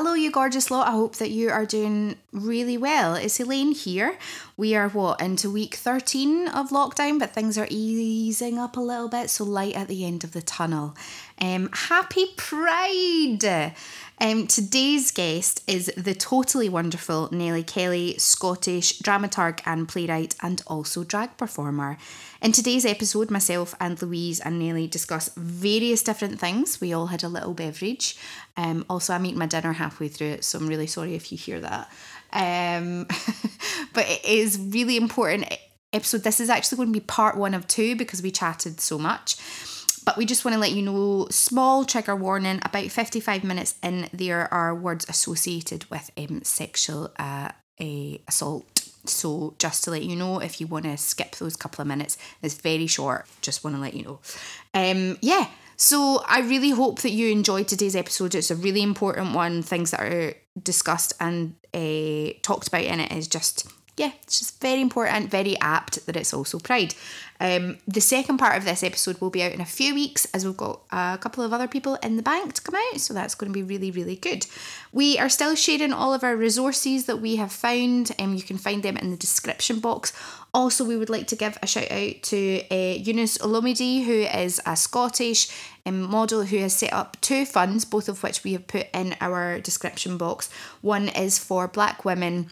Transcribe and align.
Hello, 0.00 0.14
you 0.14 0.30
gorgeous 0.30 0.70
lot. 0.70 0.86
I 0.86 0.92
hope 0.92 1.16
that 1.16 1.30
you 1.30 1.50
are 1.50 1.66
doing 1.66 2.14
really 2.30 2.78
well. 2.78 3.16
It's 3.16 3.40
Elaine 3.40 3.72
here. 3.72 4.16
We 4.56 4.76
are 4.76 4.88
what 4.88 5.20
into 5.20 5.50
week 5.50 5.74
13 5.74 6.46
of 6.46 6.70
lockdown, 6.70 7.18
but 7.18 7.32
things 7.32 7.58
are 7.58 7.66
easing 7.68 8.60
up 8.60 8.76
a 8.76 8.80
little 8.80 9.08
bit, 9.08 9.28
so 9.28 9.42
light 9.42 9.74
at 9.74 9.88
the 9.88 10.04
end 10.04 10.22
of 10.22 10.30
the 10.30 10.40
tunnel. 10.40 10.94
Um, 11.40 11.68
happy 11.72 12.26
Pride! 12.36 13.74
Um, 14.20 14.48
today's 14.48 15.12
guest 15.12 15.62
is 15.68 15.92
the 15.96 16.14
totally 16.14 16.68
wonderful 16.68 17.28
Nellie 17.30 17.62
Kelly, 17.62 18.16
Scottish 18.18 18.98
dramaturg 18.98 19.60
and 19.64 19.88
playwright, 19.88 20.34
and 20.42 20.60
also 20.66 21.04
drag 21.04 21.36
performer. 21.36 21.98
In 22.42 22.50
today's 22.50 22.84
episode, 22.84 23.30
myself 23.30 23.76
and 23.80 24.00
Louise 24.02 24.40
and 24.40 24.58
Nellie 24.58 24.88
discuss 24.88 25.30
various 25.36 26.02
different 26.02 26.40
things. 26.40 26.80
We 26.80 26.92
all 26.92 27.06
had 27.06 27.22
a 27.22 27.28
little 27.28 27.54
beverage. 27.54 28.16
Um, 28.56 28.84
also, 28.90 29.14
I'm 29.14 29.24
eating 29.24 29.38
my 29.38 29.46
dinner 29.46 29.74
halfway 29.74 30.08
through 30.08 30.28
it, 30.28 30.44
so 30.44 30.58
I'm 30.58 30.66
really 30.66 30.88
sorry 30.88 31.14
if 31.14 31.30
you 31.30 31.38
hear 31.38 31.60
that. 31.60 31.88
Um, 32.32 33.06
but 33.92 34.08
it 34.08 34.24
is 34.24 34.58
really 34.58 34.96
important 34.96 35.46
episode. 35.92 36.24
This 36.24 36.40
is 36.40 36.50
actually 36.50 36.76
going 36.76 36.92
to 36.92 37.00
be 37.00 37.04
part 37.04 37.36
one 37.36 37.54
of 37.54 37.68
two 37.68 37.94
because 37.94 38.20
we 38.20 38.32
chatted 38.32 38.80
so 38.80 38.98
much. 38.98 39.36
But 40.08 40.16
we 40.16 40.24
just 40.24 40.42
want 40.42 40.54
to 40.54 40.58
let 40.58 40.72
you 40.72 40.80
know 40.80 41.26
small 41.30 41.84
trigger 41.84 42.16
warning 42.16 42.60
about 42.64 42.90
55 42.90 43.44
minutes 43.44 43.74
in, 43.82 44.08
there 44.10 44.50
are 44.54 44.74
words 44.74 45.04
associated 45.06 45.84
with 45.90 46.10
um, 46.16 46.42
sexual 46.44 47.12
uh, 47.18 47.50
a 47.78 48.22
assault. 48.26 48.88
So, 49.04 49.54
just 49.58 49.84
to 49.84 49.90
let 49.90 50.04
you 50.04 50.16
know, 50.16 50.38
if 50.38 50.62
you 50.62 50.66
want 50.66 50.86
to 50.86 50.96
skip 50.96 51.36
those 51.36 51.56
couple 51.56 51.82
of 51.82 51.88
minutes, 51.88 52.16
it's 52.42 52.54
very 52.54 52.86
short. 52.86 53.26
Just 53.42 53.62
want 53.62 53.76
to 53.76 53.82
let 53.82 53.92
you 53.92 54.04
know. 54.04 54.20
Um, 54.72 55.18
yeah, 55.20 55.46
so 55.76 56.24
I 56.26 56.40
really 56.40 56.70
hope 56.70 57.02
that 57.02 57.10
you 57.10 57.30
enjoyed 57.30 57.68
today's 57.68 57.94
episode. 57.94 58.34
It's 58.34 58.50
a 58.50 58.56
really 58.56 58.82
important 58.82 59.34
one. 59.34 59.62
Things 59.62 59.90
that 59.90 60.00
are 60.00 60.32
discussed 60.62 61.12
and 61.20 61.54
uh, 61.74 62.32
talked 62.40 62.68
about 62.68 62.84
in 62.84 63.00
it 63.00 63.12
is 63.12 63.28
just 63.28 63.70
yeah, 63.98 64.12
it's 64.22 64.38
just 64.38 64.60
very 64.60 64.80
important, 64.80 65.30
very 65.30 65.58
apt 65.60 66.06
that 66.06 66.16
it's 66.16 66.32
also 66.32 66.58
Pride. 66.58 66.94
Um, 67.40 67.78
the 67.86 68.00
second 68.00 68.38
part 68.38 68.56
of 68.56 68.64
this 68.64 68.82
episode 68.82 69.20
will 69.20 69.30
be 69.30 69.42
out 69.42 69.52
in 69.52 69.60
a 69.60 69.64
few 69.64 69.94
weeks 69.94 70.26
as 70.34 70.44
we've 70.44 70.56
got 70.56 70.80
a 70.90 71.18
couple 71.20 71.44
of 71.44 71.52
other 71.52 71.68
people 71.68 71.94
in 71.96 72.16
the 72.16 72.22
bank 72.22 72.54
to 72.54 72.62
come 72.62 72.74
out, 72.74 73.00
so 73.00 73.14
that's 73.14 73.34
going 73.34 73.52
to 73.52 73.56
be 73.56 73.62
really, 73.62 73.90
really 73.90 74.16
good. 74.16 74.46
We 74.92 75.18
are 75.18 75.28
still 75.28 75.54
sharing 75.54 75.92
all 75.92 76.14
of 76.14 76.24
our 76.24 76.36
resources 76.36 77.06
that 77.06 77.20
we 77.20 77.36
have 77.36 77.52
found, 77.52 78.12
and 78.18 78.30
um, 78.30 78.34
you 78.34 78.42
can 78.42 78.58
find 78.58 78.82
them 78.82 78.96
in 78.96 79.10
the 79.10 79.16
description 79.16 79.78
box. 79.78 80.12
Also, 80.52 80.84
we 80.84 80.96
would 80.96 81.10
like 81.10 81.26
to 81.28 81.36
give 81.36 81.58
a 81.62 81.66
shout 81.66 81.90
out 81.90 82.22
to 82.22 82.62
uh, 82.70 82.74
Eunice 82.74 83.38
Olumide, 83.38 84.04
who 84.04 84.22
is 84.22 84.60
a 84.66 84.76
Scottish 84.76 85.48
um, 85.86 86.02
model 86.02 86.42
who 86.42 86.58
has 86.58 86.74
set 86.74 86.92
up 86.92 87.20
two 87.20 87.44
funds, 87.46 87.84
both 87.84 88.08
of 88.08 88.22
which 88.22 88.42
we 88.42 88.52
have 88.52 88.66
put 88.66 88.86
in 88.92 89.14
our 89.20 89.60
description 89.60 90.18
box. 90.18 90.50
One 90.80 91.08
is 91.08 91.38
for 91.38 91.68
black 91.68 92.04
women 92.04 92.50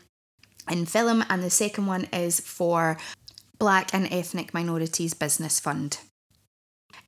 in 0.70 0.86
film, 0.86 1.24
and 1.28 1.42
the 1.42 1.50
second 1.50 1.86
one 1.86 2.04
is 2.12 2.40
for 2.40 2.96
Black 3.58 3.92
and 3.94 4.06
Ethnic 4.12 4.52
Minorities 4.52 5.14
Business 5.14 5.60
Fund. 5.60 5.98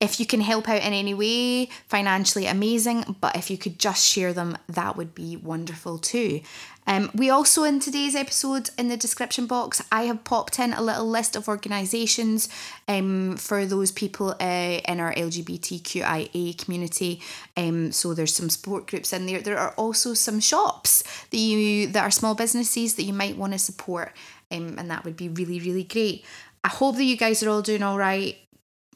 If 0.01 0.21
you 0.21 0.27
can 0.27 0.41
help 0.41 0.69
out 0.69 0.83
in 0.83 0.93
any 0.93 1.13
way, 1.13 1.67
financially 1.89 2.47
amazing, 2.47 3.17
but 3.21 3.37
if 3.37 3.51
you 3.51 3.59
could 3.59 3.79
just 3.79 4.07
share 4.07 4.33
them, 4.33 4.57
that 4.69 4.97
would 4.97 5.15
be 5.15 5.37
wonderful 5.37 5.99
too. 5.99 6.41
Um, 6.89 7.11
we 7.15 7.29
also, 7.29 7.65
in 7.65 7.81
today's 7.81 8.15
episode, 8.15 8.71
in 8.79 8.89
the 8.89 8.97
description 8.97 9.47
box, 9.47 9.83
I 9.93 10.05
have 10.05 10.25
popped 10.25 10.59
in 10.59 10.73
a 10.73 10.81
little 10.81 11.07
list 11.07 11.37
of 11.37 11.47
organisations 11.47 12.49
um, 12.89 13.37
for 13.37 13.67
those 13.67 13.93
people 13.93 14.35
uh, 14.41 14.81
in 14.89 14.99
our 14.99 15.13
LGBTQIA 15.13 16.57
community. 16.57 17.21
Um, 17.59 17.93
so 17.93 18.15
there's 18.15 18.35
some 18.35 18.49
support 18.49 18.87
groups 18.87 19.13
in 19.13 19.27
there. 19.27 19.43
There 19.43 19.59
are 19.59 19.75
also 19.77 20.15
some 20.15 20.41
shops 20.41 21.05
that 21.31 21.37
you 21.37 21.89
that 21.89 22.03
are 22.03 22.11
small 22.11 22.35
businesses 22.35 22.95
that 22.95 23.03
you 23.03 23.13
might 23.13 23.37
want 23.37 23.53
to 23.53 23.59
support, 23.59 24.13
um, 24.51 24.77
and 24.79 24.91
that 24.91 25.05
would 25.05 25.17
be 25.17 25.29
really 25.29 25.61
really 25.61 25.85
great. 25.85 26.25
I 26.65 26.69
hope 26.69 26.97
that 26.97 27.05
you 27.05 27.19
guys 27.19 27.43
are 27.43 27.51
all 27.51 27.63
doing 27.63 27.83
all 27.83 27.99
right. 27.99 28.39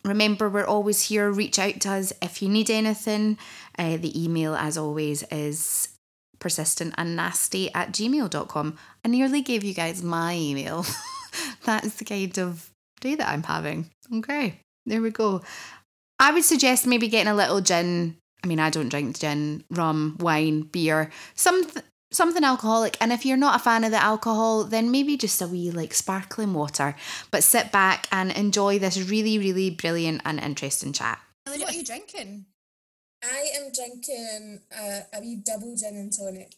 Remember, 0.03 0.49
we're 0.49 0.65
always 0.65 1.03
here. 1.03 1.31
Reach 1.31 1.59
out 1.59 1.81
to 1.83 1.91
us 1.91 2.13
if 2.23 2.41
you 2.41 2.49
need 2.49 2.71
anything. 2.71 3.37
Uh, 3.79 3.99
the 3.99 4.25
email, 4.25 4.55
as 4.55 4.79
always, 4.79 5.23
is 5.25 5.89
persistent 6.43 6.93
and 6.99 7.17
nasty 7.17 7.73
at 7.73 7.93
gmail.com. 7.93 8.77
I 9.05 9.09
nearly 9.09 9.41
gave 9.41 9.63
you 9.63 9.73
guys 9.73 10.03
my 10.03 10.35
email. 10.35 10.85
That's 11.65 11.95
the 11.95 12.05
kind 12.05 12.37
of 12.39 12.69
day 13.01 13.15
that 13.15 13.29
I'm 13.29 13.45
having. 13.45 13.89
Okay, 14.13 14.59
there 14.85 15.01
we 15.01 15.11
go. 15.11 15.41
I 16.19 16.33
would 16.33 16.45
suggest 16.45 16.87
maybe 16.87 17.09
getting 17.09 17.33
a 17.33 17.37
little 17.37 17.61
gin. 17.61 18.17
I 18.45 18.49
mean, 18.49 18.59
I 18.59 18.71
don't 18.71 18.89
drink 18.89 19.19
gin, 19.21 19.65
rum, 19.71 20.17
wine, 20.19 20.63
beer, 20.63 21.11
something 21.35 21.83
something 22.11 22.45
alcoholic. 22.45 22.97
And 23.01 23.13
if 23.13 23.25
you're 23.25 23.37
not 23.37 23.57
a 23.57 23.63
fan 23.63 23.85
of 23.85 23.91
the 23.91 24.03
alcohol, 24.03 24.65
then 24.65 24.91
maybe 24.91 25.17
just 25.17 25.41
a 25.41 25.47
wee 25.47 25.71
like 25.71 25.95
sparkling 25.95 26.53
water. 26.53 26.95
But 27.31 27.45
sit 27.45 27.73
back 27.73 28.07
and 28.13 28.31
enjoy 28.33 28.79
this 28.79 29.09
really, 29.09 29.39
really 29.39 29.71
brilliant 29.71 30.23
and 30.25 30.39
interesting 30.39 30.93
chat. 30.93 31.21
What 31.47 31.63
are 31.63 31.73
you 31.73 31.85
drinking? 31.85 32.47
I 33.23 33.49
am 33.57 33.71
drinking 33.73 34.61
a, 34.77 35.01
a 35.17 35.21
wee 35.21 35.37
double 35.45 35.77
gin 35.77 35.97
and 35.97 36.13
tonic 36.13 36.53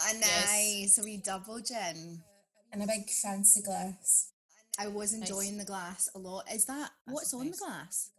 A 0.00 0.14
nice, 0.18 0.98
a 0.98 1.02
wee 1.04 1.16
double 1.24 1.60
gin. 1.60 2.20
Uh, 2.22 2.72
and 2.72 2.82
a 2.82 2.86
big 2.86 3.08
fancy 3.08 3.62
glass. 3.62 4.30
I 4.78 4.88
was 4.88 5.12
Nice. 5.12 5.28
enjoying 5.28 5.58
the 5.58 5.64
glass 5.64 6.08
a 6.14 6.18
lot. 6.18 6.50
Is 6.52 6.64
that 6.66 6.90
what's 7.06 7.32
on 7.34 7.50
the 7.50 7.56
glass? 7.56 8.10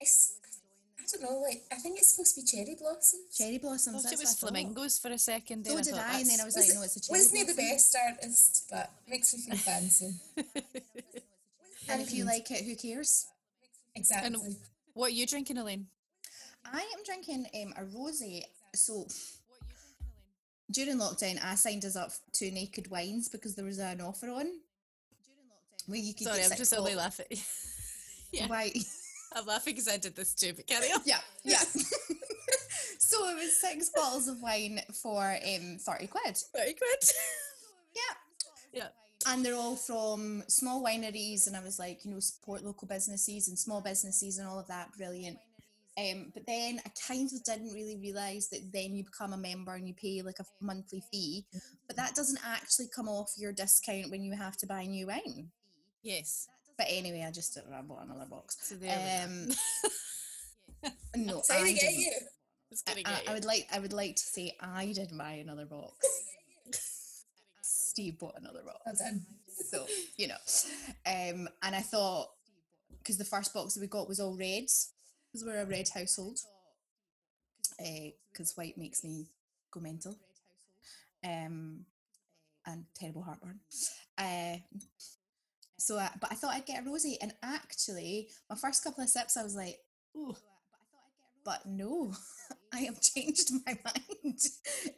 It's, 0.00 0.34
I 1.00 1.02
don't 1.12 1.22
know, 1.22 1.40
like 1.40 1.62
I 1.72 1.76
think 1.76 1.98
it's 1.98 2.14
supposed 2.14 2.34
to 2.36 2.42
be 2.42 2.46
cherry 2.46 2.76
blossoms. 2.78 3.36
Cherry 3.36 3.58
blossoms. 3.58 3.88
I 3.88 3.90
blossoms. 3.90 4.02
thought 4.02 4.10
that's 4.10 4.12
it 4.12 4.18
was 4.20 4.42
what 4.42 4.50
thought. 4.52 4.58
flamingos 4.60 4.98
for 4.98 5.08
a 5.10 5.18
second. 5.18 5.66
So 5.66 5.74
there. 5.74 5.82
did 5.82 5.94
thought 5.94 6.04
I, 6.06 6.20
and 6.20 6.30
then 6.30 6.40
I 6.40 6.44
was 6.44 6.56
like, 6.56 6.66
Was- 6.66 6.74
no, 6.76 6.82
it's 6.82 6.96
a 6.96 7.00
cherry. 7.00 7.18
Wasn't 7.18 7.36
he 7.38 7.44
the 7.44 7.54
best 7.54 7.96
artist, 8.06 8.66
but 8.70 8.90
makes 9.08 9.34
me 9.34 9.40
feel 9.40 9.56
fancy. 9.56 10.10
And 11.90 12.02
if 12.02 12.12
you 12.12 12.24
like 12.26 12.50
it, 12.50 12.64
who 12.66 12.76
cares? 12.76 13.26
Exactly. 13.94 14.38
what 14.92 15.06
are 15.06 15.14
you 15.14 15.26
drinking, 15.26 15.56
Elaine? 15.56 15.86
I 16.72 16.80
am 16.80 17.04
drinking 17.04 17.46
um, 17.62 17.74
a 17.76 17.84
rosé. 17.84 18.42
So 18.74 19.06
during 20.70 20.98
lockdown, 20.98 21.42
I 21.42 21.54
signed 21.54 21.84
us 21.84 21.96
up 21.96 22.10
to 22.34 22.50
Naked 22.50 22.90
Wines 22.90 23.28
because 23.28 23.54
there 23.54 23.64
was 23.64 23.78
an 23.78 24.00
offer 24.00 24.28
on. 24.28 24.46
Where 25.86 25.98
you 25.98 26.12
could 26.12 26.26
Sorry, 26.26 26.44
I'm 26.44 26.56
just 26.56 26.74
only 26.76 26.94
laughing. 26.94 27.26
yeah, 28.32 28.46
Right. 28.50 28.76
I'm 29.34 29.46
laughing 29.46 29.74
because 29.74 29.88
I 29.88 29.96
did 29.96 30.16
this 30.16 30.34
too. 30.34 30.52
But 30.54 30.66
carry 30.66 30.88
on. 30.88 31.00
Yeah, 31.04 31.20
yeah. 31.44 31.58
so 32.98 33.28
it 33.28 33.34
was 33.34 33.56
six 33.58 33.90
bottles 33.94 34.28
of 34.28 34.40
wine 34.42 34.80
for 35.02 35.22
um, 35.22 35.78
30 35.78 36.06
quid. 36.06 36.38
Very 36.54 36.74
good. 36.74 37.08
Yeah. 37.94 38.80
Yeah. 38.80 38.88
And 39.26 39.44
they're 39.44 39.54
all 39.54 39.76
from 39.76 40.44
small 40.48 40.84
wineries, 40.84 41.46
and 41.46 41.56
I 41.56 41.62
was 41.62 41.78
like, 41.78 42.04
you 42.04 42.12
know, 42.12 42.20
support 42.20 42.62
local 42.62 42.86
businesses 42.86 43.48
and 43.48 43.58
small 43.58 43.80
businesses 43.80 44.38
and 44.38 44.46
all 44.46 44.58
of 44.58 44.68
that. 44.68 44.92
Brilliant. 44.96 45.38
Um, 45.98 46.30
but 46.32 46.46
then 46.46 46.80
I 46.86 46.90
kind 47.08 47.28
of 47.34 47.42
didn't 47.42 47.72
really 47.74 47.96
realise 47.96 48.46
that 48.48 48.70
then 48.72 48.94
you 48.94 49.02
become 49.04 49.32
a 49.32 49.36
member 49.36 49.74
and 49.74 49.88
you 49.88 49.94
pay 49.94 50.22
like 50.22 50.38
a 50.38 50.44
monthly 50.64 51.02
fee, 51.10 51.44
but 51.88 51.96
that 51.96 52.14
doesn't 52.14 52.38
actually 52.46 52.86
come 52.94 53.08
off 53.08 53.32
your 53.36 53.52
discount 53.52 54.10
when 54.10 54.22
you 54.22 54.32
have 54.36 54.56
to 54.58 54.66
buy 54.66 54.84
new 54.86 55.08
wine. 55.08 55.50
Yes. 56.02 56.46
But 56.76 56.86
anyway, 56.88 57.24
I 57.26 57.32
just 57.32 57.58
I 57.58 57.82
bought 57.82 58.04
another 58.04 58.26
box. 58.30 58.56
So 58.68 58.76
there 58.76 59.24
Um. 59.26 59.48
No, 61.16 61.40
Sorry 61.42 61.70
I 61.70 61.72
get 61.72 61.80
didn't. 61.80 61.98
you. 61.98 62.12
It's 62.70 62.84
I, 62.86 63.02
I-. 63.04 63.30
I 63.30 63.34
would 63.34 63.44
like 63.44 63.66
I 63.72 63.80
would 63.80 63.92
like 63.92 64.14
to 64.14 64.22
say 64.22 64.54
I 64.60 64.92
did 64.94 65.10
buy 65.18 65.32
another 65.32 65.66
box. 65.66 65.96
Steve 67.62 68.18
bought 68.18 68.34
another 68.38 68.60
box. 68.64 69.00
So, 69.70 69.86
you 70.16 70.28
know. 70.28 70.36
Um 71.06 71.48
and 71.62 71.74
I 71.74 71.80
thought 71.80 72.28
because 72.98 73.18
the 73.18 73.24
first 73.24 73.52
box 73.52 73.74
that 73.74 73.80
we 73.80 73.86
got 73.88 74.06
was 74.08 74.20
all 74.20 74.36
reds, 74.36 74.92
because 75.38 75.46
we're 75.54 75.62
a 75.62 75.66
red 75.66 75.88
household. 75.88 76.38
because 78.32 78.56
white 78.56 78.76
makes 78.78 79.04
me 79.04 79.26
go 79.70 79.80
mental. 79.80 80.16
Um 81.24 81.84
and 82.66 82.84
terrible 82.94 83.22
heartburn. 83.22 83.60
Uh 84.16 84.58
So, 85.80 85.96
uh, 85.96 86.08
but 86.20 86.32
I 86.32 86.34
thought 86.34 86.54
I'd 86.54 86.66
get 86.66 86.82
a 86.82 86.88
rosé, 86.88 87.16
and 87.22 87.32
actually, 87.42 88.28
my 88.50 88.56
first 88.56 88.82
couple 88.82 89.04
of 89.04 89.08
sips, 89.10 89.36
I 89.36 89.44
was 89.44 89.54
like, 89.54 89.78
"Ooh," 90.16 90.34
but 91.44 91.64
no, 91.66 92.12
I 92.74 92.80
have 92.80 93.00
changed 93.00 93.52
my 93.64 93.78
mind. 93.84 94.40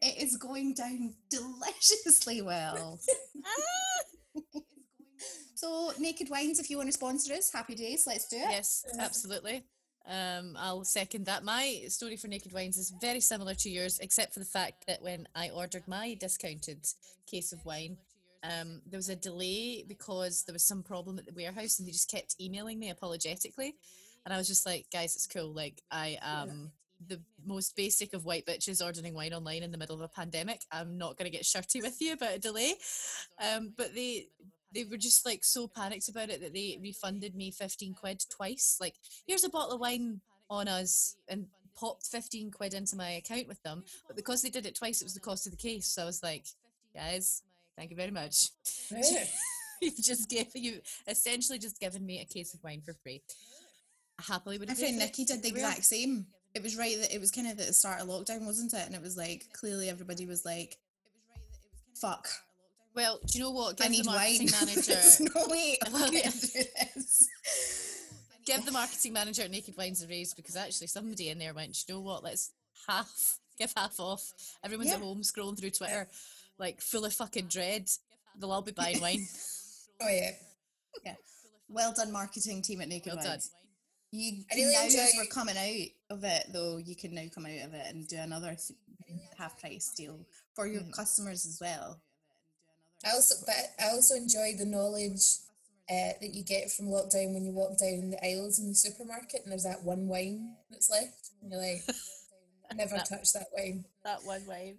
It 0.00 0.22
is 0.22 0.38
going 0.38 0.72
down 0.74 1.14
deliciously 1.28 2.40
well. 2.40 2.98
so, 5.54 5.92
Naked 5.98 6.30
Wines, 6.30 6.58
if 6.58 6.70
you 6.70 6.78
want 6.78 6.88
to 6.88 6.92
sponsor 6.94 7.34
us, 7.34 7.52
happy 7.52 7.74
days. 7.74 8.04
Let's 8.06 8.28
do 8.28 8.36
it. 8.36 8.50
Yes, 8.50 8.84
absolutely. 8.98 9.64
Um, 10.06 10.56
I'll 10.58 10.84
second 10.84 11.26
that. 11.26 11.44
My 11.44 11.82
story 11.88 12.16
for 12.16 12.28
Naked 12.28 12.52
Wines 12.52 12.78
is 12.78 12.92
very 13.00 13.20
similar 13.20 13.54
to 13.54 13.70
yours, 13.70 13.98
except 14.00 14.34
for 14.34 14.40
the 14.40 14.46
fact 14.46 14.86
that 14.86 15.02
when 15.02 15.28
I 15.34 15.50
ordered 15.50 15.86
my 15.86 16.14
discounted 16.14 16.86
case 17.26 17.52
of 17.52 17.64
wine, 17.64 17.96
um, 18.42 18.80
there 18.86 18.98
was 18.98 19.08
a 19.08 19.16
delay 19.16 19.84
because 19.86 20.44
there 20.44 20.52
was 20.52 20.64
some 20.64 20.82
problem 20.82 21.18
at 21.18 21.26
the 21.26 21.34
warehouse 21.34 21.78
and 21.78 21.86
they 21.86 21.92
just 21.92 22.10
kept 22.10 22.36
emailing 22.40 22.78
me 22.78 22.90
apologetically. 22.90 23.76
And 24.24 24.34
I 24.34 24.38
was 24.38 24.48
just 24.48 24.66
like, 24.66 24.86
guys, 24.92 25.14
it's 25.16 25.26
cool. 25.26 25.52
Like, 25.52 25.82
I 25.90 26.18
am 26.22 26.72
the 27.06 27.20
most 27.46 27.76
basic 27.76 28.12
of 28.12 28.24
white 28.24 28.46
bitches 28.46 28.84
ordering 28.84 29.14
wine 29.14 29.32
online 29.32 29.62
in 29.62 29.70
the 29.70 29.78
middle 29.78 29.96
of 29.96 30.02
a 30.02 30.08
pandemic. 30.08 30.60
I'm 30.70 30.98
not 30.98 31.16
going 31.16 31.30
to 31.30 31.36
get 31.36 31.46
shirty 31.46 31.80
with 31.80 32.00
you 32.00 32.12
about 32.14 32.34
a 32.34 32.38
delay. 32.38 32.74
Um, 33.42 33.72
but 33.76 33.94
they 33.94 34.28
they 34.72 34.84
were 34.84 34.96
just 34.96 35.26
like 35.26 35.44
so 35.44 35.66
panicked 35.66 36.08
about 36.08 36.30
it 36.30 36.40
that 36.40 36.54
they 36.54 36.78
refunded 36.80 37.34
me 37.34 37.50
15 37.50 37.94
quid 37.94 38.24
twice. 38.30 38.78
Like, 38.80 38.94
here's 39.26 39.44
a 39.44 39.50
bottle 39.50 39.74
of 39.74 39.80
wine 39.80 40.20
on 40.48 40.68
us 40.68 41.16
and 41.28 41.46
popped 41.74 42.06
15 42.06 42.50
quid 42.50 42.74
into 42.74 42.96
my 42.96 43.10
account 43.12 43.48
with 43.48 43.62
them. 43.62 43.84
But 44.06 44.16
because 44.16 44.42
they 44.42 44.50
did 44.50 44.66
it 44.66 44.74
twice, 44.74 45.00
it 45.00 45.04
was 45.04 45.14
the 45.14 45.20
cost 45.20 45.46
of 45.46 45.52
the 45.52 45.58
case. 45.58 45.86
So 45.86 46.02
I 46.02 46.06
was 46.06 46.22
like, 46.22 46.44
guys, 46.94 47.42
thank 47.76 47.90
you 47.90 47.96
very 47.96 48.10
much. 48.10 48.50
You've 49.80 49.96
just 49.96 50.28
given 50.28 50.62
you 50.62 50.80
essentially 51.08 51.58
just 51.58 51.80
given 51.80 52.04
me 52.04 52.20
a 52.20 52.24
case 52.24 52.52
of 52.52 52.62
wine 52.62 52.82
for 52.84 52.94
free. 53.02 53.22
I 54.18 54.32
happily 54.32 54.58
would 54.58 54.68
My 54.68 54.74
friend 54.74 54.92
paid 54.92 54.98
for 54.98 55.02
it. 55.02 55.06
Nikki 55.06 55.24
did 55.24 55.42
the 55.42 55.48
exact 55.48 55.84
same. 55.84 56.26
It 56.54 56.62
was 56.62 56.76
right 56.76 56.96
that 57.00 57.14
it 57.14 57.20
was 57.20 57.30
kind 57.30 57.46
of 57.46 57.58
at 57.58 57.66
the 57.66 57.72
start 57.72 58.00
of 58.00 58.08
lockdown, 58.08 58.44
wasn't 58.44 58.74
it? 58.74 58.84
And 58.84 58.94
it 58.94 59.00
was 59.00 59.16
like 59.16 59.46
clearly 59.52 59.88
everybody 59.88 60.26
was 60.26 60.44
like, 60.44 60.76
"Fuck, 61.94 62.28
Well, 62.94 63.18
do 63.26 63.38
you 63.38 63.44
know 63.44 63.50
what? 63.52 63.80
I 63.80 63.84
Give 63.84 63.92
need 63.92 64.04
the 64.04 64.10
marketing 64.10 64.48
wine." 64.52 64.66
manager 64.66 64.82
There's 64.94 65.20
no 65.20 65.46
way 65.48 65.78
I'm 65.86 65.92
Well, 65.92 66.12
yeah. 66.12 66.22
to 66.30 66.40
do 66.40 66.62
this. 66.94 67.28
give 68.46 68.64
the 68.64 68.72
marketing 68.72 69.12
manager 69.12 69.42
at 69.42 69.50
Naked 69.50 69.76
Wines 69.76 70.02
a 70.02 70.08
raise 70.08 70.34
because 70.34 70.56
actually 70.56 70.88
somebody 70.88 71.28
in 71.28 71.38
there 71.38 71.54
went, 71.54 71.72
"Do 71.86 71.92
you 71.92 71.98
know 71.98 72.00
what? 72.04 72.24
Let's 72.24 72.52
half 72.88 73.38
give 73.58 73.72
half 73.76 74.00
off. 74.00 74.32
Everyone's 74.64 74.92
at 74.92 75.00
home 75.00 75.20
scrolling 75.22 75.58
through 75.58 75.70
Twitter, 75.70 76.08
like 76.58 76.80
full 76.80 77.04
of 77.04 77.12
fucking 77.14 77.46
dread. 77.46 77.88
They'll 78.38 78.50
all 78.52 78.62
be 78.62 78.72
buying 78.72 79.00
wine. 79.00 79.26
Oh 80.02 80.08
yeah. 80.08 80.30
yeah. 81.04 81.14
Well 81.68 81.92
done, 81.94 82.10
marketing 82.10 82.62
team 82.62 82.80
at 82.80 82.88
Naked 82.88 83.12
Well 83.14 83.22
done. 83.22 83.38
You 84.12 84.44
I 84.50 84.54
can 84.54 84.62
really 84.64 84.72
now, 84.74 84.84
as 84.86 84.94
enjoy- 84.94 85.18
we're 85.18 85.26
coming 85.26 85.56
out 85.58 86.16
of 86.16 86.24
it, 86.24 86.46
though, 86.54 86.78
you 86.78 86.96
can 86.96 87.14
now 87.14 87.24
come 87.34 87.44
out 87.44 87.66
of 87.66 87.74
it 87.74 87.86
and 87.94 88.08
do 88.08 88.16
another 88.16 88.56
th- 88.56 88.78
half 89.36 89.60
price 89.60 89.92
deal 89.94 90.24
for 90.56 90.66
your 90.66 90.80
Mm. 90.80 90.92
customers 90.94 91.44
as 91.44 91.58
well. 91.60 92.00
I 93.04 93.10
also, 93.12 93.34
but 93.46 93.54
I 93.82 93.90
also 93.90 94.14
enjoy 94.14 94.54
the 94.58 94.66
knowledge 94.66 95.22
uh, 95.90 96.12
that 96.20 96.30
you 96.34 96.44
get 96.44 96.70
from 96.70 96.86
lockdown 96.86 97.32
when 97.34 97.44
you 97.44 97.52
walk 97.52 97.78
down 97.78 98.10
the 98.10 98.24
aisles 98.24 98.58
in 98.58 98.68
the 98.68 98.74
supermarket 98.74 99.40
and 99.42 99.50
there's 99.52 99.64
that 99.64 99.82
one 99.82 100.06
wine 100.08 100.54
that's 100.70 100.90
left, 100.90 101.30
and 101.42 101.50
you're 101.50 101.60
like, 101.60 101.82
never 102.76 102.96
That- 102.96 103.08
touch 103.08 103.32
that 103.32 103.46
wine. 103.56 103.84
that 104.04 104.22
one 104.24 104.46
wine. 104.46 104.78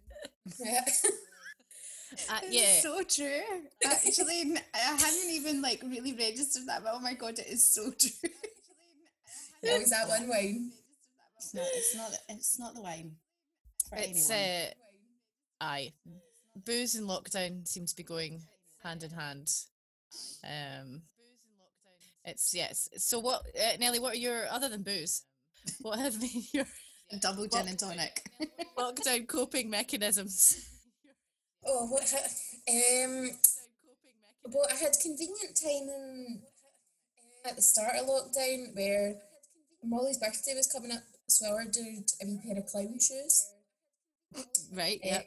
Yeah. 0.59 0.81
Uh, 2.29 2.39
It's 2.43 2.53
yeah, 2.53 2.81
so 2.81 3.01
true. 3.03 3.39
Actually, 3.85 4.57
I 4.73 4.77
haven't 4.77 5.29
even 5.31 5.61
like 5.61 5.81
really 5.81 6.11
registered 6.11 6.63
that, 6.67 6.83
but 6.83 6.91
oh 6.93 6.99
my 6.99 7.13
god, 7.13 7.39
it 7.39 7.47
is 7.47 7.63
so 7.65 7.89
true. 7.97 8.29
Always 9.65 9.91
that 9.91 10.09
one 10.09 10.27
wine. 10.27 10.71
It's 11.37 11.53
not. 11.53 11.65
It's 11.73 11.95
not. 11.95 12.11
It's 12.27 12.59
not 12.59 12.73
the 12.75 12.81
wine. 12.81 13.15
For 13.87 13.95
it's 13.97 14.29
anyone. 14.29 14.45
uh, 15.61 15.63
aye. 15.63 15.93
Booze 16.55 16.95
and 16.95 17.07
lockdown 17.07 17.67
seem 17.67 17.85
to 17.85 17.95
be 17.95 18.03
going 18.03 18.41
hand 18.83 19.03
in 19.03 19.11
hand. 19.11 19.49
Um, 20.43 21.03
it's 22.25 22.53
yes. 22.53 22.89
So 22.97 23.19
what, 23.19 23.41
uh, 23.59 23.77
Nelly? 23.79 23.99
What 23.99 24.13
are 24.15 24.17
your 24.19 24.47
other 24.49 24.69
than 24.69 24.83
booze? 24.83 25.23
What 25.81 25.99
have 25.99 26.19
been 26.19 26.43
your 26.53 26.65
double 27.21 27.47
gin 27.47 27.67
and 27.67 27.79
tonic. 27.79 28.21
lockdown 28.77 29.27
coping 29.27 29.69
mechanisms? 29.69 30.65
Oh, 31.65 31.85
what? 31.87 32.09
Ha- 32.09 33.05
um, 33.05 33.29
well, 34.45 34.65
I 34.71 34.75
had 34.75 34.93
convenient 35.01 35.59
timing 35.61 36.41
at 37.45 37.55
the 37.55 37.61
start 37.61 37.95
of 37.95 38.07
lockdown 38.07 38.75
where 38.75 39.15
Molly's 39.83 40.17
birthday 40.17 40.55
was 40.55 40.67
coming 40.67 40.91
up, 40.91 41.03
so 41.27 41.45
I 41.45 41.51
ordered 41.51 41.75
a 42.21 42.25
wee 42.25 42.39
pair 42.43 42.57
of 42.57 42.65
clown 42.65 42.99
shoes. 42.99 43.51
Right. 44.73 44.99
Uh, 45.03 45.07
Yep. 45.07 45.25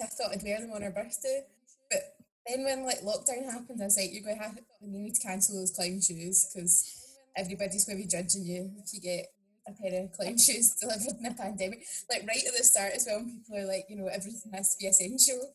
I 0.00 0.06
thought 0.06 0.32
I'd 0.32 0.42
wear 0.42 0.60
them 0.60 0.72
on 0.72 0.82
her 0.82 0.90
birthday, 0.90 1.44
but 1.90 2.14
then 2.46 2.64
when 2.64 2.84
like 2.84 3.00
lockdown 3.02 3.50
happened, 3.50 3.80
I 3.82 3.86
was 3.86 3.96
like, 3.96 4.12
"You're 4.12 4.22
going 4.22 4.38
to 4.38 4.42
have 4.42 4.58
you 4.80 4.88
need 4.88 5.14
to 5.14 5.20
cancel 5.20 5.56
those 5.56 5.72
clown 5.72 6.00
shoes 6.00 6.50
because 6.52 7.18
everybody's 7.36 7.84
going 7.84 7.98
to 7.98 8.04
be 8.04 8.08
judging 8.08 8.44
you 8.44 8.70
if 8.82 8.94
you 8.94 9.00
get 9.00 9.26
a 9.66 9.72
pair 9.72 10.02
of 10.02 10.12
clown 10.12 10.38
shoes 10.38 10.74
delivered 10.80 11.18
in 11.18 11.26
a 11.26 11.34
pandemic." 11.34 11.84
Like 12.10 12.26
right 12.26 12.44
at 12.46 12.56
the 12.56 12.64
start 12.64 12.92
as 12.94 13.06
well, 13.08 13.18
when 13.18 13.42
people 13.42 13.58
are 13.58 13.66
like, 13.66 13.86
you 13.88 13.96
know, 13.96 14.06
everything 14.06 14.52
has 14.54 14.74
to 14.74 14.78
be 14.80 14.88
essential. 14.88 15.54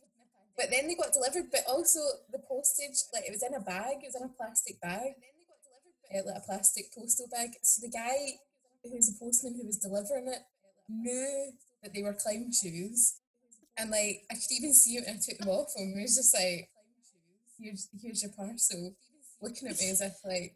But 0.56 0.70
then 0.70 0.88
they 0.88 0.96
got 0.96 1.14
delivered, 1.14 1.50
but 1.52 1.66
also 1.68 2.00
the 2.32 2.38
postage, 2.38 3.10
like 3.12 3.26
it 3.26 3.32
was 3.32 3.42
in 3.42 3.56
a 3.56 3.60
bag, 3.60 4.04
it 4.04 4.14
was 4.14 4.16
in 4.16 4.30
a 4.30 4.38
plastic 4.38 4.80
bag, 4.82 5.18
like 6.14 6.38
a 6.38 6.46
plastic 6.46 6.94
postal 6.94 7.28
bag. 7.32 7.58
So 7.64 7.82
the 7.82 7.92
guy 7.92 8.38
who 8.84 8.94
was 8.96 9.10
the 9.10 9.18
postman 9.18 9.56
who 9.56 9.66
was 9.66 9.78
delivering 9.78 10.28
it 10.28 10.46
knew 10.88 11.54
that 11.82 11.94
they 11.94 12.04
were 12.04 12.14
clown 12.14 12.52
shoes. 12.52 13.16
And 13.78 13.90
like 13.90 14.24
I 14.32 14.36
could 14.36 14.52
even 14.52 14.74
see 14.74 14.96
it 14.98 15.06
when 15.06 15.16
I 15.16 15.20
took 15.20 15.38
them 15.40 15.50
off 15.50 15.74
him. 15.76 15.94
He 15.96 16.02
was 16.02 16.16
just 16.16 16.34
like, 16.34 16.70
Here's 17.60 17.90
here's 18.02 18.24
your 18.24 18.32
parcel. 18.32 18.94
Looking 19.42 19.68
at 19.68 19.80
me 19.80 19.90
as 19.90 20.02
if 20.02 20.14
like, 20.26 20.56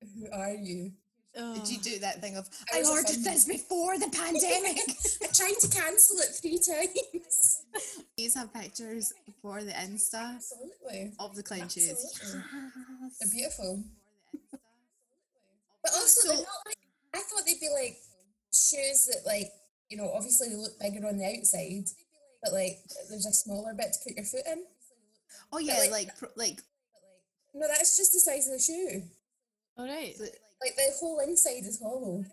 Who 0.00 0.26
are 0.32 0.54
you? 0.54 0.92
Did 1.34 1.68
you 1.68 1.78
do 1.78 1.98
that 1.98 2.20
thing 2.20 2.36
of 2.36 2.48
I 2.72 2.78
I 2.78 2.88
ordered 2.88 3.24
this 3.24 3.44
before 3.44 3.98
the 3.98 4.06
pandemic? 4.06 4.78
I 5.22 5.26
tried 5.32 5.58
to 5.60 5.68
cancel 5.68 6.18
it 6.18 6.30
three 6.40 6.60
times. 6.60 7.64
These 8.16 8.34
have 8.36 8.54
pictures 8.54 9.12
for 9.42 9.62
the 9.64 9.72
Insta 9.72 10.36
Absolutely. 10.36 11.12
of 11.18 11.34
the 11.34 11.42
clown 11.42 11.68
shoes. 11.68 11.90
Absolutely. 11.90 12.42
They're 13.20 13.30
beautiful. 13.32 13.82
But 15.82 15.92
also, 15.92 16.28
they're 16.28 16.36
not 16.36 16.62
like, 16.66 16.78
I 17.14 17.18
thought 17.18 17.44
they'd 17.44 17.60
be 17.60 17.68
like 17.68 17.96
shoes 18.52 19.06
that, 19.06 19.26
like, 19.26 19.50
you 19.90 19.96
know, 19.96 20.10
obviously 20.14 20.50
they 20.50 20.56
look 20.56 20.78
bigger 20.80 21.06
on 21.06 21.18
the 21.18 21.26
outside, 21.26 21.84
but 22.44 22.52
like 22.52 22.78
there's 23.08 23.26
a 23.26 23.32
smaller 23.32 23.74
bit 23.74 23.92
to 23.94 23.98
put 24.06 24.16
your 24.16 24.24
foot 24.26 24.46
in. 24.52 24.64
Oh 25.52 25.58
yeah, 25.58 25.78
like- 25.78 25.90
like 25.90 26.18
pro- 26.18 26.28
like 26.36 26.60
No, 27.54 27.66
that's 27.68 27.96
just 27.96 28.12
the 28.12 28.20
size 28.20 28.46
of 28.46 28.54
the 28.54 28.60
shoe. 28.62 29.02
Oh, 29.76 29.82
all 29.82 29.88
right. 29.88 30.14
so- 30.16 30.24
Like 30.24 30.76
the 30.76 30.92
whole 31.00 31.20
inside 31.20 31.64
is 31.64 31.80
hollow. 31.82 32.24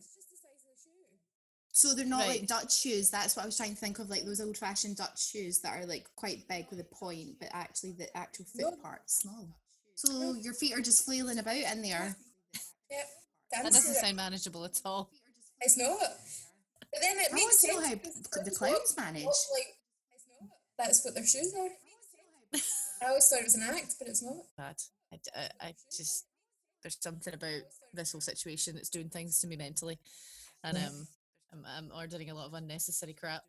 so 1.74 1.94
they're 1.96 2.06
not 2.06 2.22
Right. 2.27 2.41
like 2.41 2.48
Dutch 2.48 2.75
shoes. 2.77 3.10
That's 3.10 3.36
what 3.36 3.44
I 3.44 3.46
was 3.46 3.58
trying 3.58 3.74
to 3.74 3.80
think 3.80 4.00
of, 4.00 4.10
like 4.10 4.24
those 4.25 4.41
old 4.41 4.58
fashioned 4.58 4.98
Dutch 4.98 5.30
shoes 5.30 5.60
that 5.60 5.80
are 5.82 5.86
like 5.86 6.06
quite 6.15 6.48
big 6.48 6.68
with 6.70 6.80
a 6.80 6.84
point, 6.84 7.39
but 7.39 7.50
actually 7.53 7.94
the 7.94 8.15
actual 8.15 8.46
foot 8.46 8.62
No. 8.62 8.77
part's 8.84 9.20
small. 9.22 9.48
So 9.96 10.34
your 10.34 10.53
feet 10.53 10.74
are 10.77 10.82
just 10.82 11.06
flailing 11.06 11.39
about 11.39 11.56
in 11.56 11.82
there. 11.82 12.15
Yep. 12.89 13.10
That 13.51 13.63
Dancing 13.63 13.82
doesn't 13.82 13.96
sound 13.96 14.15
manageable 14.18 14.65
at 14.65 14.80
all. 14.86 15.10
It's 15.62 15.77
not. 15.77 16.00
But 16.00 17.01
then 17.01 17.18
it 17.20 17.27
I 17.32 17.36
makes 17.36 17.46
want 17.46 17.60
sense. 17.60 17.86
how 17.88 17.96
because 17.96 18.22
the 18.34 18.41
that's 18.44 18.58
clowns 18.58 18.98
manage. 18.98 19.24
what, 19.25 19.36
like, 19.53 19.68
that's 20.86 21.04
what 21.06 21.14
their 21.16 21.26
shoes 21.26 21.54
are. 21.58 21.70
I 23.04 23.08
always 23.10 23.28
thought 23.28 23.40
it 23.40 23.46
was 23.46 23.56
an 23.56 23.64
act, 23.64 23.96
but 24.00 24.08
it's 24.08 24.24
not. 24.24 24.36
Bad. 24.58 24.76
I 25.36 25.50
I 25.68 25.74
just 25.96 26.26
there's 26.82 26.98
something 27.00 27.34
about 27.34 27.62
this 27.94 28.12
whole 28.12 28.22
situation 28.22 28.76
that's 28.76 28.90
doing 28.90 29.10
things 29.10 29.40
to 29.40 29.48
me 29.48 29.56
mentally, 29.56 30.00
and 30.64 30.78
um, 30.78 31.08
I'm, 31.54 31.66
I'm 31.78 31.92
ordering 31.96 32.30
a 32.30 32.36
lot 32.36 32.48
of 32.48 32.54
unnecessary 32.54 33.14
crap. 33.14 33.44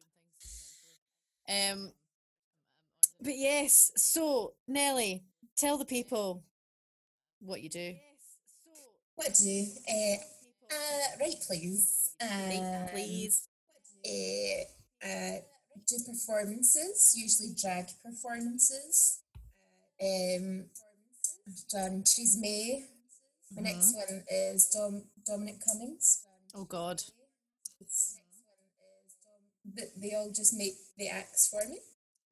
Um, 1.48 1.92
but 3.20 3.36
yes. 3.36 3.90
So 3.96 4.54
Nelly, 4.66 5.24
tell 5.56 5.78
the 5.78 5.84
people 5.84 6.44
what 7.40 7.62
you 7.62 7.68
do. 7.68 7.94
What 9.16 9.34
do? 9.40 9.66
Uh, 9.88 10.16
uh, 10.70 11.16
right, 11.20 11.34
please. 11.46 12.12
Right, 12.20 12.82
Um, 12.82 12.88
please. 12.94 13.48
uh, 14.06 15.06
uh, 15.06 15.38
do 15.86 15.96
performances, 16.06 17.14
usually 17.16 17.54
drag 17.60 17.86
performances. 18.04 19.20
Um, 20.00 20.66
I've 21.46 21.68
done 21.68 22.04
Theresa 22.04 22.38
May. 22.40 22.86
The 23.54 23.62
next 23.62 23.94
one 23.94 24.24
is 24.30 24.68
Dom, 24.68 25.02
Dominic 25.26 25.56
Cummings. 25.66 26.26
Oh 26.54 26.64
God. 26.64 27.02
It's, 27.80 28.18
they 30.00 30.14
all 30.14 30.32
just 30.34 30.54
make 30.56 30.74
the 30.96 31.08
acts 31.08 31.48
for 31.48 31.68
me. 31.68 31.78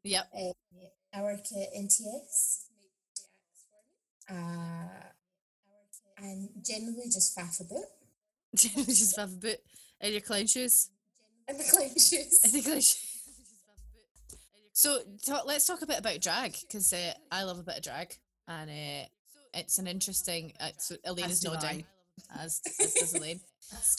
Yep. 0.05 0.31
Uh, 0.35 0.53
I 1.15 1.23
work 1.23 1.41
at 1.41 1.75
NTS. 1.79 2.65
Uh, 4.31 5.11
and 6.19 6.49
generally 6.65 7.07
just 7.07 7.37
faff 7.37 7.61
a 7.61 7.65
bit 7.65 7.85
just 8.55 9.17
have 9.17 9.33
a 9.33 9.37
boot 9.37 9.59
And 10.01 10.13
your 10.13 10.21
clown 10.21 10.47
shoes. 10.47 10.91
And 11.49 11.59
the 11.59 11.65
clown 11.65 11.91
shoes. 11.91 12.41
I 12.45 12.49
think 12.49 12.67
I 12.69 12.81
should. 12.81 13.10
So 14.81 15.01
talk, 15.27 15.45
let's 15.45 15.67
talk 15.67 15.83
a 15.83 15.87
bit 15.87 15.99
about 15.99 16.23
drag 16.23 16.57
because 16.59 16.91
uh, 16.95 17.13
I 17.31 17.43
love 17.43 17.59
a 17.59 17.63
bit 17.63 17.77
of 17.77 17.83
drag, 17.83 18.17
and 18.49 18.71
uh, 18.71 19.05
it's 19.53 19.79
an 19.79 19.87
interesting. 19.87 20.55
Uh, 20.59 20.71
so 20.79 20.95
Elaine 21.05 21.27
As 21.27 21.33
is 21.33 21.45
nodding, 21.45 21.85
as, 22.35 22.63
as 22.81 22.95
does 22.95 23.13
Elaine. 23.15 23.41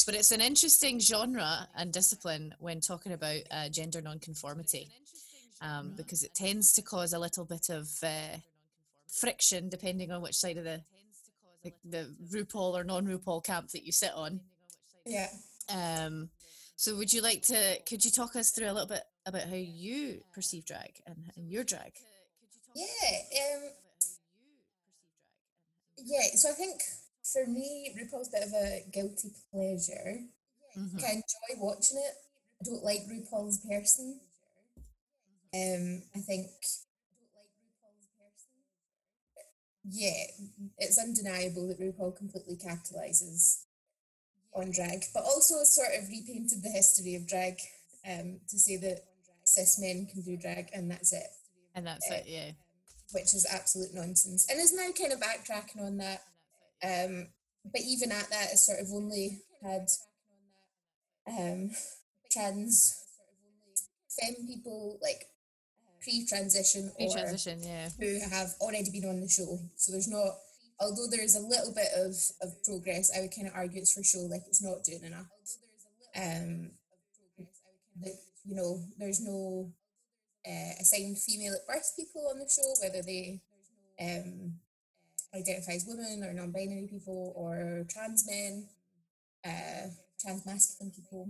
But 0.07 0.15
it's 0.15 0.31
an 0.31 0.41
interesting 0.41 0.99
genre 0.99 1.67
and 1.75 1.93
discipline 1.93 2.55
when 2.57 2.81
talking 2.81 3.11
about 3.11 3.41
uh, 3.51 3.69
gender 3.69 4.01
nonconformity, 4.01 4.89
um, 5.61 5.93
because 5.95 6.23
it 6.23 6.33
tends 6.33 6.73
to 6.73 6.81
cause 6.81 7.13
a 7.13 7.19
little 7.19 7.45
bit 7.45 7.69
of 7.69 7.87
uh, 8.01 8.37
friction 9.07 9.69
depending 9.69 10.11
on 10.11 10.23
which 10.23 10.35
side 10.35 10.57
of 10.57 10.63
the 10.63 10.81
the, 11.63 11.73
the 11.85 12.15
RuPaul 12.33 12.73
or 12.73 12.83
non 12.83 13.05
RuPaul 13.05 13.43
camp 13.43 13.69
that 13.69 13.85
you 13.85 13.91
sit 13.91 14.13
on. 14.15 14.39
Yeah. 15.05 15.29
Um, 15.69 16.31
so 16.75 16.95
would 16.95 17.13
you 17.13 17.21
like 17.21 17.43
to? 17.43 17.77
Could 17.87 18.03
you 18.03 18.09
talk 18.09 18.35
us 18.35 18.49
through 18.49 18.71
a 18.71 18.73
little 18.73 18.87
bit 18.87 19.03
about 19.25 19.43
how 19.43 19.55
you 19.55 20.21
perceive 20.33 20.65
drag 20.65 21.01
and, 21.05 21.31
and 21.35 21.49
your 21.49 21.63
drag? 21.63 21.93
Yeah. 22.75 22.85
Um, 23.55 23.69
yeah. 25.97 26.35
So 26.35 26.49
I 26.49 26.53
think 26.53 26.81
for 27.23 27.45
me, 27.45 27.95
RuPaul's 27.97 28.29
a 28.29 28.31
bit 28.31 28.47
of 28.47 28.53
a 28.53 28.83
guilty 28.91 29.31
pleasure. 29.51 30.21
Mhm. 30.77 31.03
I 31.03 31.11
enjoy 31.11 31.59
watching 31.59 31.97
it. 31.97 32.15
I 32.61 32.63
don't 32.63 32.83
like 32.83 33.01
RuPaul 33.07 33.49
as 33.49 33.63
a 33.63 33.67
person. 33.67 34.21
Um, 35.53 36.03
I 36.15 36.19
think. 36.19 36.47
Like 37.33 37.51
RuPaul's 37.51 38.07
person. 38.17 38.51
Yeah, 39.89 40.23
it's 40.77 40.97
undeniable 40.97 41.67
that 41.67 41.79
RuPaul 41.79 42.15
completely 42.15 42.55
capitalizes 42.55 43.65
on 44.53 44.71
drag, 44.71 45.03
but 45.13 45.23
also 45.23 45.63
sort 45.63 45.89
of 45.97 46.09
repainted 46.09 46.63
the 46.63 46.69
history 46.69 47.15
of 47.15 47.27
drag 47.27 47.59
um, 48.07 48.39
to 48.49 48.59
say 48.59 48.77
that 48.77 49.03
cis 49.43 49.79
men 49.79 50.07
can 50.11 50.21
do 50.21 50.37
drag 50.37 50.69
and 50.73 50.89
that's 50.89 51.13
it 51.13 51.27
And 51.75 51.85
that's 51.85 52.09
Uh, 52.09 52.15
it, 52.15 52.25
yeah. 52.27 52.51
which 53.11 53.33
is 53.33 53.45
absolute 53.49 53.93
nonsense 53.93 54.47
and 54.49 54.59
is 54.59 54.73
now 54.73 54.89
kind 54.91 55.13
of 55.13 55.19
backtracking 55.19 55.81
on 55.81 55.97
that. 55.97 56.21
Um, 56.83 57.27
but 57.65 57.81
even 57.81 58.11
at 58.11 58.29
that, 58.29 58.49
it's 58.51 58.65
sort 58.65 58.79
of 58.79 58.87
only 58.91 59.43
had 59.61 59.87
um, 61.27 61.69
trans 62.31 62.97
femme 64.19 64.47
people 64.47 64.97
like 65.01 65.25
pre-transition 66.01 66.91
or 66.99 67.11
Pre-transition, 67.11 67.61
yeah. 67.61 67.89
who 67.99 68.19
have 68.29 68.55
already 68.59 68.89
been 68.89 69.07
on 69.07 69.21
the 69.21 69.29
show. 69.29 69.59
So 69.75 69.91
there's 69.91 70.07
not, 70.07 70.33
although 70.79 71.07
there's 71.11 71.35
a 71.35 71.39
little 71.39 71.73
bit 71.73 71.89
of, 71.95 72.15
of 72.41 72.63
progress, 72.63 73.11
I 73.15 73.21
would 73.21 73.35
kind 73.35 73.47
of 73.47 73.53
argue 73.53 73.79
it's 73.79 73.93
for 73.93 74.03
show, 74.03 74.25
like 74.29 74.41
it's 74.47 74.63
not 74.63 74.83
doing 74.83 75.03
enough. 75.03 75.27
Um, 76.15 76.71
that, 78.01 78.15
you 78.45 78.55
know, 78.55 78.81
there's 78.97 79.21
no 79.21 79.71
uh, 80.47 80.73
assigned 80.79 81.17
female 81.19 81.53
at 81.53 81.67
birth 81.67 81.93
people 81.95 82.27
on 82.31 82.39
the 82.39 82.49
show, 82.49 82.67
whether 82.81 83.01
they 83.03 83.41
um, 84.01 84.53
identify 85.35 85.73
as 85.73 85.85
women 85.87 86.23
or 86.23 86.33
non-binary 86.33 86.87
people 86.89 87.33
or 87.35 87.85
trans 87.89 88.27
men, 88.27 88.67
uh, 89.45 89.87
trans 90.19 90.45
masculine 90.45 90.91
people. 90.91 91.29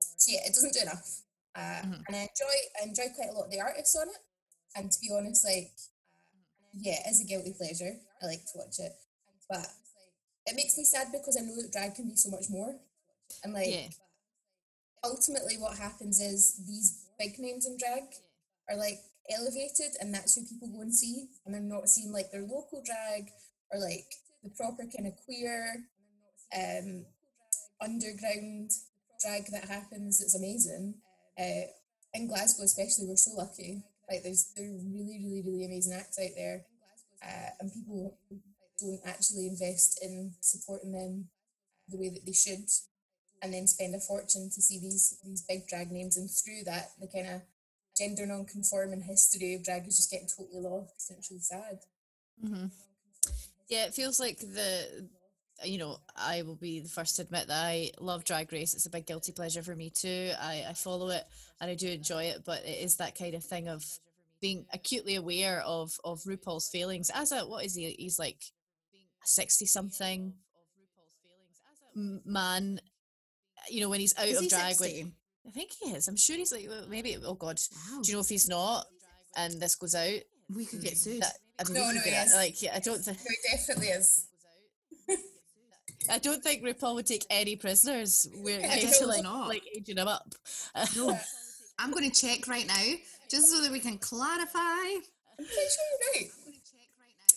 So 0.00 0.32
yeah, 0.32 0.40
it 0.46 0.54
doesn't 0.54 0.74
do 0.74 0.80
enough. 0.82 1.22
Uh, 1.54 1.82
Mhm. 1.84 2.04
And 2.06 2.16
I 2.16 2.20
enjoy, 2.30 2.56
I 2.80 2.84
enjoy 2.84 3.14
quite 3.14 3.30
a 3.30 3.32
lot 3.32 3.46
of 3.46 3.50
the 3.50 3.60
artists 3.60 3.96
on 3.96 4.08
it. 4.08 4.22
And 4.76 4.90
to 4.90 5.00
be 5.00 5.10
honest, 5.12 5.44
like, 5.44 5.72
yeah, 6.72 7.00
it 7.06 7.10
is 7.10 7.20
a 7.20 7.24
guilty 7.24 7.52
pleasure. 7.52 8.00
I 8.22 8.26
like 8.26 8.44
to 8.52 8.58
watch 8.58 8.78
it, 8.78 8.92
but 9.48 9.68
it 10.46 10.56
makes 10.56 10.76
me 10.78 10.84
sad 10.84 11.08
because 11.12 11.36
I 11.36 11.42
know 11.42 11.56
that 11.60 11.72
drag 11.72 11.94
can 11.94 12.08
be 12.08 12.16
so 12.16 12.30
much 12.30 12.48
more. 12.50 12.78
And 13.44 13.52
like, 13.52 13.68
Yeah. 13.68 13.88
Ultimately, 15.04 15.56
what 15.58 15.78
happens 15.78 16.20
is 16.20 16.60
these 16.66 17.06
big 17.18 17.38
names 17.38 17.66
in 17.66 17.76
drag 17.76 18.04
are 18.70 18.76
like 18.76 19.00
elevated, 19.30 19.96
and 20.00 20.14
that's 20.14 20.34
who 20.34 20.46
people 20.46 20.68
go 20.68 20.82
and 20.82 20.94
see, 20.94 21.28
and 21.44 21.54
they're 21.54 21.60
not 21.60 21.88
seeing 21.88 22.12
like 22.12 22.30
their 22.30 22.42
local 22.42 22.82
drag 22.84 23.30
or 23.70 23.78
like 23.78 24.06
the 24.42 24.50
proper 24.50 24.84
kind 24.84 25.06
of 25.06 25.14
queer, 25.24 25.84
um, 26.56 27.04
underground 27.80 28.70
drag 29.20 29.46
that 29.52 29.68
happens. 29.68 30.20
It's 30.20 30.36
amazing. 30.36 30.94
Uh, 31.38 31.70
in 32.14 32.28
Glasgow, 32.28 32.64
especially, 32.64 33.06
we're 33.06 33.16
so 33.16 33.32
lucky. 33.36 33.82
Like, 34.10 34.22
there's 34.22 34.52
there 34.56 34.66
really, 34.66 35.20
really, 35.24 35.42
really 35.46 35.64
amazing 35.64 35.94
acts 35.94 36.18
out 36.18 36.34
there, 36.36 36.64
uh, 37.24 37.50
and 37.60 37.72
people 37.72 38.18
don't 38.80 39.00
actually 39.06 39.46
invest 39.46 40.00
in 40.02 40.34
supporting 40.40 40.92
them 40.92 41.28
the 41.88 41.96
way 41.96 42.10
that 42.10 42.26
they 42.26 42.32
should, 42.32 42.66
and 43.42 43.52
then 43.52 43.66
spend 43.66 43.94
a 43.94 44.00
fortune 44.00 44.50
to 44.54 44.62
see 44.62 44.78
these 44.78 45.18
these 45.24 45.42
big 45.42 45.66
drag 45.66 45.90
names, 45.90 46.16
and 46.16 46.30
through 46.30 46.64
that, 46.64 46.92
the 47.00 47.08
kind 47.08 47.28
of 47.28 47.42
gender 47.96 48.26
non-conforming 48.26 49.02
history 49.02 49.54
of 49.54 49.64
drag 49.64 49.86
is 49.86 49.96
just 49.96 50.10
getting 50.10 50.28
totally 50.28 50.60
lost. 50.60 51.10
And 51.10 51.18
it's 51.18 51.30
really 51.30 51.40
sad. 51.42 51.78
hmm 52.40 52.66
Yeah, 53.68 53.86
it 53.86 53.94
feels 53.94 54.20
like 54.20 54.38
the, 54.38 55.08
you 55.64 55.78
know, 55.78 55.98
I 56.16 56.42
will 56.42 56.56
be 56.56 56.80
the 56.80 56.88
first 56.88 57.16
to 57.16 57.22
admit 57.22 57.48
that 57.48 57.64
I 57.64 57.90
love 58.00 58.24
Drag 58.24 58.52
Race. 58.52 58.74
It's 58.74 58.86
a 58.86 58.90
big 58.90 59.06
guilty 59.06 59.32
pleasure 59.32 59.62
for 59.62 59.74
me 59.74 59.90
too. 59.90 60.32
I, 60.40 60.64
I 60.68 60.72
follow 60.74 61.08
it 61.10 61.24
and 61.60 61.70
I 61.70 61.74
do 61.74 61.88
enjoy 61.88 62.24
it, 62.24 62.44
but 62.44 62.64
it 62.64 62.78
is 62.82 62.96
that 62.96 63.18
kind 63.18 63.34
of 63.34 63.44
thing 63.44 63.68
of 63.68 63.84
being 64.40 64.66
acutely 64.72 65.14
aware 65.14 65.62
of 65.62 65.98
of 66.04 66.22
RuPaul's 66.24 66.68
feelings. 66.68 67.10
As 67.14 67.32
a 67.32 67.40
what 67.40 67.64
is 67.64 67.74
he? 67.76 67.94
He's 67.98 68.18
like 68.18 68.42
sixty 69.24 69.66
something 69.66 70.34
man. 71.94 72.80
You 73.70 73.80
know, 73.80 73.88
when 73.88 74.00
he's 74.00 74.16
out 74.18 74.26
Is 74.28 74.36
of 74.38 74.42
he 74.44 74.48
drag, 74.48 74.78
when- 74.80 75.12
I 75.46 75.50
think 75.50 75.70
he 75.80 75.90
is. 75.90 76.06
I'm 76.08 76.16
sure 76.16 76.36
he's 76.36 76.52
like 76.52 76.66
well, 76.68 76.86
maybe. 76.88 77.16
Oh 77.24 77.34
God, 77.34 77.58
Wow. 77.90 78.00
do 78.02 78.10
you 78.10 78.16
know 78.16 78.20
if 78.20 78.28
he's 78.28 78.48
not? 78.48 78.86
And 79.36 79.60
this 79.60 79.74
goes 79.74 79.94
out. 79.94 80.20
we 80.54 80.66
could 80.66 80.82
get 80.82 80.96
sued. 80.96 81.22
That, 81.22 81.36
I 81.58 81.64
mean, 81.64 81.74
No, 81.74 81.88
no, 81.88 81.94
get 81.94 82.06
it. 82.06 82.10
yes. 82.12 82.34
like 82.34 82.62
yeah, 82.62 82.74
I 82.76 82.78
don't 82.80 83.00
think. 83.02 83.18
No, 83.18 83.24
it 83.28 83.50
definitely 83.50 83.88
is. 83.88 84.26
I 86.10 86.18
don't 86.18 86.42
think 86.42 86.64
RuPaul 86.64 86.96
would 86.96 87.06
take 87.06 87.24
any 87.30 87.54
prisoners. 87.56 88.26
We're 88.34 88.58
Yeah, 88.60 88.68
kind 88.68 88.82
of 88.82 88.90
definitely 88.90 89.16
like, 89.16 89.22
not. 89.22 89.48
like 89.48 89.62
aging 89.76 89.96
them 89.96 90.08
up. 90.08 90.34
No, 90.96 91.16
I'm 91.78 91.92
going 91.92 92.10
to 92.10 92.20
check 92.26 92.48
right 92.48 92.66
now 92.66 92.92
just 93.30 93.50
so 93.52 93.60
that 93.62 93.70
we 93.70 93.78
can 93.80 93.98
clarify. 93.98 94.58
I'm 94.58 95.00
pretty 95.36 95.52
sure 95.54 95.84
you're 96.14 96.22
right. 96.22 96.30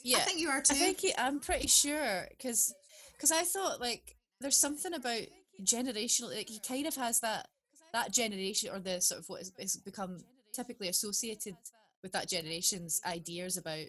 yeah, 0.03 0.17
I 0.17 0.21
think 0.21 0.39
you 0.39 0.49
are 0.49 0.61
too. 0.61 0.73
I 0.73 0.77
think 0.77 0.99
he, 0.99 1.13
I'm 1.17 1.39
pretty 1.39 1.67
sure 1.67 2.27
because 2.31 2.73
because 3.13 3.31
I 3.31 3.43
thought 3.43 3.79
like 3.79 4.15
there's 4.41 4.57
something 4.57 4.93
about 4.95 5.21
generational. 5.63 6.35
Like 6.35 6.49
he 6.49 6.59
kind 6.59 6.85
of 6.87 6.95
has 6.95 7.19
that 7.21 7.47
that 7.93 8.11
generation 8.11 8.69
or 8.73 8.79
the 8.79 8.99
sort 8.99 9.21
of 9.21 9.29
what 9.29 9.43
has 9.59 9.77
become 9.77 10.17
typically 10.53 10.89
associated 10.89 11.55
with 12.01 12.11
that 12.13 12.29
generation's 12.29 13.01
ideas 13.05 13.57
about 13.57 13.85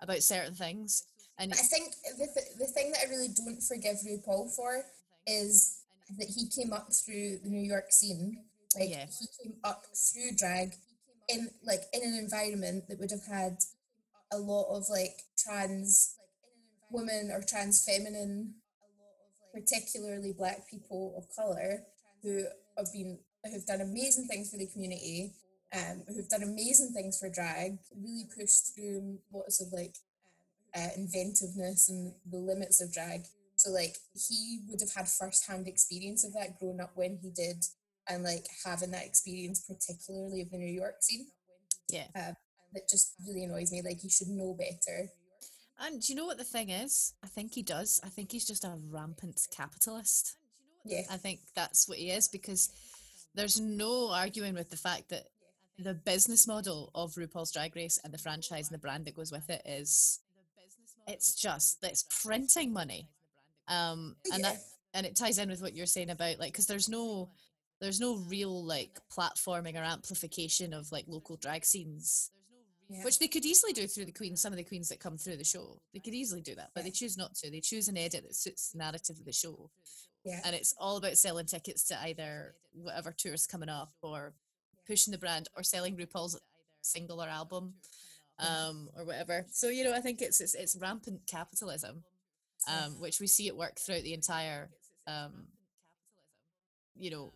about 0.00 0.22
certain 0.22 0.54
things. 0.54 1.04
And 1.38 1.52
I 1.52 1.56
think 1.56 1.94
the, 2.18 2.26
th- 2.26 2.58
the 2.58 2.66
thing 2.66 2.90
that 2.92 3.00
I 3.06 3.10
really 3.10 3.28
don't 3.28 3.62
forgive 3.62 3.96
RuPaul 4.06 4.54
for 4.54 4.82
is 5.26 5.82
that 6.18 6.26
he 6.28 6.48
came 6.48 6.72
up 6.72 6.92
through 6.92 7.38
the 7.44 7.50
New 7.50 7.62
York 7.62 7.90
scene. 7.92 8.38
Like 8.78 8.90
Yeah. 8.90 9.06
he 9.06 9.26
came 9.42 9.54
up 9.64 9.84
through 9.94 10.32
drag 10.36 10.74
in 11.28 11.50
like 11.62 11.82
in 11.92 12.02
an 12.02 12.14
environment 12.18 12.88
that 12.88 12.98
would 12.98 13.10
have 13.10 13.26
had 13.26 13.58
a 14.32 14.38
lot 14.38 14.66
of 14.74 14.88
like 14.88 15.22
trans 15.36 16.16
women 16.90 17.30
or 17.32 17.42
trans 17.42 17.84
feminine, 17.84 18.54
particularly 19.58 20.32
black 20.36 20.68
people 20.70 21.14
of 21.16 21.24
color 21.34 21.82
who 22.22 22.44
have 22.76 22.92
been 22.92 23.18
who've 23.44 23.66
done 23.66 23.80
amazing 23.80 24.26
things 24.26 24.50
for 24.50 24.58
the 24.58 24.66
community, 24.66 25.32
um, 25.74 26.02
who've 26.08 26.28
done 26.28 26.42
amazing 26.42 26.92
things 26.92 27.18
for 27.18 27.28
drag, 27.30 27.78
really 27.96 28.26
pushed 28.38 28.74
through 28.74 29.18
lots 29.32 29.60
of 29.60 29.72
like 29.72 29.96
uh, 30.76 30.88
inventiveness 30.96 31.88
and 31.88 32.12
the 32.30 32.38
limits 32.38 32.80
of 32.82 32.92
drag. 32.92 33.22
So 33.56 33.70
like 33.70 33.96
he 34.14 34.60
would 34.68 34.80
have 34.80 34.92
had 34.94 35.08
first-hand 35.08 35.66
experience 35.66 36.24
of 36.24 36.32
that 36.34 36.58
growing 36.58 36.80
up 36.80 36.92
when 36.94 37.18
he 37.22 37.30
did, 37.30 37.64
and 38.08 38.22
like 38.22 38.46
having 38.64 38.92
that 38.92 39.06
experience, 39.06 39.64
particularly 39.66 40.42
of 40.42 40.50
the 40.50 40.58
New 40.58 40.72
York 40.72 40.96
scene. 41.00 41.26
Yeah. 41.90 42.08
uh, 42.14 42.32
that 42.74 42.88
just 42.88 43.14
really 43.26 43.44
annoys 43.44 43.72
me. 43.72 43.82
Like 43.82 44.00
he 44.00 44.10
should 44.10 44.28
know 44.28 44.56
better. 44.58 45.08
And 45.80 46.00
do 46.00 46.12
you 46.12 46.16
know 46.16 46.26
what 46.26 46.38
the 46.38 46.44
thing 46.44 46.70
is? 46.70 47.14
I 47.22 47.26
think 47.28 47.54
he 47.54 47.62
does. 47.62 48.00
I 48.04 48.08
think 48.08 48.32
he's 48.32 48.46
just 48.46 48.64
a 48.64 48.74
rampant 48.90 49.40
capitalist. 49.54 50.36
Yeah, 50.84 51.02
I 51.10 51.16
think 51.16 51.40
that's 51.54 51.88
what 51.88 51.98
he 51.98 52.10
is 52.10 52.28
because 52.28 52.70
there's 53.34 53.60
no 53.60 54.10
arguing 54.10 54.54
with 54.54 54.70
the 54.70 54.76
fact 54.76 55.10
that 55.10 55.24
the 55.78 55.94
business 55.94 56.46
model 56.48 56.90
of 56.94 57.14
RuPaul's 57.14 57.52
Drag 57.52 57.76
Race 57.76 58.00
and 58.02 58.12
the 58.12 58.18
franchise 58.18 58.68
and 58.68 58.74
the 58.74 58.80
brand 58.82 59.04
that 59.04 59.14
goes 59.14 59.30
with 59.30 59.48
it 59.50 59.62
is 59.64 60.20
it's 61.06 61.34
just 61.34 61.78
it's 61.82 62.04
printing 62.24 62.72
money. 62.72 63.08
Um 63.68 64.16
and 64.32 64.42
Yeah. 64.42 64.50
that 64.50 64.58
and 64.94 65.06
it 65.06 65.14
ties 65.16 65.38
in 65.38 65.50
with 65.50 65.60
what 65.62 65.74
you're 65.74 65.86
saying 65.86 66.10
about 66.10 66.38
like 66.38 66.52
because 66.52 66.66
there's 66.66 66.88
no 66.88 67.30
there's 67.80 68.00
no 68.00 68.16
real 68.16 68.64
like 68.64 68.98
platforming 69.16 69.76
or 69.76 69.84
amplification 69.84 70.72
of 70.72 70.90
like 70.90 71.04
local 71.06 71.36
drag 71.36 71.64
scenes 71.64 72.30
Yeah. 72.90 73.04
which 73.04 73.18
they 73.18 73.28
could 73.28 73.44
easily 73.44 73.74
do 73.74 73.86
through 73.86 74.06
the 74.06 74.12
queens. 74.12 74.40
Some 74.40 74.52
of 74.52 74.56
the 74.56 74.64
queens 74.64 74.88
that 74.88 74.98
come 74.98 75.18
through 75.18 75.36
the 75.36 75.44
show, 75.44 75.78
they 75.92 76.00
could 76.00 76.14
easily 76.14 76.40
do 76.40 76.54
that, 76.54 76.70
but 76.74 76.84
they 76.84 76.90
choose 76.90 77.18
not 77.18 77.34
to. 77.36 77.50
They 77.50 77.60
choose 77.60 77.86
an 77.88 77.98
edit 77.98 78.22
that 78.24 78.34
suits 78.34 78.70
the 78.70 78.78
narrative 78.78 79.18
of 79.18 79.24
the 79.26 79.32
show, 79.32 79.70
Yeah. 80.24 80.40
and 80.44 80.56
it's 80.56 80.74
all 80.78 80.96
about 80.96 81.18
selling 81.18 81.44
tickets 81.46 81.84
to 81.88 82.00
either 82.02 82.54
whatever 82.72 83.12
tour's 83.12 83.46
coming 83.46 83.68
up, 83.68 83.92
or 84.00 84.32
pushing 84.86 85.12
the 85.12 85.18
brand, 85.18 85.48
or 85.54 85.62
selling 85.62 85.96
RuPaul's 85.98 86.40
single 86.80 87.22
or 87.22 87.28
album, 87.28 87.74
um, 88.38 88.88
or 88.96 89.04
whatever. 89.04 89.44
So 89.50 89.68
you 89.68 89.84
know, 89.84 89.92
I 89.92 90.00
think 90.00 90.22
it's 90.22 90.40
it's, 90.40 90.54
it's 90.54 90.74
rampant 90.76 91.26
capitalism, 91.26 92.04
um, 92.68 92.98
which 93.00 93.20
we 93.20 93.26
see 93.26 93.48
at 93.48 93.56
work 93.56 93.78
throughout 93.78 94.02
the 94.04 94.14
entire, 94.14 94.70
um, 95.06 95.48
you 96.96 97.10
know, 97.10 97.32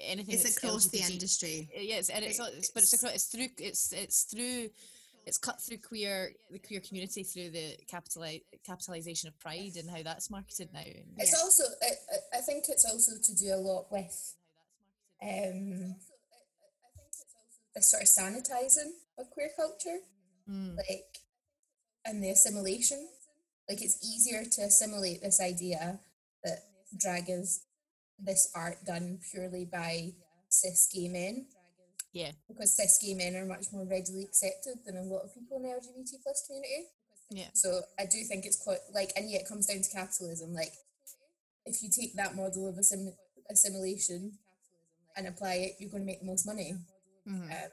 anything. 0.00 0.34
It's 0.34 0.56
across 0.56 0.86
the 0.88 1.00
industry. 1.00 1.68
uh, 1.76 1.80
Yes, 1.80 2.08
and 2.10 2.24
it's, 2.24 2.38
not, 2.38 2.50
it's 2.56 2.70
but 2.70 2.82
it's 2.82 2.92
across, 2.92 3.14
it's 3.14 3.24
through 3.26 3.48
it's 3.58 3.92
it's 3.92 4.22
through 4.24 4.68
it's 5.26 5.38
cut 5.38 5.60
through 5.60 5.78
queer 5.78 6.32
the 6.50 6.58
queer 6.58 6.80
community 6.80 7.22
through 7.22 7.50
the 7.50 7.76
capitali- 7.90 8.44
capitalization 8.64 9.28
of 9.28 9.38
pride 9.38 9.76
and 9.76 9.90
how 9.90 10.02
that's 10.02 10.30
marketed 10.30 10.70
now. 10.72 10.80
It's 11.18 11.34
also, 11.42 11.64
I, 11.82 12.38
I- 12.38 12.40
think 12.40 12.64
it's 12.68 12.86
also 12.86 13.12
to 13.22 13.34
do 13.34 13.52
a 13.54 13.56
lot 13.60 13.92
with 13.92 14.34
um, 15.22 15.96
the 17.74 17.82
sort 17.82 18.02
of 18.02 18.08
sanitizing 18.08 18.92
of 19.18 19.30
queer 19.30 19.50
culture, 19.56 19.98
Mm, 20.50 20.76
like, 20.78 21.18
and 22.06 22.22
the 22.24 22.30
assimilation. 22.30 23.06
Like, 23.68 23.82
it's 23.82 23.98
easier 24.02 24.44
to 24.46 24.62
assimilate 24.62 25.20
this 25.20 25.42
idea 25.42 26.00
that 26.42 26.60
drag 26.98 27.28
is 27.28 27.64
this 28.18 28.50
art 28.54 28.84
done 28.84 29.18
purely 29.30 29.64
by 29.64 30.12
cis 30.48 30.88
gay 30.92 31.08
men. 31.08 31.46
Yeah. 32.12 32.32
Because 32.48 32.74
cis 32.76 32.98
gay 33.02 33.14
men 33.14 33.36
are 33.36 33.46
much 33.46 33.66
more 33.72 33.84
readily 33.84 34.24
accepted 34.24 34.78
than 34.86 34.96
a 34.96 35.02
lot 35.02 35.22
of 35.24 35.34
people 35.34 35.56
in 35.58 35.62
the 35.64 35.68
LGBT 35.68 36.22
plus 36.22 36.44
community. 36.46 36.86
yeah, 37.30 37.48
So 37.54 37.82
I 37.98 38.04
do 38.06 38.22
think 38.24 38.44
it's 38.46 38.56
quite 38.62 38.78
like, 38.94 39.12
and 39.16 39.30
yet 39.30 39.42
it 39.42 39.48
comes 39.48 39.66
down 39.66 39.82
to 39.82 39.90
capitalism. 39.90 40.54
Like, 40.54 40.72
if 41.66 41.82
you 41.82 41.90
take 41.90 42.14
that 42.16 42.34
model 42.34 42.66
of 42.68 42.76
assim- 42.76 43.14
assimilation 43.50 44.38
and 45.16 45.26
apply 45.26 45.54
it, 45.54 45.72
you're 45.78 45.90
going 45.90 46.02
to 46.02 46.06
make 46.06 46.20
the 46.20 46.26
most 46.26 46.46
money. 46.46 46.74
mhm. 47.28 47.50
Uh, 47.52 47.68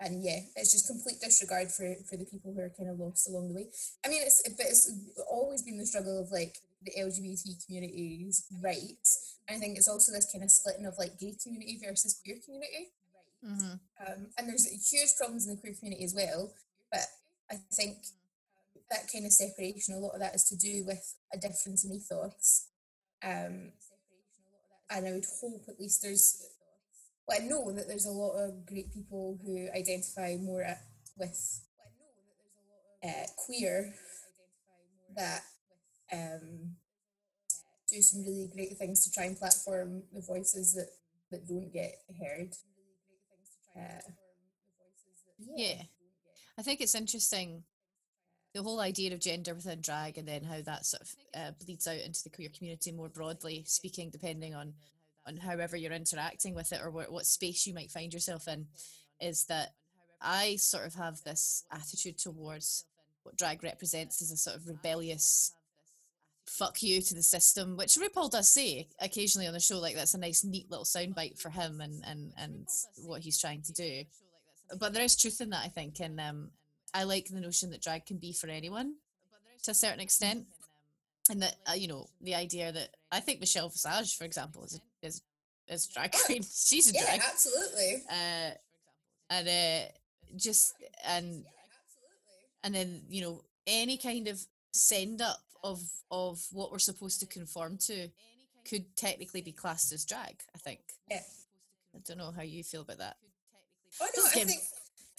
and 0.00 0.22
yeah, 0.22 0.38
it's 0.54 0.70
just 0.70 0.86
complete 0.86 1.18
disregard 1.20 1.72
for 1.72 1.92
for 2.08 2.16
the 2.16 2.24
people 2.24 2.52
who 2.54 2.60
are 2.60 2.70
kind 2.78 2.88
of 2.88 3.00
lost 3.00 3.28
along 3.28 3.48
the 3.48 3.54
way. 3.54 3.66
I 4.04 4.08
mean, 4.08 4.22
it's 4.22 4.40
but 4.56 4.66
it's 4.66 4.88
always 5.28 5.62
been 5.62 5.76
the 5.76 5.86
struggle 5.86 6.20
of 6.22 6.30
like 6.30 6.54
the 6.82 6.92
LGBT 6.98 7.64
community's 7.64 8.46
rights. 8.62 9.38
And 9.46 9.56
I 9.56 9.60
think 9.60 9.76
it's 9.76 9.88
also 9.88 10.12
this 10.12 10.30
kind 10.32 10.44
of 10.44 10.50
splitting 10.50 10.86
of 10.86 10.98
like 10.98 11.18
gay 11.18 11.36
community 11.42 11.80
versus 11.84 12.20
queer 12.22 12.38
community. 12.44 12.92
Mhm. 13.44 13.80
Um, 14.06 14.32
and 14.36 14.48
there's 14.48 14.66
huge 14.90 15.16
problems 15.16 15.46
in 15.46 15.54
the 15.54 15.60
queer 15.60 15.74
community 15.74 16.04
as 16.04 16.14
well. 16.14 16.52
But 16.90 17.06
I 17.50 17.56
think 17.72 17.98
that 18.90 19.10
kind 19.12 19.26
of 19.26 19.32
separation, 19.32 19.94
a 19.94 19.98
lot 19.98 20.14
of 20.14 20.20
that 20.20 20.34
is 20.34 20.44
to 20.44 20.56
do 20.56 20.84
with 20.84 21.14
a 21.32 21.38
difference 21.38 21.84
in 21.84 21.92
ethos. 21.92 22.68
Um, 23.22 23.72
and 24.90 25.06
I 25.06 25.12
would 25.12 25.26
hope 25.40 25.62
at 25.68 25.78
least 25.78 26.02
there's, 26.02 26.46
well, 27.26 27.38
I 27.40 27.44
know 27.44 27.70
that 27.72 27.86
there's 27.86 28.06
a 28.06 28.10
lot 28.10 28.36
of 28.36 28.64
great 28.66 28.92
people 28.92 29.38
who 29.44 29.68
identify 29.76 30.36
more 30.36 30.64
with 31.18 31.60
uh, 33.04 33.26
queer 33.36 33.94
that 35.16 35.42
um, 36.12 36.76
do 37.90 38.02
some 38.02 38.22
really 38.24 38.50
great 38.54 38.76
things 38.76 39.04
to 39.04 39.10
try 39.10 39.24
and 39.24 39.38
platform 39.38 40.02
the 40.12 40.20
voices 40.20 40.74
that, 40.74 40.88
that 41.30 41.48
don't 41.48 41.72
get 41.72 41.94
heard. 42.20 42.54
Uh, 43.76 44.10
yeah. 45.54 45.82
I 46.58 46.62
think 46.62 46.80
it's 46.80 46.94
interesting 46.94 47.62
the 48.54 48.62
whole 48.62 48.80
idea 48.80 49.12
of 49.12 49.20
gender 49.20 49.54
within 49.54 49.80
drag 49.80 50.18
and 50.18 50.26
then 50.26 50.42
how 50.42 50.60
that 50.62 50.86
sort 50.86 51.02
of 51.02 51.14
uh, 51.34 51.50
bleeds 51.64 51.86
out 51.86 52.00
into 52.00 52.22
the 52.24 52.30
queer 52.30 52.48
community 52.56 52.92
more 52.92 53.08
broadly 53.08 53.62
speaking, 53.66 54.10
depending 54.10 54.54
on 54.54 54.74
on 55.26 55.36
however 55.36 55.76
you're 55.76 55.92
interacting 55.92 56.54
with 56.54 56.72
it 56.72 56.80
or 56.82 56.90
what, 56.90 57.12
what 57.12 57.26
space 57.26 57.66
you 57.66 57.74
might 57.74 57.90
find 57.90 58.14
yourself 58.14 58.48
in, 58.48 58.66
is 59.20 59.44
that 59.44 59.74
I 60.22 60.56
sort 60.56 60.86
of 60.86 60.94
have 60.94 61.22
this 61.22 61.64
attitude 61.70 62.18
towards 62.18 62.86
what 63.24 63.36
drag 63.36 63.62
represents 63.62 64.22
as 64.22 64.30
a 64.30 64.36
sort 64.38 64.56
of 64.56 64.66
rebellious 64.66 65.52
fuck 66.48 66.82
you 66.82 67.00
to 67.02 67.14
the 67.14 67.22
system, 67.22 67.76
which 67.76 67.96
RuPaul 67.96 68.30
does 68.30 68.50
say 68.50 68.88
occasionally 69.00 69.46
on 69.46 69.52
the 69.52 69.60
show, 69.60 69.78
like 69.78 69.94
that's 69.94 70.14
a 70.14 70.18
nice, 70.18 70.44
neat 70.44 70.70
little 70.70 70.84
soundbite 70.84 71.38
for 71.38 71.50
him 71.50 71.80
and 71.80 72.02
and 72.06 72.32
and 72.36 72.66
what 73.04 73.22
he's 73.22 73.40
trying 73.40 73.62
to 73.62 73.72
do. 73.72 74.04
But 74.78 74.92
there 74.92 75.02
is 75.02 75.16
truth 75.16 75.40
in 75.40 75.50
that, 75.50 75.64
I 75.64 75.68
think, 75.68 76.00
and 76.00 76.20
um, 76.20 76.50
I 76.92 77.04
like 77.04 77.28
the 77.28 77.40
notion 77.40 77.70
that 77.70 77.82
drag 77.82 78.06
can 78.06 78.18
be 78.18 78.32
for 78.32 78.48
anyone 78.48 78.94
to 79.62 79.70
a 79.70 79.74
certain 79.74 80.00
extent, 80.00 80.46
and 81.30 81.42
that 81.42 81.56
uh, 81.68 81.74
you 81.74 81.88
know 81.88 82.08
the 82.20 82.34
idea 82.34 82.72
that 82.72 82.96
I 83.12 83.20
think 83.20 83.40
Michelle 83.40 83.68
Visage, 83.68 84.16
for 84.16 84.24
example, 84.24 84.64
is 84.64 84.74
a, 84.74 85.06
is 85.06 85.22
is 85.68 85.86
drag 85.86 86.12
queen. 86.12 86.42
She's 86.54 86.90
a 86.90 86.94
yeah, 86.94 87.04
drag, 87.04 87.20
absolutely. 87.20 88.02
uh, 88.10 88.50
and 89.30 89.48
uh, 89.48 89.88
just 90.36 90.74
and 91.06 91.44
and 92.64 92.74
then 92.74 93.02
you 93.08 93.22
know 93.22 93.44
any 93.66 93.96
kind 93.96 94.28
of 94.28 94.40
send 94.72 95.20
up 95.20 95.40
of 95.62 95.80
of 96.10 96.44
what 96.52 96.70
we're 96.70 96.78
supposed 96.78 97.20
to 97.20 97.26
conform 97.26 97.78
to 97.78 98.08
could 98.68 98.96
technically 98.96 99.42
be 99.42 99.52
classed 99.52 99.92
as 99.92 100.04
drag. 100.04 100.42
I 100.54 100.58
think. 100.58 100.80
Yeah. 101.10 101.22
I 101.94 101.98
don't 102.06 102.18
know 102.18 102.32
how 102.34 102.42
you 102.42 102.62
feel 102.62 102.82
about 102.82 102.98
that. 102.98 103.16
Oh 104.00 104.08
no, 104.16 104.24
I 104.26 104.44
think 104.44 104.62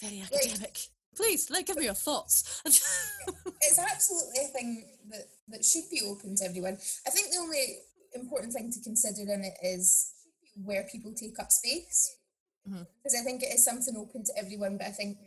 Very 0.00 0.22
academic. 0.22 0.78
Please, 1.16 1.50
like, 1.50 1.66
give 1.66 1.76
me 1.76 1.84
your 1.84 1.94
thoughts. 1.94 2.62
it's 2.64 3.78
absolutely 3.78 4.44
a 4.44 4.48
thing 4.48 4.84
that, 5.10 5.26
that 5.48 5.64
should 5.64 5.90
be 5.90 6.02
open 6.06 6.36
to 6.36 6.44
everyone. 6.44 6.78
I 7.06 7.10
think 7.10 7.32
the 7.32 7.40
only 7.40 7.78
important 8.14 8.52
thing 8.52 8.70
to 8.72 8.80
consider 8.80 9.22
in 9.22 9.42
it 9.42 9.54
is 9.62 10.12
where 10.64 10.86
people 10.90 11.12
take 11.12 11.38
up 11.38 11.50
space. 11.50 12.16
Because 12.64 13.16
I 13.20 13.24
think 13.24 13.42
it 13.42 13.52
is 13.52 13.64
something 13.64 13.96
open 13.96 14.24
to 14.24 14.32
everyone, 14.38 14.76
but 14.76 14.86
I 14.86 14.90
think 14.90 15.18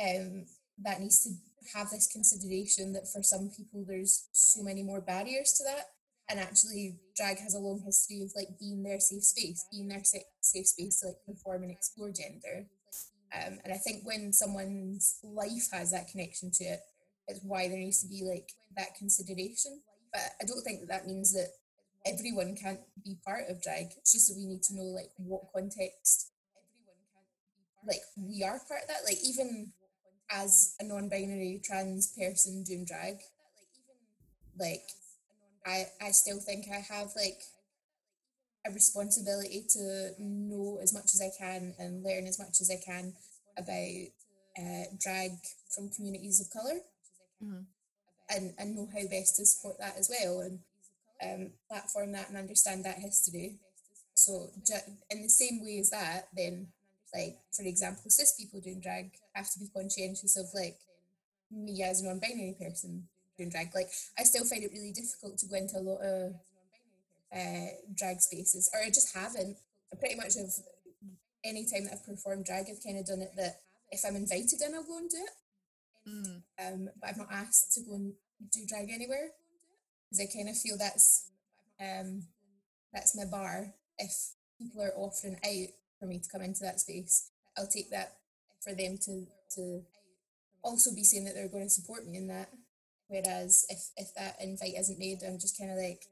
um, 0.00 0.46
that 0.82 1.00
needs 1.00 1.22
to 1.24 1.30
have 1.74 1.90
this 1.90 2.06
consideration 2.06 2.92
that 2.92 3.08
for 3.12 3.22
some 3.22 3.50
people 3.56 3.84
there's 3.86 4.28
so 4.32 4.62
many 4.62 4.82
more 4.82 5.00
barriers 5.00 5.52
to 5.58 5.64
that. 5.64 5.86
And 6.28 6.38
actually, 6.40 6.96
drag 7.16 7.38
has 7.40 7.54
a 7.54 7.58
long 7.58 7.82
history 7.84 8.22
of 8.22 8.32
like 8.36 8.58
being 8.58 8.82
their 8.82 9.00
safe 9.00 9.24
space, 9.24 9.66
being 9.70 9.88
their 9.88 10.04
sa- 10.04 10.30
safe 10.40 10.66
space 10.68 11.00
to 11.00 11.08
like 11.08 11.26
perform 11.26 11.62
and 11.62 11.72
explore 11.72 12.10
gender. 12.10 12.68
Um, 13.34 13.58
and 13.64 13.72
I 13.72 13.78
think 13.78 14.04
when 14.04 14.32
someone's 14.32 15.18
life 15.22 15.68
has 15.72 15.90
that 15.90 16.08
connection 16.08 16.50
to 16.54 16.64
it, 16.64 16.80
it's 17.28 17.40
why 17.42 17.68
there 17.68 17.78
needs 17.78 18.02
to 18.02 18.08
be 18.08 18.22
like 18.24 18.50
that 18.76 18.94
consideration. 18.98 19.80
But 20.12 20.22
I 20.40 20.44
don't 20.44 20.62
think 20.62 20.80
that 20.80 20.88
that 20.88 21.06
means 21.06 21.32
that 21.32 21.48
everyone 22.06 22.56
can't 22.56 22.80
be 23.04 23.16
part 23.24 23.44
of 23.48 23.62
drag. 23.62 23.86
It's 23.96 24.12
just 24.12 24.28
that 24.28 24.36
we 24.36 24.46
need 24.46 24.62
to 24.64 24.76
know 24.76 24.92
like 24.92 25.10
what 25.16 25.52
context, 25.54 26.30
everyone 26.56 27.00
can 27.12 27.24
be 27.24 27.88
like 27.88 28.04
we 28.16 28.44
are 28.44 28.60
part 28.68 28.82
of 28.82 28.88
that. 28.88 29.04
Like 29.06 29.18
even 29.24 29.72
as 30.32 30.74
a 30.80 30.84
non-binary 30.84 31.60
trans 31.64 32.08
person 32.18 32.64
doing 32.64 32.84
drag, 32.86 33.18
like 34.58 34.82
I 35.66 35.86
I 36.00 36.10
still 36.12 36.40
think 36.40 36.66
I 36.70 36.80
have 36.94 37.10
like 37.16 37.42
a 38.66 38.70
responsibility 38.72 39.64
to 39.70 40.10
know 40.18 40.78
as 40.82 40.92
much 40.94 41.14
as 41.14 41.20
I 41.20 41.30
can 41.36 41.74
and 41.78 42.02
learn 42.04 42.26
as 42.26 42.38
much 42.38 42.60
as 42.60 42.70
I 42.70 42.76
can 42.84 43.14
about 43.58 44.06
uh, 44.58 44.84
drag 45.00 45.32
from 45.74 45.90
communities 45.90 46.40
of 46.40 46.50
color 46.50 46.80
Mhm. 47.42 47.66
and, 48.30 48.54
and 48.58 48.76
know 48.76 48.86
how 48.92 49.06
best 49.08 49.36
to 49.36 49.46
support 49.46 49.78
that 49.78 49.96
as 49.98 50.08
well 50.10 50.40
and 50.40 50.60
um, 51.22 51.52
platform 51.68 52.12
that 52.12 52.28
and 52.28 52.36
understand 52.38 52.84
that 52.84 52.98
history. 52.98 53.58
So 54.14 54.50
ju- 54.66 54.96
in 55.10 55.22
the 55.22 55.28
same 55.30 55.62
way 55.64 55.78
as 55.80 55.90
that, 55.90 56.28
then 56.36 56.72
like 57.14 57.38
for 57.52 57.62
example, 57.64 58.10
cis 58.10 58.34
people 58.34 58.60
doing 58.60 58.80
drag 58.80 59.10
have 59.34 59.50
to 59.50 59.58
be 59.58 59.68
conscientious 59.74 60.36
of 60.36 60.46
like 60.54 60.78
me 61.50 61.82
as 61.82 62.00
a 62.00 62.06
non-binary 62.06 62.56
person 62.60 63.06
doing 63.36 63.50
drag. 63.50 63.74
Like 63.74 63.90
I 64.18 64.24
still 64.24 64.44
find 64.44 64.62
it 64.62 64.72
really 64.72 64.92
difficult 64.92 65.38
to 65.38 65.46
go 65.46 65.56
into 65.56 65.78
a 65.78 65.80
lot 65.80 66.00
of 66.00 66.34
uh, 67.34 67.68
drag 67.94 68.20
spaces, 68.20 68.70
or 68.72 68.80
I 68.80 68.88
just 68.88 69.14
haven't. 69.16 69.56
I 69.92 69.96
pretty 69.96 70.16
much 70.16 70.34
have 70.36 70.50
any 71.44 71.66
time 71.66 71.84
that 71.84 71.94
I've 71.94 72.06
performed 72.06 72.44
drag, 72.44 72.66
I've 72.70 72.82
kind 72.82 72.98
of 72.98 73.06
done 73.06 73.22
it 73.22 73.32
that 73.36 73.60
if 73.90 74.02
I'm 74.06 74.16
invited 74.16 74.60
in, 74.64 74.74
I'll 74.74 74.84
go 74.84 74.98
and 74.98 75.10
do 75.10 75.16
it. 75.18 76.08
Mm, 76.08 76.42
Um, 76.58 76.90
but 77.00 77.10
I'm 77.10 77.18
not 77.18 77.32
asked 77.32 77.72
to 77.74 77.80
go 77.82 77.94
and 77.94 78.12
do 78.50 78.66
drag 78.66 78.90
anywhere 78.90 79.30
because 80.10 80.20
I 80.20 80.36
kind 80.36 80.48
of 80.48 80.56
feel 80.58 80.76
that's 80.78 81.28
um, 81.80 82.24
that's 82.92 83.16
my 83.16 83.24
bar. 83.24 83.74
If 83.98 84.12
people 84.58 84.82
are 84.82 84.94
offering 84.96 85.36
out 85.44 85.68
for 86.02 86.08
me 86.08 86.18
to 86.18 86.28
come 86.28 86.42
into 86.42 86.64
that 86.64 86.80
space, 86.80 87.30
I'll 87.56 87.68
take 87.68 87.90
that 87.90 88.16
for 88.60 88.74
them 88.74 88.98
to 89.04 89.26
to 89.54 89.82
also 90.64 90.92
be 90.94 91.04
saying 91.04 91.24
that 91.26 91.34
they're 91.34 91.48
going 91.48 91.64
to 91.64 91.70
support 91.70 92.04
me 92.04 92.16
in 92.16 92.26
that. 92.26 92.50
Whereas 93.06 93.64
if 93.68 93.90
if 93.96 94.12
that 94.16 94.36
invite 94.42 94.74
isn't 94.76 94.98
made, 94.98 95.22
I'm 95.22 95.38
just 95.38 95.56
kind 95.56 95.70
of 95.70 95.78
like, 95.78 96.06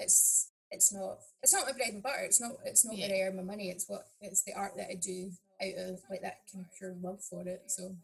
it's 0.00 0.50
it's 0.72 0.92
not 0.92 1.18
it's 1.42 1.52
not 1.52 1.66
my 1.66 1.72
bread 1.72 1.92
and 1.92 2.02
butter. 2.02 2.24
It's 2.24 2.40
not 2.40 2.52
it's 2.64 2.84
not 2.84 2.96
where 2.98 3.14
I 3.14 3.28
earn 3.28 3.36
my 3.36 3.42
money. 3.42 3.70
It's 3.70 3.88
what 3.88 4.06
it's 4.20 4.42
the 4.42 4.54
art 4.54 4.72
that 4.76 4.88
I 4.90 4.94
do 4.94 5.30
out 5.62 5.88
of 5.88 6.00
like 6.10 6.22
that 6.22 6.40
kind 6.52 6.64
of 6.64 6.76
pure 6.76 6.96
love 7.00 7.22
for 7.22 7.46
it. 7.46 7.62
So 7.68 7.94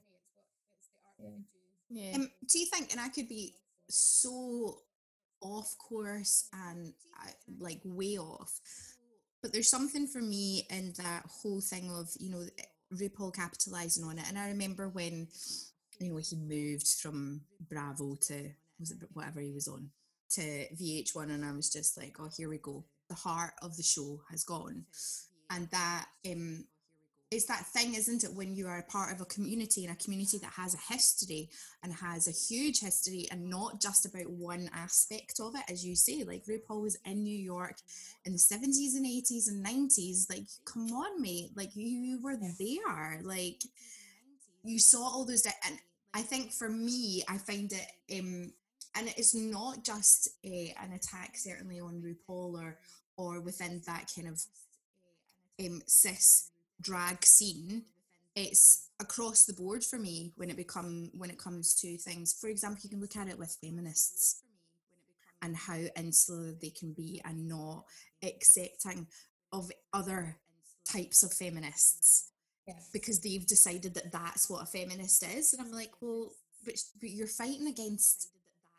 yeah. 1.19 1.31
Yeah. 1.91 2.17
Um, 2.17 2.31
do 2.47 2.59
you 2.59 2.67
think, 2.67 2.93
and 2.93 3.01
I 3.01 3.09
could 3.09 3.29
be 3.29 3.55
so 3.89 4.83
off 5.41 5.75
course 5.79 6.49
and 6.53 6.93
uh, 7.19 7.31
like 7.59 7.81
way 7.83 8.19
off, 8.19 8.61
but 9.42 9.53
there's 9.53 9.70
something 9.70 10.07
for 10.07 10.20
me 10.20 10.66
in 10.70 10.92
that 10.98 11.24
whole 11.27 11.61
thing 11.61 11.90
of, 11.90 12.09
you 12.18 12.31
know, 12.31 12.44
RuPaul 12.92 13.35
capitalizing 13.35 14.05
on 14.05 14.18
it. 14.18 14.24
And 14.29 14.38
I 14.38 14.48
remember 14.48 14.88
when, 14.88 15.29
you 16.01 16.12
know, 16.12 16.18
he 16.18 16.37
moved 16.37 16.88
from 17.01 17.42
Bravo 17.68 18.16
to, 18.22 18.51
was 18.81 18.90
it 18.90 18.98
whatever 19.12 19.40
he 19.40 19.53
was 19.53 19.68
on, 19.68 19.90
to 20.31 20.40
VH1, 20.40 21.31
and 21.31 21.44
I 21.44 21.53
was 21.53 21.70
just 21.70 21.96
like, 21.96 22.16
oh, 22.20 22.29
here 22.37 22.48
we 22.48 22.59
go. 22.59 22.85
The 23.09 23.14
heart 23.14 23.55
of 23.62 23.77
the 23.77 23.83
show 23.83 24.20
has 24.31 24.44
gone. 24.44 24.85
And 25.51 25.68
that 25.70 26.07
um, 26.31 26.64
it's 27.31 27.45
that 27.47 27.67
thing, 27.67 27.95
isn't 27.95 28.25
it, 28.25 28.33
when 28.33 28.55
you 28.55 28.67
are 28.67 28.79
a 28.79 28.91
part 28.91 29.12
of 29.12 29.21
a 29.21 29.27
community 29.27 29.85
and 29.85 29.95
a 29.95 30.03
community 30.03 30.38
that 30.38 30.53
has 30.53 30.75
a 30.75 30.93
history 30.93 31.51
and 31.83 31.93
has 31.93 32.27
a 32.27 32.31
huge 32.31 32.81
history 32.81 33.29
and 33.31 33.51
not 33.51 33.83
just 33.83 34.07
about 34.07 34.31
one 34.31 34.71
aspect 34.73 35.38
of 35.38 35.55
it, 35.55 35.62
as 35.71 35.85
you 35.85 35.95
say, 35.95 36.25
like 36.25 36.47
RuPaul 36.47 36.83
was 36.83 36.97
in 37.05 37.23
New 37.23 37.37
York 37.37 37.77
in 38.25 38.33
the 38.33 38.38
70s 38.38 38.97
and 38.97 39.05
80s 39.05 39.49
and 39.49 39.64
90s. 39.64 40.31
Like, 40.31 40.47
come 40.64 40.91
on, 40.93 41.21
mate. 41.21 41.51
Like, 41.55 41.71
you 41.75 42.19
were 42.23 42.37
there. 42.37 43.21
Like, 43.23 43.62
you 44.64 44.79
saw 44.79 45.03
all 45.03 45.27
those. 45.27 45.43
Di- 45.43 45.51
and 45.67 45.79
I 46.14 46.23
think 46.23 46.53
for 46.53 46.71
me, 46.71 47.25
I 47.29 47.37
find 47.37 47.71
it, 47.71 48.19
um, 48.19 48.53
and 48.97 49.09
it's 49.19 49.35
not 49.35 49.85
just 49.85 50.31
a, 50.45 50.75
an 50.83 50.93
attack, 50.93 51.37
certainly 51.37 51.79
on 51.79 52.03
RuPaul 52.03 52.55
or 52.55 52.79
or 53.19 53.41
within 53.41 53.83
that 53.85 54.11
kind 54.14 54.29
of 54.29 54.41
um, 55.61 55.83
cis 55.87 56.51
drag 56.81 57.25
scene 57.25 57.83
it's 58.37 58.91
across 59.01 59.45
the 59.45 59.53
board 59.53 59.83
for 59.83 59.99
me 59.99 60.33
when 60.37 60.51
it 60.51 60.57
become 60.57 61.11
when 61.17 61.31
it 61.31 61.38
comes 61.38 61.75
to 61.75 61.97
things 61.99 62.33
for 62.41 62.49
example 62.49 62.81
you 62.83 62.91
can 62.91 63.01
look 63.01 63.17
at 63.17 63.29
it 63.29 63.38
with 63.38 63.57
feminists 63.61 64.43
and 65.43 65.57
how 65.57 65.79
insular 65.97 66.53
they 66.61 66.71
can 66.71 66.93
be 66.93 67.21
and 67.25 67.49
not 67.49 67.85
accepting 68.23 69.07
of 69.53 69.71
other 69.93 70.37
types 70.85 71.23
of 71.23 71.33
feminists 71.33 72.31
Yeah. 72.67 72.75
because 72.93 73.21
they've 73.21 73.47
decided 73.47 73.95
that 73.95 74.12
that's 74.12 74.49
what 74.49 74.62
a 74.62 74.67
feminist 74.67 75.25
is 75.25 75.53
and 75.53 75.62
i'm 75.62 75.73
like 75.73 75.93
well 76.01 76.33
but, 76.64 76.75
but 77.01 77.11
you're 77.11 77.27
fighting 77.27 77.67
against 77.69 78.29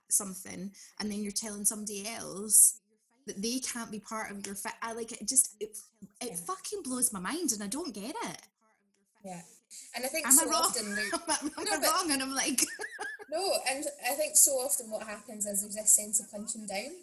something 0.09 0.71
and 0.99 1.11
then 1.11 1.21
you're 1.21 1.31
telling 1.31 1.65
somebody 1.65 2.07
else 2.07 2.79
that 3.29 3.41
they 3.41 3.59
can't 3.59 3.91
be 3.91 3.99
part 3.99 4.31
of 4.31 4.45
your 4.45 4.55
fit 4.55 4.73
i 4.81 4.91
like 4.93 5.11
it 5.11 5.27
just 5.27 5.55
it, 5.59 5.77
it 6.21 6.35
fucking 6.49 6.81
blows 6.83 7.13
my 7.13 7.19
mind 7.19 7.51
and 7.53 7.61
i 7.63 7.67
don't 7.67 7.93
get 7.93 8.15
it 8.31 8.41
Yeah. 9.23 9.41
And 9.95 10.03
I 10.03 10.07
think 10.07 10.25
am 10.25 10.33
so 10.33 10.47
i 10.47 10.51
wrong 10.51 10.63
often 10.65 10.85
am 10.97 11.21
I, 11.27 11.63
No, 11.63 11.79
but- 11.79 11.89
wrong 11.93 12.07
and 12.11 12.21
i'm 12.23 12.33
like 12.33 12.61
No, 13.31 13.43
and 13.69 13.85
I 14.11 14.13
think 14.15 14.31
so 14.35 14.53
often 14.53 14.89
what 14.89 15.03
happens 15.05 15.45
is 15.45 15.61
there's 15.61 15.75
this 15.75 15.95
sense 15.95 16.19
of 16.19 16.31
punching 16.31 16.65
down. 16.65 16.93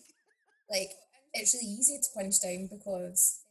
Like 0.69 0.91
it's 1.33 1.55
really 1.55 1.73
easy 1.79 1.99
to 2.03 2.09
punch 2.21 2.43
down 2.43 2.67
because 2.67 3.43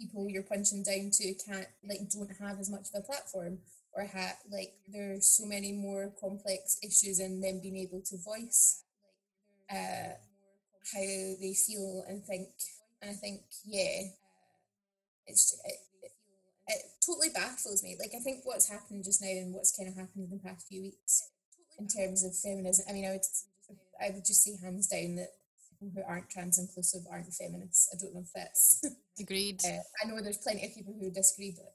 people 0.00 0.28
you're 0.28 0.42
punching 0.42 0.82
down 0.82 1.10
to 1.12 1.34
can't 1.34 1.68
like 1.88 2.00
don't 2.10 2.32
have 2.40 2.58
as 2.58 2.68
much 2.68 2.86
of 2.92 2.98
a 3.00 3.06
platform 3.06 3.58
or 3.94 4.06
ha- 4.12 4.38
like 4.50 4.72
there's 4.92 5.24
so 5.38 5.46
many 5.46 5.70
more 5.70 6.10
complex 6.20 6.78
issues 6.82 7.20
in 7.20 7.40
them 7.40 7.60
being 7.62 7.76
able 7.76 8.00
to 8.00 8.16
voice 8.18 8.82
uh, 9.70 10.14
how 10.92 11.00
they 11.00 11.54
feel 11.54 12.04
and 12.08 12.24
think. 12.24 12.48
And 13.02 13.10
I 13.10 13.14
think 13.14 13.42
yeah, 13.64 14.10
it's 15.26 15.58
it, 15.64 15.78
it, 16.02 16.12
it 16.68 16.82
totally 17.04 17.30
baffles 17.34 17.82
me. 17.82 17.96
Like 17.98 18.12
I 18.16 18.22
think 18.22 18.40
what's 18.44 18.68
happened 18.68 19.04
just 19.04 19.22
now 19.22 19.28
and 19.28 19.54
what's 19.54 19.76
kind 19.76 19.88
of 19.88 19.96
happened 19.96 20.30
in 20.30 20.30
the 20.30 20.48
past 20.48 20.66
few 20.68 20.82
weeks 20.82 21.30
in 21.78 21.88
terms 21.88 22.24
of 22.24 22.36
feminism. 22.36 22.86
I 22.88 22.92
mean, 22.92 23.06
I 23.06 23.12
would 23.12 23.26
I 24.00 24.10
would 24.10 24.24
just 24.24 24.42
say 24.42 24.56
hands 24.62 24.86
down 24.86 25.16
that 25.16 25.30
people 25.68 25.90
who 25.94 26.08
aren't 26.08 26.30
trans 26.30 26.58
inclusive 26.58 27.02
aren't 27.10 27.32
feminists. 27.32 27.90
I 27.92 27.98
don't 28.00 28.14
know 28.14 28.22
if 28.22 28.32
that's. 28.34 28.84
Agreed. 29.18 29.60
uh, 29.66 29.78
I 30.02 30.08
know 30.08 30.20
there's 30.20 30.38
plenty 30.38 30.66
of 30.66 30.74
people 30.74 30.94
who 30.98 31.10
disagree, 31.10 31.54
but 31.56 31.74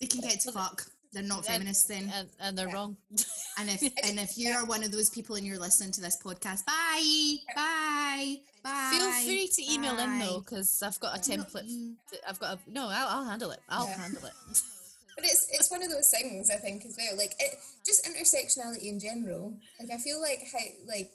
they 0.00 0.06
can 0.06 0.20
get 0.20 0.40
to 0.40 0.52
fuck 0.52 0.86
they're 1.16 1.24
not 1.34 1.38
And- 1.38 1.46
feminists 1.46 1.84
then 1.88 2.12
and, 2.14 2.28
and 2.40 2.56
they're 2.58 2.68
Yeah. 2.68 2.74
wrong. 2.74 2.96
and 3.58 3.70
if 3.70 3.82
and 4.06 4.20
if 4.20 4.36
you 4.36 4.52
are 4.52 4.64
one 4.66 4.84
of 4.84 4.92
those 4.92 5.08
people 5.10 5.36
and 5.36 5.46
you're 5.46 5.58
listening 5.58 5.90
to 5.92 6.00
this 6.02 6.16
podcast 6.22 6.64
bye 6.66 7.36
bye 7.54 8.36
bye 8.62 8.90
Feel 8.92 9.12
free 9.24 9.48
to 9.56 9.72
email 9.72 9.98
in 9.98 10.18
though, 10.18 10.40
because 10.40 10.82
I've 10.82 11.00
got 11.00 11.16
a 11.16 11.20
template. 11.20 11.94
I've 12.28 12.38
got 12.38 12.58
a 12.58 12.70
no. 12.70 12.88
I'll, 12.90 13.08
I'll 13.18 13.24
handle 13.24 13.50
it. 13.52 13.60
I'll 13.68 13.86
Yeah. 13.88 13.98
handle 14.02 14.24
it. 14.26 14.32
but 15.16 15.24
it's 15.24 15.46
it's 15.52 15.70
one 15.70 15.82
of 15.82 15.90
those 15.90 16.10
things 16.10 16.50
I 16.50 16.56
think 16.56 16.84
as 16.84 16.96
well. 16.98 17.16
Like 17.16 17.32
it, 17.38 17.54
just 17.86 18.04
intersectionality 18.04 18.84
in 18.92 18.98
general. 19.00 19.54
Like 19.80 19.90
I 19.94 19.98
feel 19.98 20.20
like 20.20 20.40
how 20.52 20.58
like 20.86 21.10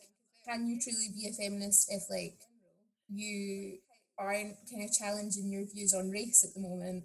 can 0.47 0.65
you 0.67 0.79
truly 0.81 1.09
be 1.13 1.27
a 1.29 1.33
feminist 1.33 1.91
if 1.93 2.03
like 2.09 2.37
you 3.13 3.77
aren't 4.17 4.55
kind 4.71 4.83
of 4.87 4.91
challenging 4.97 5.51
your 5.51 5.65
views 5.65 5.93
on 5.93 6.09
race 6.09 6.43
at 6.43 6.53
the 6.53 6.61
moment 6.61 7.03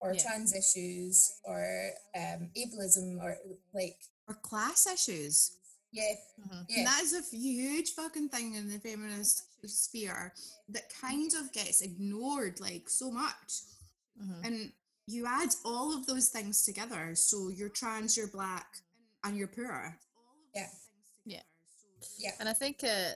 or 0.00 0.12
Yeah. 0.14 0.22
trans 0.22 0.54
issues 0.54 1.40
or 1.44 1.90
um 2.14 2.50
ableism 2.56 3.20
or 3.22 3.36
like 3.74 3.98
or 4.28 4.34
class 4.34 4.86
issues 4.86 5.52
yeah 5.92 6.14
Mhm. 6.40 6.66
yeah 6.68 6.78
And 6.78 6.86
that 6.86 7.02
is 7.02 7.14
a 7.14 7.22
huge 7.36 7.90
fucking 7.94 8.28
thing 8.28 8.54
in 8.54 8.68
the 8.68 8.78
feminist 8.78 9.44
sphere 9.66 10.34
that 10.68 10.92
kind 11.00 11.32
of 11.34 11.50
gets 11.52 11.80
ignored 11.80 12.60
like 12.60 12.88
so 12.90 13.10
much. 13.10 13.62
Mhm. 14.20 14.44
And 14.46 14.72
you 15.06 15.26
add 15.26 15.54
all 15.64 15.96
of 15.96 16.06
those 16.06 16.28
things 16.28 16.62
together. 16.64 17.14
So 17.16 17.48
you're 17.48 17.70
trans, 17.70 18.16
you're 18.16 18.28
black, 18.28 18.68
and 19.24 19.36
you're 19.36 19.48
poor. 19.48 19.98
yeah 20.54 20.70
Yeah. 21.24 21.42
yeah 22.18 22.34
And 22.38 22.48
I 22.48 22.52
think, 22.52 22.84
uh, 22.84 23.12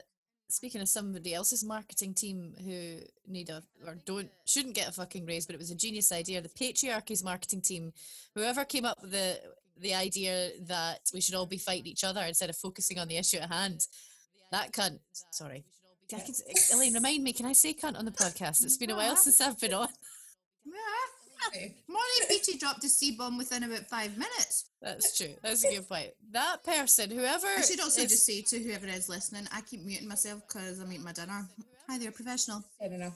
speaking 0.53 0.83
of 0.83 0.89
somebody 0.89 1.33
else's 1.33 1.65
marketing 1.65 2.13
team 2.13 2.55
who 2.63 2.99
need 3.27 3.49
a 3.49 3.63
or 3.87 3.97
don't 4.05 4.29
shouldn't 4.45 4.75
get 4.75 4.89
a 4.89 4.93
fucking 4.93 5.25
raise, 5.25 5.47
but 5.47 5.55
it 5.55 5.59
was 5.59 5.71
a 5.71 5.75
genius 5.75 6.13
idea. 6.13 6.43
The 6.43 6.51
patriarchy's 6.51 7.25
marketing 7.25 7.63
team, 7.63 7.93
whoever 8.35 8.65
came 8.65 8.85
up 8.85 9.01
with 9.01 9.13
the 9.13 9.41
the 9.81 9.95
idea 9.95 10.51
that 10.67 11.01
we 11.15 11.23
should 11.23 11.35
all 11.35 11.47
be 11.47 11.57
fighting 11.57 11.87
each 11.87 12.05
other 12.05 12.21
instead 12.21 12.51
of 12.51 12.57
focusing 12.57 12.99
on 12.99 13.09
the 13.09 13.17
issue 13.17 13.39
at 13.39 13.51
hand. 13.51 13.87
That 14.51 14.73
cunt. 14.73 14.99
Sorry. 15.31 15.65
Can, 16.11 16.21
Elaine, 16.75 16.93
remind 16.93 17.25
me. 17.25 17.33
Can 17.33 17.47
I 17.47 17.55
say 17.55 17.73
cunt 17.73 17.99
on 17.99 18.05
the 18.05 18.11
podcast? 18.11 18.63
It's 18.63 18.77
been 18.77 18.91
a 18.91 18.97
while 18.97 19.17
since 19.17 19.41
I've 19.41 19.59
been 19.59 19.73
on. 19.73 19.89
Okay. 21.49 21.75
Molly 21.89 22.03
Beatty 22.29 22.59
dropped 22.59 22.85
a 22.85 22.89
C 22.89 23.13
bomb 23.13 23.39
within 23.39 23.63
about 23.65 23.89
five 23.89 24.17
minutes. 24.17 24.71
That's 24.81 25.17
true. 25.17 25.35
That's 25.43 25.65
a 25.65 25.71
good 25.71 25.89
point. 25.89 26.11
That 26.31 26.63
person, 26.65 27.11
whoever. 27.11 27.47
I 27.47 27.63
should 27.63 27.81
also 27.81 28.03
is- 28.03 28.11
just 28.11 28.27
say 28.27 28.43
to 28.43 28.59
whoever 28.63 28.87
is 28.87 29.09
listening, 29.09 29.47
I 29.53 29.61
keep 29.63 29.85
muting 29.85 30.09
myself 30.09 30.43
because 30.47 30.79
I'm 30.81 30.91
eating 30.93 31.05
my 31.05 31.13
dinner. 31.13 31.49
Hi 31.89 31.99
there, 31.99 32.13
professional. 32.13 32.65
fair 32.79 32.93
enough 32.93 33.15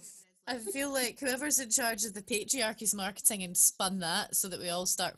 I 0.49 0.59
feel 0.59 0.93
like 0.93 1.19
whoever's 1.19 1.59
in 1.59 1.71
charge 1.71 2.05
of 2.05 2.15
the 2.15 2.23
patriarchy's 2.23 2.95
marketing 2.95 3.43
and 3.43 3.57
spun 3.57 3.99
that 4.01 4.37
so 4.37 4.49
that 4.49 4.61
we 4.61 4.69
all 4.69 4.87
start 4.87 5.17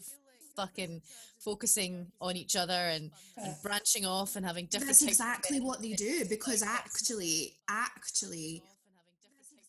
fucking 0.57 1.03
focusing 1.39 2.07
on 2.21 2.35
each 2.37 2.57
other 2.57 2.73
and, 2.73 3.11
and 3.37 3.55
branching 3.63 4.07
off 4.07 4.37
and 4.37 4.45
having 4.47 4.67
different 4.67 4.89
That's 4.89 5.03
exactly 5.03 5.61
what 5.61 5.81
they 5.83 5.93
do 5.93 6.25
because 6.29 6.63
actually, 6.63 7.57
actually, 7.69 8.63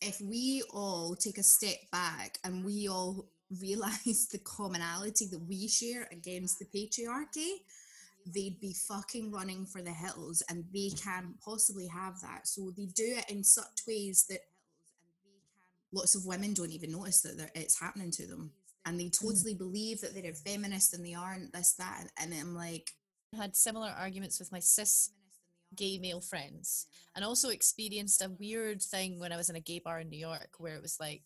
if 0.00 0.20
we 0.20 0.62
all 0.72 1.14
take 1.14 1.38
a 1.38 1.42
step 1.42 1.76
back 1.92 2.38
and 2.44 2.64
we 2.64 2.88
all 2.88 3.26
realize 3.60 4.28
the 4.32 4.38
commonality 4.38 5.26
that 5.26 5.40
we 5.48 5.68
share 5.68 6.08
against 6.10 6.58
the 6.58 6.66
patriarchy, 6.66 7.58
they'd 8.26 8.60
be 8.60 8.74
fucking 8.74 9.30
running 9.30 9.66
for 9.66 9.82
the 9.82 9.92
hills 9.92 10.42
and 10.48 10.64
they 10.72 10.90
can't 11.02 11.40
possibly 11.40 11.86
have 11.86 12.20
that. 12.20 12.46
So 12.46 12.72
they 12.76 12.86
do 12.86 13.16
it 13.18 13.30
in 13.30 13.42
such 13.44 13.82
ways 13.86 14.26
that 14.28 14.40
lots 15.92 16.14
of 16.14 16.26
women 16.26 16.54
don't 16.54 16.70
even 16.70 16.92
notice 16.92 17.22
that 17.22 17.50
it's 17.54 17.80
happening 17.80 18.10
to 18.12 18.26
them. 18.26 18.52
And 18.86 18.98
they 18.98 19.04
mm. 19.04 19.20
totally 19.20 19.54
believe 19.54 20.00
that 20.00 20.14
they're 20.14 20.30
a 20.30 20.34
feminist 20.34 20.94
and 20.94 21.04
they 21.04 21.14
aren't 21.14 21.52
this, 21.52 21.72
that. 21.74 22.06
And 22.18 22.32
I'm 22.32 22.54
like, 22.54 22.92
had 23.36 23.54
similar 23.54 23.92
arguments 23.96 24.38
with 24.38 24.50
my 24.52 24.58
cis 24.58 25.10
gay 25.74 25.98
male 25.98 26.20
friends. 26.20 26.86
And 27.14 27.24
also 27.24 27.48
experienced 27.48 28.22
a 28.22 28.30
weird 28.30 28.82
thing 28.82 29.18
when 29.18 29.32
I 29.32 29.36
was 29.36 29.50
in 29.50 29.56
a 29.56 29.60
gay 29.60 29.78
bar 29.78 30.00
in 30.00 30.08
New 30.08 30.18
York 30.18 30.54
where 30.58 30.74
it 30.74 30.82
was 30.82 30.98
like 31.00 31.22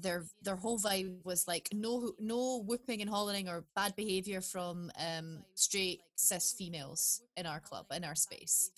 their 0.00 0.24
their 0.42 0.56
whole 0.56 0.78
vibe 0.78 1.24
was 1.24 1.46
like 1.46 1.68
no 1.72 2.12
no 2.18 2.62
whooping 2.66 3.02
and 3.02 3.10
hollering 3.10 3.48
or 3.48 3.64
bad 3.76 3.94
behavior 3.94 4.40
from 4.40 4.90
um 4.98 5.44
straight 5.54 6.00
cis 6.16 6.54
females 6.56 7.20
in 7.36 7.46
our 7.46 7.60
club 7.60 7.86
in 7.94 8.04
our 8.04 8.14
space. 8.14 8.70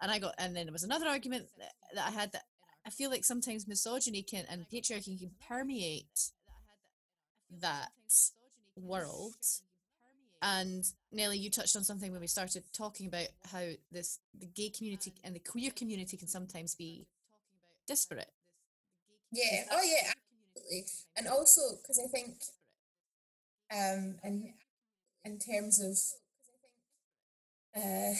And 0.00 0.10
I 0.10 0.18
got 0.18 0.34
and 0.38 0.56
then 0.56 0.66
there 0.66 0.72
was 0.72 0.84
another 0.84 1.06
argument 1.06 1.46
that, 1.58 1.72
that 1.94 2.08
I 2.08 2.10
had 2.10 2.32
that 2.32 2.44
I 2.86 2.90
feel 2.90 3.10
like 3.10 3.24
sometimes 3.24 3.66
misogyny 3.66 4.22
can 4.22 4.44
and 4.50 4.66
patriarchy 4.72 5.18
can 5.18 5.30
permeate 5.48 6.30
that 7.60 7.90
world 8.76 9.36
and 10.44 10.84
Nelly, 11.10 11.38
you 11.38 11.50
touched 11.50 11.74
on 11.74 11.84
something 11.84 12.12
when 12.12 12.20
we 12.20 12.26
started 12.26 12.64
talking 12.74 13.06
about 13.06 13.28
how 13.50 13.64
this 13.90 14.18
the 14.38 14.46
gay 14.46 14.68
community 14.68 15.14
and 15.24 15.34
the 15.34 15.40
queer 15.40 15.70
community 15.74 16.18
can 16.18 16.28
sometimes 16.28 16.74
be 16.74 17.06
disparate. 17.86 18.30
Yeah. 19.32 19.64
Oh, 19.72 19.82
yeah. 19.82 20.12
Absolutely. 20.56 20.84
And 21.16 21.28
also, 21.28 21.62
because 21.80 21.98
I 21.98 22.08
think, 22.08 22.36
um, 23.72 24.16
and 24.22 24.44
in 25.24 25.38
terms 25.38 25.80
of 25.80 25.96
uh, 27.82 28.12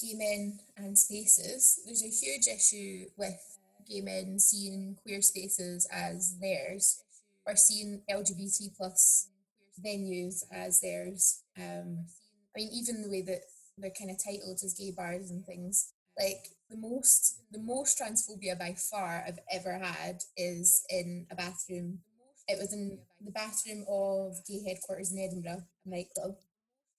gay 0.00 0.14
men 0.14 0.60
and 0.76 0.96
spaces, 0.96 1.80
there's 1.84 2.04
a 2.04 2.08
huge 2.08 2.46
issue 2.46 3.06
with 3.16 3.58
gay 3.88 4.02
men 4.02 4.38
seeing 4.38 4.96
queer 5.02 5.20
spaces 5.20 5.88
as 5.92 6.38
theirs 6.40 7.02
or 7.44 7.56
seeing 7.56 8.02
LGBT 8.08 8.76
plus 8.76 9.30
venues 9.84 10.44
as 10.52 10.80
theirs. 10.80 11.42
Um, 11.58 12.06
I 12.54 12.60
mean, 12.60 12.70
even 12.72 13.02
the 13.02 13.10
way 13.10 13.22
that 13.22 13.40
they're 13.78 13.92
kind 13.98 14.10
of 14.10 14.22
titled 14.22 14.60
as 14.64 14.74
gay 14.74 14.92
bars 14.96 15.30
and 15.30 15.44
things. 15.44 15.92
Like 16.18 16.48
the 16.70 16.76
most, 16.76 17.42
the 17.52 17.60
most 17.60 18.00
transphobia 18.00 18.58
by 18.58 18.74
far 18.90 19.24
I've 19.26 19.38
ever 19.52 19.74
had 19.74 20.22
is 20.36 20.82
in 20.88 21.26
a 21.30 21.34
bathroom. 21.34 21.98
It 22.48 22.58
was 22.58 22.72
in 22.72 22.98
the 23.22 23.32
bathroom 23.32 23.84
of 23.88 24.36
gay 24.48 24.62
headquarters 24.66 25.12
in 25.12 25.18
Edinburgh, 25.18 25.64
nightclub, 25.84 26.36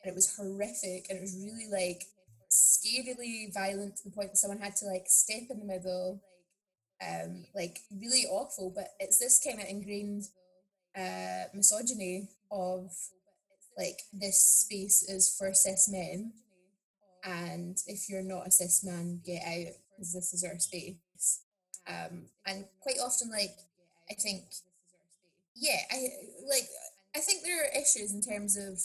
and 0.03 0.11
it 0.11 0.15
was 0.15 0.35
horrific. 0.35 1.07
And 1.09 1.17
it 1.17 1.21
was 1.21 1.37
really 1.41 1.67
like 1.71 2.03
scarily 2.51 3.53
violent 3.53 3.97
to 3.97 4.03
the 4.05 4.15
point 4.15 4.29
that 4.29 4.37
someone 4.37 4.59
had 4.59 4.75
to 4.77 4.85
like 4.85 5.05
step 5.07 5.43
in 5.49 5.59
the 5.59 5.65
middle 5.65 6.21
um 7.05 7.45
like 7.53 7.79
really 8.01 8.23
awful 8.31 8.71
but 8.73 8.87
it's 8.99 9.19
this 9.19 9.39
kind 9.45 9.59
of 9.59 9.67
ingrained 9.67 10.23
uh 10.97 11.43
misogyny 11.53 12.29
of 12.51 12.89
like 13.77 13.99
this 14.13 14.39
space 14.39 15.03
is 15.03 15.35
for 15.37 15.53
cis 15.53 15.89
men. 15.89 16.33
And 17.23 17.77
if 17.87 18.09
you're 18.09 18.23
not 18.23 18.47
a 18.47 18.51
cis 18.51 18.83
man 18.83 19.21
get 19.25 19.43
out 19.43 19.73
because 19.91 20.13
this 20.13 20.33
is 20.33 20.43
our 20.43 20.57
space. 20.59 21.41
Um 21.87 22.25
and 22.45 22.65
quite 22.81 22.97
often 23.01 23.29
like 23.29 23.55
i 24.09 24.13
think 24.13 24.43
yeah 25.55 25.79
i 25.91 26.07
like 26.49 26.67
i 27.15 27.19
think 27.19 27.43
there 27.43 27.63
are 27.63 27.81
issues 27.81 28.13
in 28.13 28.21
terms 28.21 28.57
of 28.57 28.79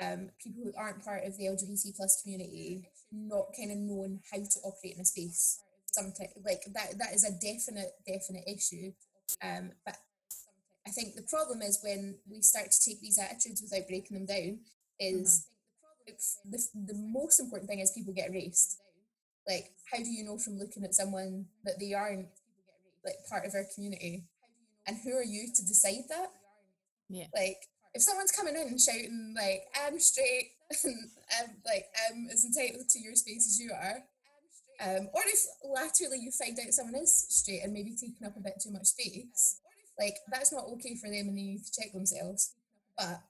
um 0.00 0.30
people 0.42 0.62
who 0.62 0.72
aren't 0.76 1.04
part 1.04 1.24
of 1.24 1.36
the 1.36 1.44
lgbt 1.44 1.96
plus 1.96 2.22
community 2.22 2.88
not 3.12 3.46
kind 3.56 3.70
of 3.70 3.78
knowing 3.78 4.20
how 4.30 4.38
to 4.38 4.60
operate 4.64 4.94
in 4.94 5.00
a 5.00 5.04
space. 5.04 5.60
Sometimes 5.86 6.30
like 6.44 6.62
that 6.74 6.98
that 6.98 7.14
is 7.14 7.24
a 7.24 7.32
definite 7.32 7.92
definite 8.06 8.44
issue. 8.46 8.92
Um 9.42 9.72
but 9.84 9.96
i 10.86 10.90
think 10.90 11.14
the 11.14 11.22
problem 11.22 11.62
is 11.62 11.80
when 11.82 12.16
we 12.30 12.40
start 12.42 12.70
to 12.70 12.84
take 12.84 13.00
these 13.00 13.18
attitudes 13.18 13.62
without 13.62 13.88
breaking 13.88 14.16
them 14.16 14.26
down 14.26 14.58
is 15.00 15.46
mm-hmm. 16.08 16.50
the, 16.50 16.92
the 16.92 16.98
most 16.98 17.40
important 17.40 17.68
thing 17.68 17.80
is 17.80 17.92
people 17.92 18.12
get 18.12 18.30
erased 18.30 18.78
like 19.48 19.72
how 19.92 19.98
do 19.98 20.08
you 20.08 20.24
know 20.24 20.38
from 20.38 20.58
looking 20.58 20.84
at 20.84 20.94
someone 20.94 21.46
that 21.64 21.78
they 21.78 21.92
aren't 21.92 22.28
like 23.04 23.16
part 23.28 23.46
of 23.46 23.54
our 23.54 23.66
community 23.74 24.24
and 24.86 24.96
who 25.04 25.12
are 25.12 25.24
you 25.24 25.48
to 25.54 25.64
decide 25.66 26.04
that 26.08 26.28
yeah 27.08 27.26
like 27.34 27.58
if 27.94 28.02
someone's 28.02 28.32
coming 28.32 28.54
in 28.54 28.68
and 28.68 28.80
shouting 28.80 29.34
like 29.36 29.62
i'm 29.86 29.98
straight 29.98 30.56
and 30.84 31.10
I'm 31.38 31.56
like 31.64 31.86
I'm 32.06 32.28
as 32.32 32.44
entitled 32.44 32.88
to 32.88 32.98
your 32.98 33.14
space 33.14 33.46
as 33.46 33.60
you 33.60 33.70
are. 33.72 34.02
Um, 34.78 35.08
or 35.14 35.22
if 35.24 35.40
laterally 35.64 36.18
you 36.20 36.30
find 36.30 36.58
out 36.60 36.72
someone 36.74 36.96
is 36.96 37.26
straight 37.30 37.62
and 37.64 37.72
maybe 37.72 37.96
taking 37.96 38.26
up 38.26 38.36
a 38.36 38.40
bit 38.40 38.60
too 38.60 38.72
much 38.72 38.92
space, 38.92 39.60
like 39.98 40.16
that's 40.30 40.52
not 40.52 40.64
okay 40.74 40.94
for 40.94 41.08
them 41.08 41.28
and 41.28 41.38
they 41.38 41.42
need 41.42 41.64
to 41.64 41.80
check 41.80 41.92
themselves. 41.92 42.52
But 42.98 43.20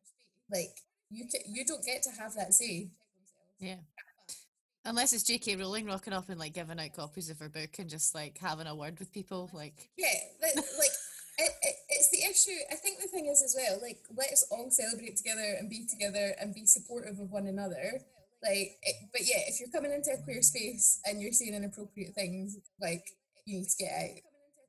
like 0.52 0.82
you 1.10 1.26
can, 1.26 1.40
you 1.48 1.64
don't 1.64 1.84
get 1.84 2.02
to 2.04 2.10
have 2.20 2.34
that 2.34 2.54
say. 2.54 2.88
Yeah. 3.58 3.76
Unless 4.84 5.12
it's 5.12 5.24
J.K. 5.24 5.56
Rowling 5.56 5.86
rocking 5.86 6.12
up 6.12 6.28
and 6.28 6.38
like 6.38 6.54
giving 6.54 6.78
out 6.78 6.92
copies 6.94 7.28
of 7.28 7.40
her 7.40 7.48
book 7.48 7.70
and 7.78 7.90
just 7.90 8.14
like 8.14 8.38
having 8.38 8.68
a 8.68 8.74
word 8.74 8.98
with 9.00 9.12
people, 9.12 9.50
like 9.52 9.90
yeah, 9.98 10.14
like, 10.40 10.54
like 10.54 10.94
it, 11.38 11.50
it, 11.62 11.76
it's 11.88 12.10
the 12.10 12.22
issue. 12.30 12.58
I 12.70 12.76
think 12.76 13.00
the 13.00 13.08
thing 13.08 13.26
is 13.26 13.42
as 13.42 13.56
well, 13.58 13.80
like 13.82 13.98
let's 14.16 14.46
all 14.50 14.70
celebrate 14.70 15.16
together 15.16 15.56
and 15.58 15.68
be 15.68 15.86
together 15.90 16.34
and 16.40 16.54
be 16.54 16.66
supportive 16.66 17.18
of 17.18 17.32
one 17.32 17.48
another. 17.48 18.00
Like, 18.42 18.78
it, 18.82 18.96
but 19.12 19.22
yeah, 19.22 19.42
if 19.48 19.58
you're 19.58 19.70
coming 19.70 19.92
into 19.92 20.12
a 20.12 20.22
queer 20.22 20.42
space 20.42 21.00
and 21.04 21.20
you're 21.20 21.32
saying 21.32 21.54
inappropriate 21.54 22.14
things, 22.14 22.56
like 22.80 23.04
you 23.44 23.58
need 23.58 23.68
to 23.68 23.76
get 23.84 23.92
out 23.92 24.20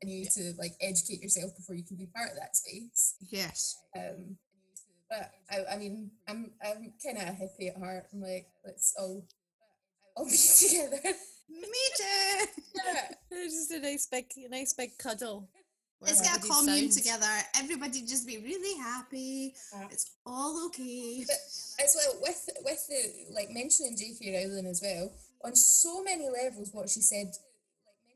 and 0.02 0.12
you 0.12 0.20
need 0.20 0.32
to 0.32 0.54
like 0.58 0.74
educate 0.82 1.22
yourself 1.22 1.56
before 1.56 1.76
you 1.76 1.84
can 1.84 1.98
be 1.98 2.08
part 2.16 2.32
of 2.32 2.38
that 2.38 2.56
space. 2.56 3.16
Yes. 3.30 3.78
Um, 3.96 4.38
but 5.10 5.32
I, 5.50 5.76
I 5.76 5.78
mean, 5.78 6.12
I'm 6.28 6.52
I'm 6.64 6.94
kind 7.04 7.18
of 7.18 7.24
a 7.24 7.38
hippie 7.38 7.70
at 7.70 7.78
heart. 7.78 8.08
I'm 8.14 8.22
like, 8.22 8.48
let's 8.66 8.94
all 9.00 9.26
all 10.16 10.26
be 10.26 10.32
together. 10.60 11.16
Me 11.50 11.84
too. 11.98 12.46
yeah. 12.76 13.12
it's 13.32 13.70
just 13.70 13.72
a 13.72 13.80
nice 13.80 14.08
big, 14.08 14.26
nice 14.50 14.74
big 14.74 14.98
cuddle. 14.98 15.50
Let's 16.00 16.22
get 16.22 16.38
a 16.38 16.48
commune 16.48 16.92
together. 16.92 17.26
Everybody 17.58 18.02
just 18.02 18.28
be 18.28 18.38
really 18.38 18.80
happy. 18.80 19.56
Yeah. 19.74 19.88
It's 19.90 20.12
all 20.26 20.68
okay. 20.68 21.24
But 21.26 21.84
as 21.84 21.96
well 21.96 22.20
with 22.22 22.50
with 22.64 22.88
the 22.88 23.34
like 23.34 23.50
mentioning 23.50 23.98
J.K. 23.98 24.46
Rowling 24.46 24.68
as 24.68 24.82
well 24.84 25.12
on 25.44 25.56
so 25.56 26.04
many 26.04 26.30
levels, 26.30 26.70
what 26.72 26.90
she 26.90 27.02
said. 27.02 27.32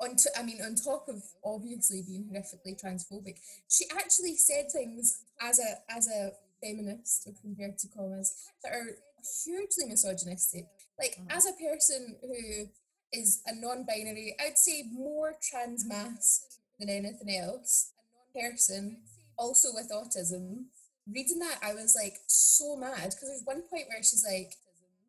On 0.02 0.16
t- 0.16 0.30
I 0.36 0.44
mean, 0.44 0.62
on 0.62 0.76
top 0.76 1.08
of 1.08 1.24
obviously 1.46 2.02
being 2.02 2.26
horrifically 2.26 2.82
transphobic, 2.82 3.38
she 3.70 3.86
actually 3.96 4.36
said 4.36 4.72
things 4.72 5.24
as 5.40 5.60
a 5.60 5.92
as 5.96 6.08
a 6.08 6.32
feminist, 6.62 7.30
compared 7.42 7.78
to 7.80 7.88
commas, 7.88 8.36
that 8.64 8.74
are 8.74 8.98
hugely 9.46 9.86
misogynistic. 9.88 10.66
Like 11.00 11.18
mm-hmm. 11.20 11.38
as 11.38 11.46
a 11.46 11.54
person 11.54 12.16
who 12.22 12.68
is 13.14 13.42
a 13.46 13.54
non-binary, 13.56 14.36
I'd 14.40 14.58
say 14.58 14.86
more 14.92 15.36
trans 15.42 15.86
masc 15.86 16.44
than 16.80 16.90
anything 16.90 17.38
else 17.38 17.92
person, 18.34 18.98
also 19.38 19.70
with 19.74 19.92
autism. 19.92 20.66
Reading 21.12 21.40
that, 21.40 21.60
I 21.64 21.74
was 21.74 21.96
like 22.02 22.18
so 22.28 22.76
mad 22.76 22.96
because 22.96 23.28
there's 23.28 23.44
one 23.44 23.62
point 23.64 23.86
where 23.90 24.04
she's 24.04 24.26
like, 24.26 24.54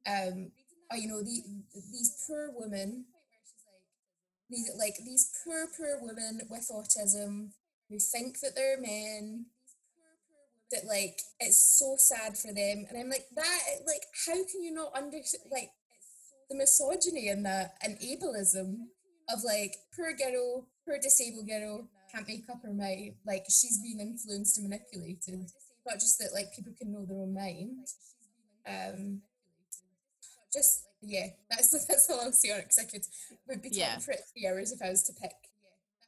um, 0.07 0.51
oh, 0.91 0.97
you 0.97 1.09
know, 1.09 1.23
the, 1.23 1.43
these 1.75 2.25
poor 2.27 2.51
women, 2.55 3.05
these 4.53 4.71
like 4.79 4.97
these 5.05 5.31
poor, 5.45 5.67
poor 5.77 5.99
women 6.01 6.41
with 6.49 6.71
autism 6.73 7.51
who 7.89 7.99
think 7.99 8.41
that 8.41 8.55
they're 8.55 8.81
men, 8.81 9.47
that 10.71 10.85
like 10.87 11.21
it's 11.41 11.79
so 11.79 11.97
sad 11.99 12.37
for 12.37 12.53
them, 12.53 12.87
and 12.89 12.99
I'm 12.99 13.11
like 13.11 13.27
that, 13.35 13.61
like 13.87 14.05
how 14.27 14.35
can 14.35 14.63
you 14.63 14.73
not 14.73 14.97
understand 14.97 15.45
like 15.51 15.71
the 16.49 16.57
misogyny 16.57 17.29
and 17.29 17.45
that 17.47 17.75
and 17.83 17.99
ableism 17.99 18.89
of 19.29 19.43
like 19.45 19.77
poor 19.97 20.13
girl 20.13 20.67
poor 20.85 20.99
disabled 21.01 21.49
girl 21.49 21.89
can't 22.13 22.29
make 22.29 22.49
up 22.51 22.63
her 22.63 22.73
mind. 22.73 23.15
Like 23.27 23.45
she's 23.49 23.81
being 23.83 24.01
influenced 24.01 24.59
and 24.59 24.69
manipulated. 24.69 25.51
Not 25.87 25.95
just 25.95 26.19
that 26.19 26.35
like 26.35 26.55
people 26.55 26.73
can 26.79 26.93
know 26.93 27.05
their 27.07 27.19
own 27.19 27.35
mind. 27.35 27.87
Um, 28.69 29.23
just 30.53 30.85
yeah, 31.03 31.27
that's 31.51 31.71
that's 31.87 32.09
all 32.11 32.21
I'll 32.21 32.33
say 32.33 32.53
on 32.53 32.59
it 32.59 32.63
because 32.63 32.79
I 32.79 32.85
could 32.85 33.07
would 33.49 33.63
be 33.63 33.69
talking 33.71 33.81
yeah. 33.81 33.99
for 33.99 34.15
three 34.33 34.49
hours 34.49 34.73
if 34.73 34.81
I 34.83 34.91
was 34.91 35.03
to 35.05 35.13
pick. 35.13 35.33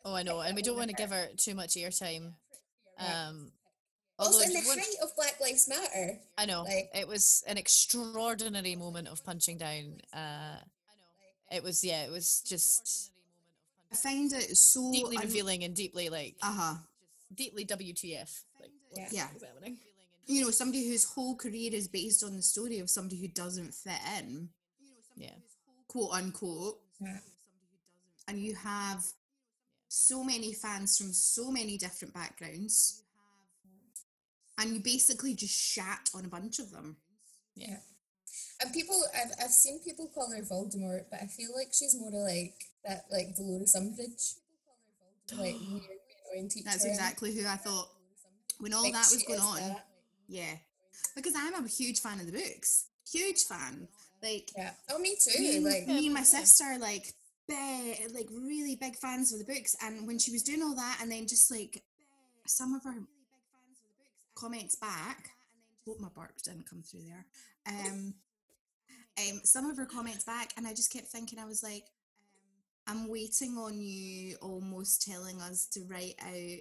Oh, 0.05 0.15
I 0.15 0.23
know, 0.23 0.41
and 0.41 0.55
we 0.55 0.63
don't 0.63 0.77
want 0.77 0.91
to 0.91 0.97
give 0.97 1.11
her 1.11 1.29
too 1.37 1.55
much 1.55 1.75
airtime. 1.75 2.35
Um, 2.99 3.51
also, 4.19 4.45
in 4.45 4.53
the 4.53 4.61
height 4.61 4.97
of 5.03 5.15
Black 5.17 5.41
Lives 5.41 5.69
Matter, 5.69 6.19
I 6.39 6.47
know 6.47 6.63
like, 6.63 6.91
it 6.95 7.09
was 7.09 7.43
an 7.47 7.59
extraordinary 7.59 8.77
moment 8.77 9.09
of 9.09 9.25
punching 9.25 9.59
down. 9.59 10.01
Uh, 10.13 10.17
I 10.17 10.61
know. 10.61 11.57
it 11.57 11.63
was 11.63 11.83
yeah, 11.83 12.05
it 12.05 12.11
was 12.11 12.43
just 12.47 13.11
I 13.91 13.97
find 13.97 14.33
it 14.33 14.57
so 14.57 14.93
deeply 14.93 15.17
revealing 15.17 15.65
and 15.65 15.75
deeply 15.75 16.11
like 16.11 16.37
uh 16.43 16.53
huh, 16.53 16.75
deeply 17.35 17.65
WTF. 17.65 18.43
Like 18.61 18.71
yeah. 18.97 19.09
yeah. 19.11 19.29
You 20.27 20.43
know, 20.43 20.51
somebody 20.51 20.89
whose 20.89 21.05
whole 21.05 21.37
career 21.37 21.71
is 21.73 21.87
based 21.89 22.25
on 22.25 22.37
the 22.37 22.43
story 22.43 22.79
of 22.79 22.89
somebody 22.89 23.21
who 23.21 23.29
doesn't 23.29 23.75
fit 23.75 24.01
in. 24.19 24.49
Yeah. 25.17 25.35
Quote 25.89 26.13
unquote. 26.13 26.79
Yeah. 27.01 27.19
And 28.29 28.39
you 28.39 28.55
have 28.55 29.05
so 29.89 30.25
many 30.25 30.53
fans 30.53 30.99
from 30.99 31.13
so 31.13 31.51
many 31.51 31.77
different 31.77 32.15
backgrounds. 32.15 33.03
And 34.59 34.75
you 34.75 34.81
basically 34.81 35.35
just 35.35 35.55
shat 35.55 36.11
on 36.15 36.25
a 36.25 36.29
bunch 36.29 36.59
of 36.59 36.71
them. 36.71 36.97
Yeah. 37.55 37.79
And 38.61 38.73
people, 38.73 39.01
I've, 39.15 39.33
I've 39.45 39.51
seen 39.51 39.81
people 39.81 40.11
call 40.15 40.31
her 40.31 40.43
Voldemort, 40.43 41.05
but 41.11 41.21
I 41.23 41.27
feel 41.27 41.51
like 41.57 41.69
she's 41.73 41.97
more 41.99 42.11
like 42.11 42.55
that 42.85 43.05
like 43.11 43.37
Dolores 43.37 43.77
Umbridge. 43.77 44.35
Like 45.39 45.57
That's 46.65 46.85
exactly 46.85 47.35
who 47.35 47.47
I 47.47 47.57
thought 47.57 47.89
when 48.59 48.75
all 48.75 48.83
like 48.83 48.93
that 48.93 49.09
was 49.11 49.25
going 49.27 49.41
on. 49.41 49.57
That. 49.57 49.87
Yeah. 50.29 50.57
Because 51.17 51.35
I'm 51.37 51.65
a 51.65 51.69
huge 51.69 52.01
fan 52.01 52.21
of 52.21 52.27
the 52.27 52.33
books. 52.33 52.87
Huge 53.11 53.43
fan. 53.45 53.89
Like 54.25 54.51
Yeah. 54.57 54.71
Oh 54.91 54.99
me 54.99 55.17
too. 55.23 55.39
Me, 55.39 55.61
like 55.61 55.87
me 55.87 56.07
and 56.07 56.15
my 56.15 56.23
sister 56.23 56.65
like 56.81 57.13
big, 57.47 58.13
like 58.15 58.29
really 58.31 58.77
big 58.77 58.97
fans 58.97 59.33
of 59.33 59.39
the 59.39 59.53
books. 59.53 59.77
And 59.83 60.07
when 60.07 60.19
she 60.19 60.33
was 60.33 60.43
doing 60.43 60.63
all 60.63 60.75
that 60.75 60.99
and 61.01 61.13
then 61.13 61.27
just 61.27 61.51
like 61.51 61.83
some 62.47 62.75
of 62.75 62.83
her 62.85 62.95
comments 64.35 64.77
back. 64.77 65.31
Hope 65.87 66.01
my 66.01 66.09
bark 66.17 66.35
didn't 66.43 66.69
come 66.69 66.83
through 66.83 67.03
there. 67.05 67.27
Um 67.67 68.15
um, 69.19 69.41
some 69.45 69.71
of 69.71 69.77
her 69.77 69.87
comments 69.87 70.25
back, 70.25 70.53
and 70.57 70.67
I 70.67 70.71
just 70.71 70.93
kept 70.93 71.07
thinking, 71.07 71.39
I 71.39 71.45
was 71.45 71.63
like, 71.63 71.85
I'm 72.87 73.09
waiting 73.09 73.57
on 73.57 73.81
you 73.81 74.37
almost 74.43 75.03
telling 75.03 75.41
us 75.41 75.67
to 75.73 75.85
write 75.89 76.15
out 76.21 76.59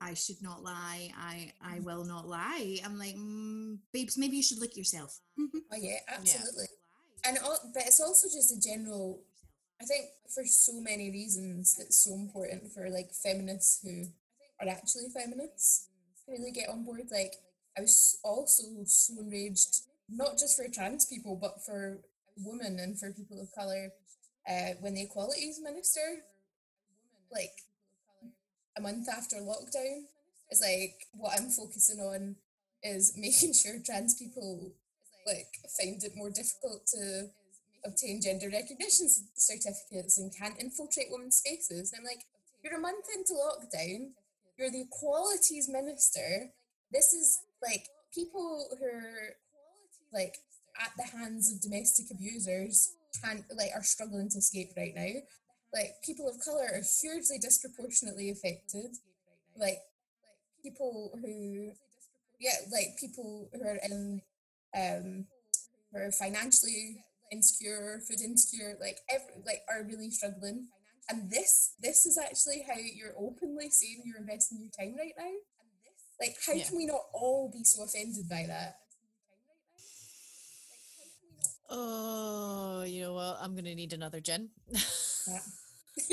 I 0.00 0.14
should 0.14 0.42
not 0.42 0.62
lie. 0.62 1.10
I 1.16 1.52
I 1.62 1.80
will 1.80 2.04
not 2.04 2.26
lie. 2.26 2.78
I'm 2.84 2.98
like, 2.98 3.16
mm, 3.16 3.78
babes, 3.92 4.18
maybe 4.18 4.36
you 4.36 4.42
should 4.42 4.58
look 4.58 4.76
yourself. 4.76 5.20
Oh 5.38 5.76
yeah, 5.78 5.98
absolutely. 6.08 6.66
And 7.26 7.38
all, 7.38 7.58
but 7.72 7.82
it's 7.86 8.00
also 8.00 8.28
just 8.28 8.52
a 8.52 8.60
general. 8.60 9.20
I 9.80 9.84
think 9.84 10.06
for 10.32 10.44
so 10.44 10.80
many 10.80 11.10
reasons, 11.10 11.76
it's 11.80 12.04
so 12.04 12.14
important 12.14 12.72
for 12.72 12.88
like 12.90 13.10
feminists 13.12 13.80
who 13.82 14.04
are 14.60 14.68
actually 14.68 15.08
feminists 15.12 15.88
to 16.24 16.32
really 16.32 16.52
get 16.52 16.68
on 16.68 16.84
board. 16.84 17.02
Like 17.10 17.34
I 17.76 17.80
was 17.80 18.18
also 18.22 18.62
so 18.84 19.14
enraged, 19.20 19.82
not 20.08 20.38
just 20.38 20.56
for 20.56 20.68
trans 20.68 21.06
people, 21.06 21.36
but 21.36 21.64
for 21.64 21.98
women 22.36 22.78
and 22.78 22.98
for 22.98 23.12
people 23.12 23.40
of 23.40 23.52
color, 23.52 23.90
uh, 24.48 24.74
when 24.80 24.94
the 24.94 25.02
equalities 25.02 25.60
minister, 25.62 26.22
like 27.32 27.52
a 28.76 28.80
month 28.80 29.08
after 29.08 29.36
lockdown, 29.36 30.04
is 30.50 30.60
like 30.60 30.94
what 31.12 31.38
I'm 31.38 31.50
focusing 31.50 32.00
on 32.00 32.36
is 32.82 33.14
making 33.16 33.54
sure 33.62 33.78
trans 33.84 34.14
people 34.14 34.72
like 35.26 35.48
find 35.78 36.02
it 36.02 36.12
more 36.16 36.30
difficult 36.30 36.86
to 36.86 37.28
obtain 37.86 38.20
gender 38.20 38.48
recognition 38.52 39.08
certificates 39.34 40.18
and 40.18 40.34
can't 40.36 40.60
infiltrate 40.60 41.08
women's 41.10 41.36
spaces. 41.36 41.92
And 41.92 42.00
I'm 42.00 42.04
like, 42.04 42.24
you're 42.62 42.78
a 42.78 42.80
month 42.80 43.06
into 43.14 43.34
lockdown, 43.34 44.12
you're 44.58 44.70
the 44.70 44.82
equalities 44.82 45.68
minister. 45.68 46.50
This 46.92 47.12
is 47.12 47.40
like 47.62 47.86
people 48.14 48.68
who 48.78 48.86
are 48.86 49.36
like 50.12 50.36
at 50.80 50.92
the 50.96 51.16
hands 51.16 51.52
of 51.52 51.60
domestic 51.60 52.06
abusers 52.10 52.94
can't 53.22 53.44
like 53.56 53.70
are 53.74 53.82
struggling 53.82 54.28
to 54.30 54.38
escape 54.38 54.70
right 54.76 54.94
now. 54.94 55.20
Like 55.74 55.96
people 56.04 56.28
of 56.28 56.40
color 56.40 56.66
are 56.72 56.82
hugely 57.02 57.38
disproportionately 57.40 58.30
affected. 58.30 58.96
Like 59.58 59.80
people 60.62 61.18
who 61.22 61.72
yeah, 62.40 62.56
like 62.72 62.98
people 63.00 63.48
who 63.52 63.62
are 63.62 63.78
in 63.84 64.22
um 64.76 65.26
who 65.92 65.98
are 66.00 66.12
financially 66.12 67.04
insecure, 67.32 68.00
food 68.08 68.20
insecure, 68.22 68.76
like 68.80 68.98
every 69.10 69.42
like 69.46 69.62
are 69.70 69.84
really 69.84 70.10
struggling. 70.10 70.68
And 71.10 71.30
this 71.30 71.74
this 71.82 72.06
is 72.06 72.18
actually 72.18 72.64
how 72.68 72.78
you're 72.78 73.14
openly 73.18 73.70
saying 73.70 74.02
you're 74.04 74.18
investing 74.20 74.60
your 74.60 74.70
time 74.78 74.96
right 74.98 75.14
now. 75.18 75.32
Like 76.20 76.36
how 76.46 76.54
Yeah. 76.54 76.64
can 76.64 76.76
we 76.76 76.86
not 76.86 77.02
all 77.14 77.50
be 77.52 77.64
so 77.64 77.84
offended 77.84 78.28
by 78.28 78.46
that? 78.48 78.76
Oh, 81.70 82.82
you 82.86 83.02
know 83.02 83.14
what? 83.14 83.38
I'm 83.40 83.54
gonna 83.54 83.74
need 83.74 83.92
another 83.92 84.20
gin. 84.20 84.50
Yeah. 85.26 85.40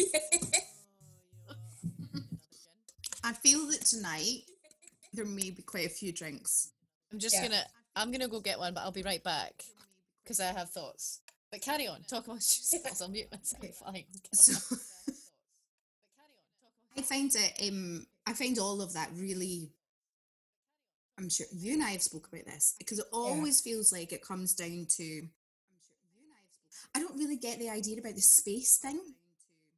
I 3.24 3.34
feel 3.34 3.68
that 3.68 3.86
tonight 3.86 4.44
there 5.14 5.26
may 5.26 5.52
be 5.52 5.62
quite 5.62 5.86
a 5.86 5.90
few 5.90 6.12
drinks. 6.12 6.72
I'm 7.12 7.20
just 7.20 7.36
Yeah. 7.36 7.44
gonna 7.44 7.66
I'm 7.96 8.12
gonna 8.12 8.28
go 8.28 8.40
get 8.40 8.58
one, 8.60 8.74
but 8.74 8.82
I'll 8.82 8.92
be 8.92 9.04
right 9.04 9.24
back 9.24 9.64
because 10.24 10.40
I 10.40 10.46
have 10.54 10.70
thoughts. 10.70 11.20
But 11.52 11.62
carry 11.62 11.88
on, 11.88 12.04
talk 12.04 12.26
about 12.26 12.36
yourselves. 12.36 13.02
I'll 13.02 13.10
mute 13.10 13.30
myself. 13.32 13.76
Fine. 13.78 14.06
So 14.34 14.54
I 16.98 17.02
find 17.02 17.32
it 17.36 17.70
um 17.70 18.06
I 18.26 18.34
find 18.34 18.58
all 18.60 18.82
of 18.82 18.94
that 18.94 19.10
really 19.16 19.72
I'm 21.18 21.30
sure 21.30 21.46
you 21.54 21.74
and 21.74 21.84
I 21.84 21.92
have 21.92 22.02
spoke 22.02 22.28
about 22.32 22.46
this 22.46 22.76
because 22.80 23.00
it 23.00 23.06
always 23.12 23.62
feels 23.62 23.92
like 23.92 24.12
it 24.14 24.24
comes 24.26 24.54
down 24.56 24.88
to 24.98 25.28
I 26.96 27.00
don't 27.00 27.18
really 27.18 27.38
get 27.38 27.60
the 27.60 27.70
idea 27.70 28.00
about 28.00 28.16
the 28.16 28.22
space 28.22 28.78
thing. 28.78 29.00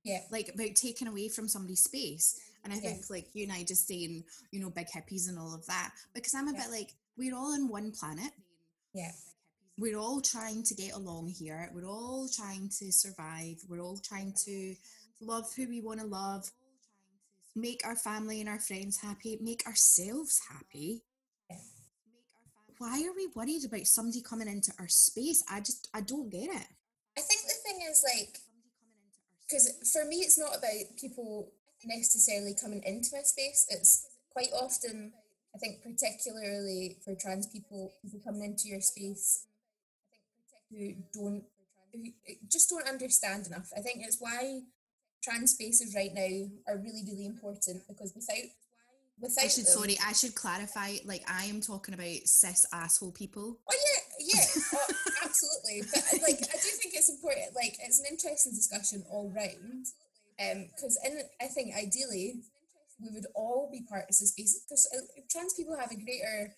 Yeah. 0.04 0.20
Like 0.32 0.50
about 0.54 0.76
taking 0.76 1.08
away 1.08 1.30
from 1.30 1.48
somebody's 1.48 1.84
space. 1.84 2.40
And 2.64 2.72
I 2.72 2.78
think 2.78 3.10
like 3.10 3.28
you 3.34 3.44
and 3.44 3.52
I 3.52 3.64
just 3.64 3.88
saying, 3.88 4.24
you 4.52 4.62
know, 4.62 4.70
big 4.70 4.88
hippies 4.88 5.28
and 5.28 5.38
all 5.38 5.54
of 5.54 5.66
that. 5.66 5.92
Because 6.14 6.34
I'm 6.34 6.48
a 6.48 6.54
bit 6.54 6.72
like, 6.72 6.94
we're 7.18 7.36
all 7.36 7.54
on 7.54 7.68
one 7.68 7.92
planet. 7.92 8.32
Yeah. 8.94 9.12
We're 9.78 9.98
all 9.98 10.22
trying 10.22 10.64
to 10.64 10.76
get 10.76 10.94
along 10.94 11.34
here. 11.38 11.70
We're 11.74 11.88
all 11.88 12.28
trying 12.34 12.70
to 12.80 12.92
survive. 12.92 13.58
We're 13.68 13.82
all 13.82 13.98
trying 13.98 14.34
to 14.46 14.76
love 15.20 15.46
who 15.56 15.68
we 15.68 15.82
want 15.82 16.00
to 16.00 16.06
love, 16.06 16.50
make 17.56 17.82
our 17.86 17.96
family 17.96 18.40
and 18.40 18.50
our 18.50 18.60
friends 18.60 19.02
happy, 19.02 19.38
make 19.42 19.66
ourselves 19.66 20.40
happy. 20.52 21.04
Yeah. 21.50 21.58
Why 22.78 23.04
are 23.04 23.16
we 23.16 23.28
worried 23.36 23.66
about 23.66 23.88
somebody 23.88 24.22
coming 24.22 24.48
into 24.48 24.72
our 24.80 24.88
space? 24.88 25.44
I 25.50 25.60
just, 25.60 25.90
I 25.94 26.02
don't 26.02 26.30
get 26.30 26.50
it. 26.50 26.68
I 27.18 27.22
think 27.22 27.42
the 27.42 27.54
thing 27.64 27.80
is 27.90 28.04
like 28.16 28.40
because 29.54 29.92
for 29.94 30.06
me 30.06 30.18
it's 30.18 30.40
not 30.40 30.58
about 30.58 30.98
people 31.00 31.52
necessarily 31.86 32.56
coming 32.60 32.82
into 32.86 33.10
my 33.14 33.22
space. 33.22 33.68
It's 33.70 34.08
quite 34.32 34.50
often 34.54 35.14
i 35.56 35.60
think 35.60 35.84
particularly 35.84 36.98
for 37.06 37.14
trans 37.14 37.46
people 37.46 37.94
people 38.02 38.20
coming 38.26 38.44
into 38.44 38.68
your 38.68 38.82
space 38.82 39.46
who 40.72 40.94
don't 41.14 41.44
who 41.94 42.10
just 42.52 42.72
don't 42.72 42.88
understand 42.88 43.46
enough. 43.46 43.70
I 43.78 43.82
think 43.82 44.02
it's 44.02 44.18
why 44.20 44.62
trans 45.24 45.52
spaces 45.52 45.94
right 45.96 46.12
now 46.14 46.50
are 46.68 46.78
really 46.78 47.04
really 47.08 47.26
important 47.26 47.84
because 47.88 48.14
without 48.16 48.50
without 48.50 48.63
I 49.22 49.48
should, 49.48 49.66
them, 49.66 49.74
sorry, 49.74 49.98
I 50.06 50.14
should 50.14 50.36
clarify. 50.36 50.98
Like, 51.06 51.24
I 51.28 51.46
am 51.46 51.62
talking 51.62 51.94
about 51.94 52.26
cis 52.26 52.66
asshole 52.74 53.12
people. 53.12 53.60
Oh 53.70 53.78
yeah, 53.78 54.36
yeah, 54.36 54.46
oh, 54.74 54.88
absolutely. 55.24 55.84
But 55.94 56.04
uh, 56.04 56.24
like, 56.24 56.40
I 56.42 56.58
do 56.60 56.72
think 56.82 56.94
it's 56.96 57.10
important. 57.10 57.56
Like, 57.56 57.78
it's 57.82 58.00
an 58.00 58.06
interesting 58.10 58.54
discussion 58.54 59.04
all 59.10 59.32
round. 59.36 59.88
Um, 60.42 60.66
because 60.74 60.98
in 61.06 61.22
I 61.40 61.46
think 61.46 61.76
ideally 61.78 62.42
we 63.00 63.10
would 63.14 63.28
all 63.36 63.70
be 63.72 63.86
part 63.88 64.10
of 64.10 64.18
this 64.18 64.32
space 64.32 64.60
because 64.66 64.90
trans 65.30 65.54
people 65.54 65.78
have 65.78 65.92
a 65.92 65.96
greater, 65.96 66.56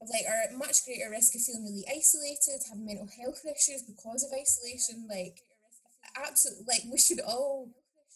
like, 0.00 0.24
are 0.28 0.42
at 0.48 0.56
much 0.56 0.84
greater 0.84 1.10
risk 1.10 1.34
of 1.34 1.42
feeling 1.42 1.64
really 1.64 1.84
isolated, 1.90 2.62
have 2.68 2.78
mental 2.78 3.08
health 3.10 3.42
issues 3.44 3.82
because 3.82 4.22
of 4.22 4.30
isolation. 4.32 5.06
Like, 5.10 5.42
absolutely, 6.16 6.64
like 6.68 6.82
we 6.90 6.98
should 6.98 7.20
all 7.20 7.70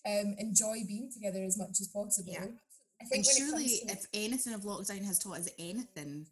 um 0.06 0.34
enjoy 0.38 0.84
being 0.86 1.10
together 1.12 1.42
as 1.42 1.58
much 1.58 1.80
as 1.80 1.88
possible. 1.88 2.32
Yeah. 2.32 2.54
I 3.00 3.04
think 3.06 3.26
And 3.26 3.36
surely, 3.36 3.66
to 3.86 3.92
if 3.92 4.06
anything 4.14 4.54
of 4.54 4.62
lockdown 4.62 5.04
has 5.04 5.18
taught 5.18 5.38
us 5.38 5.48
anything, 5.58 6.26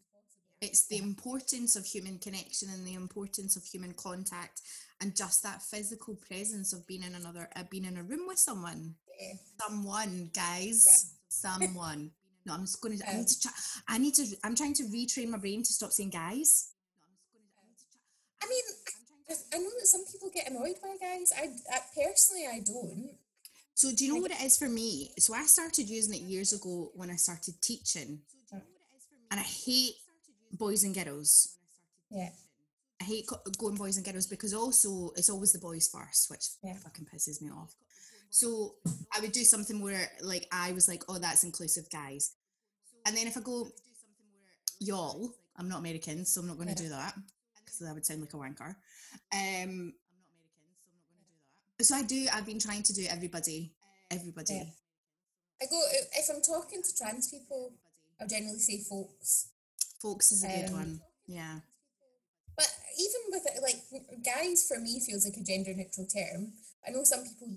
it's 0.60 0.86
the 0.86 0.98
importance 0.98 1.74
of 1.76 1.84
human 1.84 2.18
connection 2.18 2.68
and 2.72 2.86
the 2.86 2.94
importance 2.94 3.56
of 3.56 3.64
human 3.64 3.92
contact 3.94 4.60
and 5.00 5.14
just 5.16 5.42
that 5.42 5.60
physical 5.62 6.14
presence 6.14 6.72
of 6.72 6.86
being 6.86 7.02
in 7.02 7.14
another, 7.16 7.48
uh, 7.56 7.64
being 7.68 7.84
in 7.84 7.96
a 7.96 8.02
room 8.02 8.26
with 8.28 8.38
someone. 8.38 8.94
Yeah. 9.20 9.34
Someone, 9.60 10.30
guys, 10.34 11.14
someone. 11.28 12.10
No, 12.44 12.54
I'm 12.54 12.62
just 12.62 12.80
going 12.80 12.98
to. 12.98 13.08
I 13.08 13.12
Um, 13.12 13.18
need 13.18 13.28
to. 13.28 13.40
Try, 13.40 13.52
I 13.86 13.98
need 13.98 14.14
to. 14.14 14.26
I'm 14.42 14.56
trying 14.56 14.74
to 14.74 14.82
retrain 14.84 15.28
my 15.28 15.38
brain 15.38 15.62
to 15.62 15.72
stop 15.72 15.92
saying 15.92 16.10
guys. 16.10 16.72
I 18.42 18.48
mean, 18.48 18.64
I, 19.30 19.34
I 19.54 19.58
know 19.58 19.70
that 19.78 19.86
some 19.86 20.04
people 20.10 20.28
get 20.34 20.50
annoyed 20.50 20.74
by 20.82 20.96
guys. 21.00 21.30
I, 21.36 21.54
I 21.72 21.78
personally, 21.94 22.46
I 22.50 22.58
don't. 22.66 23.10
So 23.74 23.90
do 23.94 24.04
you 24.04 24.14
know 24.14 24.20
what 24.20 24.30
it 24.30 24.40
is 24.42 24.56
for 24.56 24.68
me? 24.68 25.10
So 25.18 25.34
I 25.34 25.44
started 25.44 25.88
using 25.88 26.14
it 26.14 26.20
years 26.22 26.52
ago 26.52 26.90
when 26.94 27.10
I 27.10 27.16
started 27.16 27.54
teaching, 27.60 28.20
and 29.30 29.40
I 29.40 29.42
hate 29.42 29.94
boys 30.52 30.84
and 30.84 30.94
girls. 30.94 31.56
Yeah, 32.10 32.30
I 33.00 33.04
hate 33.04 33.26
going 33.58 33.76
boys 33.76 33.96
and 33.96 34.04
girls 34.04 34.26
because 34.26 34.52
also 34.54 35.10
it's 35.16 35.30
always 35.30 35.52
the 35.52 35.58
boys 35.58 35.88
first, 35.88 36.30
which 36.30 36.44
Yeah. 36.62 36.76
fucking 36.76 37.06
pisses 37.06 37.40
me 37.40 37.50
off. 37.50 37.74
So 38.30 38.76
I 39.14 39.20
would 39.20 39.32
do 39.32 39.44
something 39.44 39.80
where 39.80 40.10
like 40.20 40.46
I 40.52 40.72
was 40.72 40.86
like, 40.88 41.02
oh, 41.08 41.18
that's 41.18 41.44
inclusive, 41.44 41.88
guys. 41.90 42.32
And 43.06 43.16
then 43.16 43.26
if 43.26 43.36
I 43.36 43.40
go, 43.40 43.68
y'all, 44.80 45.34
I'm 45.56 45.68
not 45.68 45.80
American, 45.80 46.24
so 46.24 46.40
I'm 46.40 46.46
not 46.46 46.56
going 46.56 46.68
to 46.74 46.82
Yeah. 46.82 46.88
do 46.88 46.94
that 46.94 47.14
because 47.56 47.78
that 47.80 47.94
would 47.94 48.04
sound 48.06 48.20
like 48.20 48.34
a 48.34 48.36
wanker. 48.36 48.76
Um, 49.32 49.94
so 51.82 51.96
I 51.96 52.02
do. 52.02 52.26
I've 52.32 52.46
been 52.46 52.58
trying 52.58 52.82
to 52.84 52.92
do 52.92 53.06
everybody, 53.08 53.72
everybody. 54.10 54.54
Yeah. 54.54 54.64
I 55.62 55.66
go 55.70 55.80
if 56.18 56.26
I'm 56.30 56.42
talking 56.42 56.82
to 56.82 56.96
trans 56.96 57.28
people, 57.28 57.72
I'll 58.20 58.28
generally 58.28 58.58
say 58.58 58.78
folks. 58.88 59.48
Folks 60.00 60.32
is 60.32 60.42
a 60.44 60.48
good 60.48 60.68
Um, 60.70 60.72
one. 60.74 61.00
Yeah. 61.26 61.60
But 62.56 62.68
even 62.98 63.20
with 63.30 63.46
it, 63.46 63.62
like 63.62 63.80
guys, 64.24 64.66
for 64.66 64.78
me 64.78 65.00
feels 65.00 65.24
like 65.24 65.36
a 65.36 65.44
gender 65.44 65.72
neutral 65.74 66.06
term. 66.06 66.52
I 66.86 66.90
know 66.90 67.04
some 67.04 67.24
people 67.24 67.48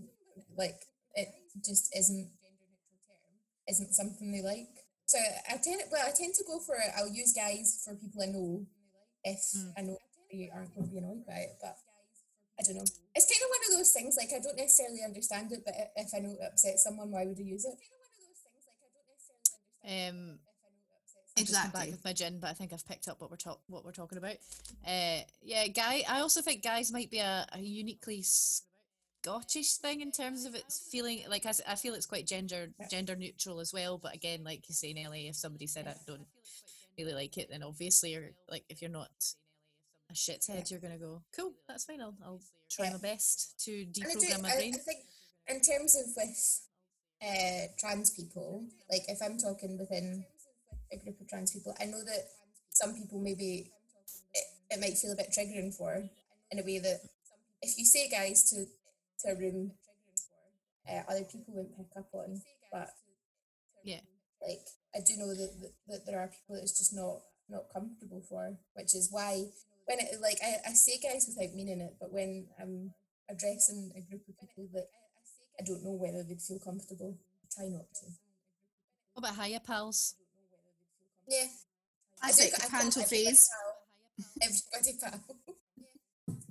like 0.58 0.80
it 1.16 1.30
just 1.66 1.90
isn't 1.98 2.30
gender 2.40 2.66
neutral 2.70 3.02
term 3.10 3.34
isn't 3.70 3.94
something 3.94 4.32
they 4.32 4.42
like. 4.42 4.70
So 5.08 5.18
I 5.50 5.58
tend 5.58 5.82
well, 5.92 6.06
I 6.06 6.12
tend 6.12 6.34
to 6.36 6.44
go 6.48 6.60
for 6.60 6.76
it. 6.76 6.92
I'll 6.98 7.10
use 7.12 7.34
guys 7.34 7.82
for 7.84 7.96
people 7.96 8.22
I 8.22 8.28
know 8.28 8.66
if 9.24 9.40
Mm. 9.58 9.74
I 9.78 9.82
know 9.82 9.98
they 10.32 10.50
aren't 10.54 10.74
going 10.76 10.86
to 10.88 10.92
be 10.92 11.00
annoyed 11.00 11.26
by 11.26 11.50
it. 11.50 11.58
But 11.62 11.78
I 12.60 12.64
don't 12.64 12.76
know. 12.76 12.86
It's 13.16 13.26
kind 13.26 13.44
of 13.44 13.50
one 13.50 13.72
of 13.72 13.78
those 13.78 13.92
things. 13.92 14.16
Like 14.18 14.30
I 14.36 14.40
don't 14.42 14.58
necessarily 14.58 15.04
understand 15.04 15.52
it, 15.52 15.64
but 15.66 15.74
if 15.96 16.10
I 16.16 16.20
know 16.20 16.32
it 16.32 16.40
upsets 16.46 16.84
someone, 16.84 17.12
why 17.12 17.26
would 17.26 17.40
I 17.40 17.44
use 17.44 17.66
it? 17.66 17.78
Um, 19.88 20.40
I'll 21.38 21.44
just 21.44 21.54
come 21.54 21.72
back 21.72 21.88
Exactly. 21.88 21.92
with 21.92 22.06
my 22.06 22.14
gin, 22.14 22.40
but 22.40 22.50
I 22.50 22.54
think 22.54 22.72
I've 22.74 22.88
picked 22.88 23.08
up 23.08 23.20
what 23.20 23.30
we're 23.30 23.38
talk 23.38 23.60
what 23.68 23.84
we're 23.84 23.92
talking 23.92 24.18
about. 24.18 24.38
Uh, 24.88 25.20
yeah, 25.44 25.68
guy. 25.68 26.04
I 26.08 26.22
also 26.22 26.42
think 26.42 26.64
guys 26.64 26.92
might 26.92 27.12
be 27.12 27.20
a, 27.20 27.46
a 27.52 27.60
uniquely 27.60 28.24
Scottish 28.24 29.78
thing 29.78 30.02
in 30.02 30.12
terms 30.12 30.46
of 30.46 30.56
its 30.56 30.88
feeling 30.92 31.24
like 31.30 31.46
I 31.46 31.76
feel 31.76 31.94
it's 31.94 32.06
quite 32.06 32.26
gender 32.26 32.70
gender 32.90 33.16
neutral 33.16 33.60
as 33.60 33.74
well. 33.74 33.98
But 33.98 34.16
again, 34.16 34.44
like 34.44 34.70
you 34.70 34.76
say 34.76 34.92
in 34.92 35.04
LA, 35.04 35.28
if 35.30 35.36
somebody 35.36 35.68
said 35.68 35.88
I 35.88 35.96
don't 36.08 36.28
really 36.98 37.14
like 37.14 37.38
it, 37.38 37.50
then 37.50 37.64
obviously 37.64 38.14
you're 38.14 38.30
like 38.50 38.64
if 38.70 38.82
you're 38.82 38.92
not 38.92 39.10
a 40.10 40.14
shithead, 40.14 40.70
you're 40.70 40.80
gonna 40.80 40.98
go 40.98 41.22
cool. 41.36 41.54
That's 41.68 41.86
fine. 41.86 42.02
I'll 42.02 42.16
I'll 42.24 42.42
try 42.70 42.86
Yeah. 42.88 42.94
my 42.94 42.98
best 43.00 43.60
to 43.66 43.72
I, 43.72 43.84
do, 43.92 44.02
deprogram 44.02 44.42
my 44.42 44.56
brain. 44.56 44.74
I 44.76 44.78
think 44.78 45.00
in 45.48 45.62
terms 45.62 45.96
of 45.96 46.06
with 46.16 46.62
uh, 47.22 47.68
trans 47.80 48.12
people, 48.12 48.66
like 48.90 49.04
if 49.08 49.20
I'm 49.22 49.38
talking 49.38 49.78
within 49.78 50.26
a 50.92 50.98
group 50.98 51.20
of 51.22 51.28
trans 51.28 51.52
people, 51.52 51.76
I 51.80 51.86
know 51.86 52.04
that 52.04 52.30
some 52.70 52.94
people 52.94 53.20
maybe 53.20 53.72
it, 54.34 54.44
it 54.70 54.80
might 54.80 54.98
feel 54.98 55.12
a 55.14 55.16
bit 55.16 55.32
triggering 55.32 55.74
for 55.74 55.96
in 56.52 56.60
a 56.60 56.64
way 56.64 56.80
that 56.80 57.00
if 57.62 57.78
you 57.78 57.86
say 57.86 58.10
guys 58.10 58.50
to, 58.52 58.66
to 59.22 59.34
a 59.34 59.40
room, 59.40 59.72
uh, 60.90 61.02
other 61.10 61.24
people 61.24 61.54
won't 61.56 61.76
pick 61.78 61.88
up 61.98 62.10
on. 62.14 62.42
But 62.72 62.90
Yeah. 63.84 64.02
like 64.42 64.68
I 64.96 65.00
do 65.00 65.18
know 65.18 65.34
that, 65.34 65.52
that, 65.62 65.74
that 65.88 66.06
there 66.06 66.20
are 66.20 66.28
people 66.28 66.56
that 66.56 66.64
it's 66.64 66.78
just 66.78 66.94
not 66.94 67.22
not 67.50 67.72
comfortable 67.74 68.22
for, 68.28 68.58
which 68.74 68.94
is 68.96 69.10
why 69.12 69.46
when 69.86 70.00
it 70.00 70.22
like 70.22 70.40
I, 70.44 70.70
I 70.70 70.74
say 70.74 70.98
guys 70.98 71.28
without 71.28 71.56
meaning 71.56 71.82
it, 71.82 71.96
but 72.00 72.12
when 72.12 72.48
I'm 72.60 72.94
addressing 73.30 73.92
a 73.96 74.02
group 74.02 74.22
of 74.28 74.40
people 74.40 74.68
that 74.74 74.88
I 75.60 75.64
don't 75.64 75.84
know 75.84 75.94
whether 75.94 76.24
they'd 76.24 76.42
feel 76.42 76.60
comfortable, 76.60 77.16
I 77.44 77.46
try 77.54 77.70
not 77.70 77.86
to. 78.02 78.12
What 79.14 79.30
about 79.30 79.46
hiya 79.46 79.62
pals? 79.62 80.16
Yeah. 81.28 81.48
I 82.22 82.28
do 82.28 82.34
think 82.34 82.54
ca- 82.54 82.66
I 82.66 82.70
call 82.70 82.80
panto 82.82 83.02
everybody 83.02 83.26
phase. 83.26 83.50
Everybody 84.42 85.00
pal. 85.02 85.22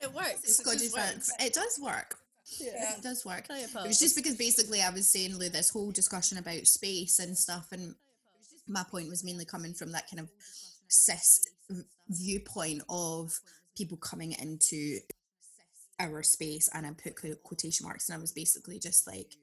It 0.00 0.14
works. 0.14 0.44
It's 0.44 0.58
Scottish 0.58 0.80
just 0.82 0.96
works. 0.96 1.32
It 1.40 1.52
does 1.52 1.76
work. 1.82 2.16
Yeah. 2.60 2.94
It 2.96 3.02
does 3.02 3.24
work. 3.24 3.46
Hiya 3.50 3.64
It 3.64 3.88
was 3.88 3.98
just 3.98 4.14
because 4.16 4.36
basically 4.36 4.80
I 4.80 4.90
was 4.90 5.10
saying, 5.10 5.36
Lou, 5.36 5.48
this 5.48 5.70
whole 5.70 5.90
discussion 5.90 6.38
about 6.38 6.66
space 6.66 7.18
and 7.18 7.36
stuff, 7.36 7.72
and 7.72 7.96
my 8.68 8.84
point 8.84 9.08
was 9.08 9.24
mainly 9.24 9.44
coming 9.44 9.74
from 9.74 9.92
that 9.92 10.08
kind 10.08 10.20
of 10.20 10.30
cis 10.88 11.44
viewpoint 12.08 12.82
of 12.88 13.38
people 13.76 13.96
coming 13.98 14.32
into 14.32 14.98
our 16.00 16.22
space, 16.22 16.68
and 16.72 16.86
I 16.86 16.90
put 16.92 17.16
quotation 17.42 17.86
marks, 17.86 18.08
and 18.08 18.16
I 18.16 18.20
was 18.20 18.32
basically 18.32 18.78
just 18.78 19.06
like, 19.06 19.34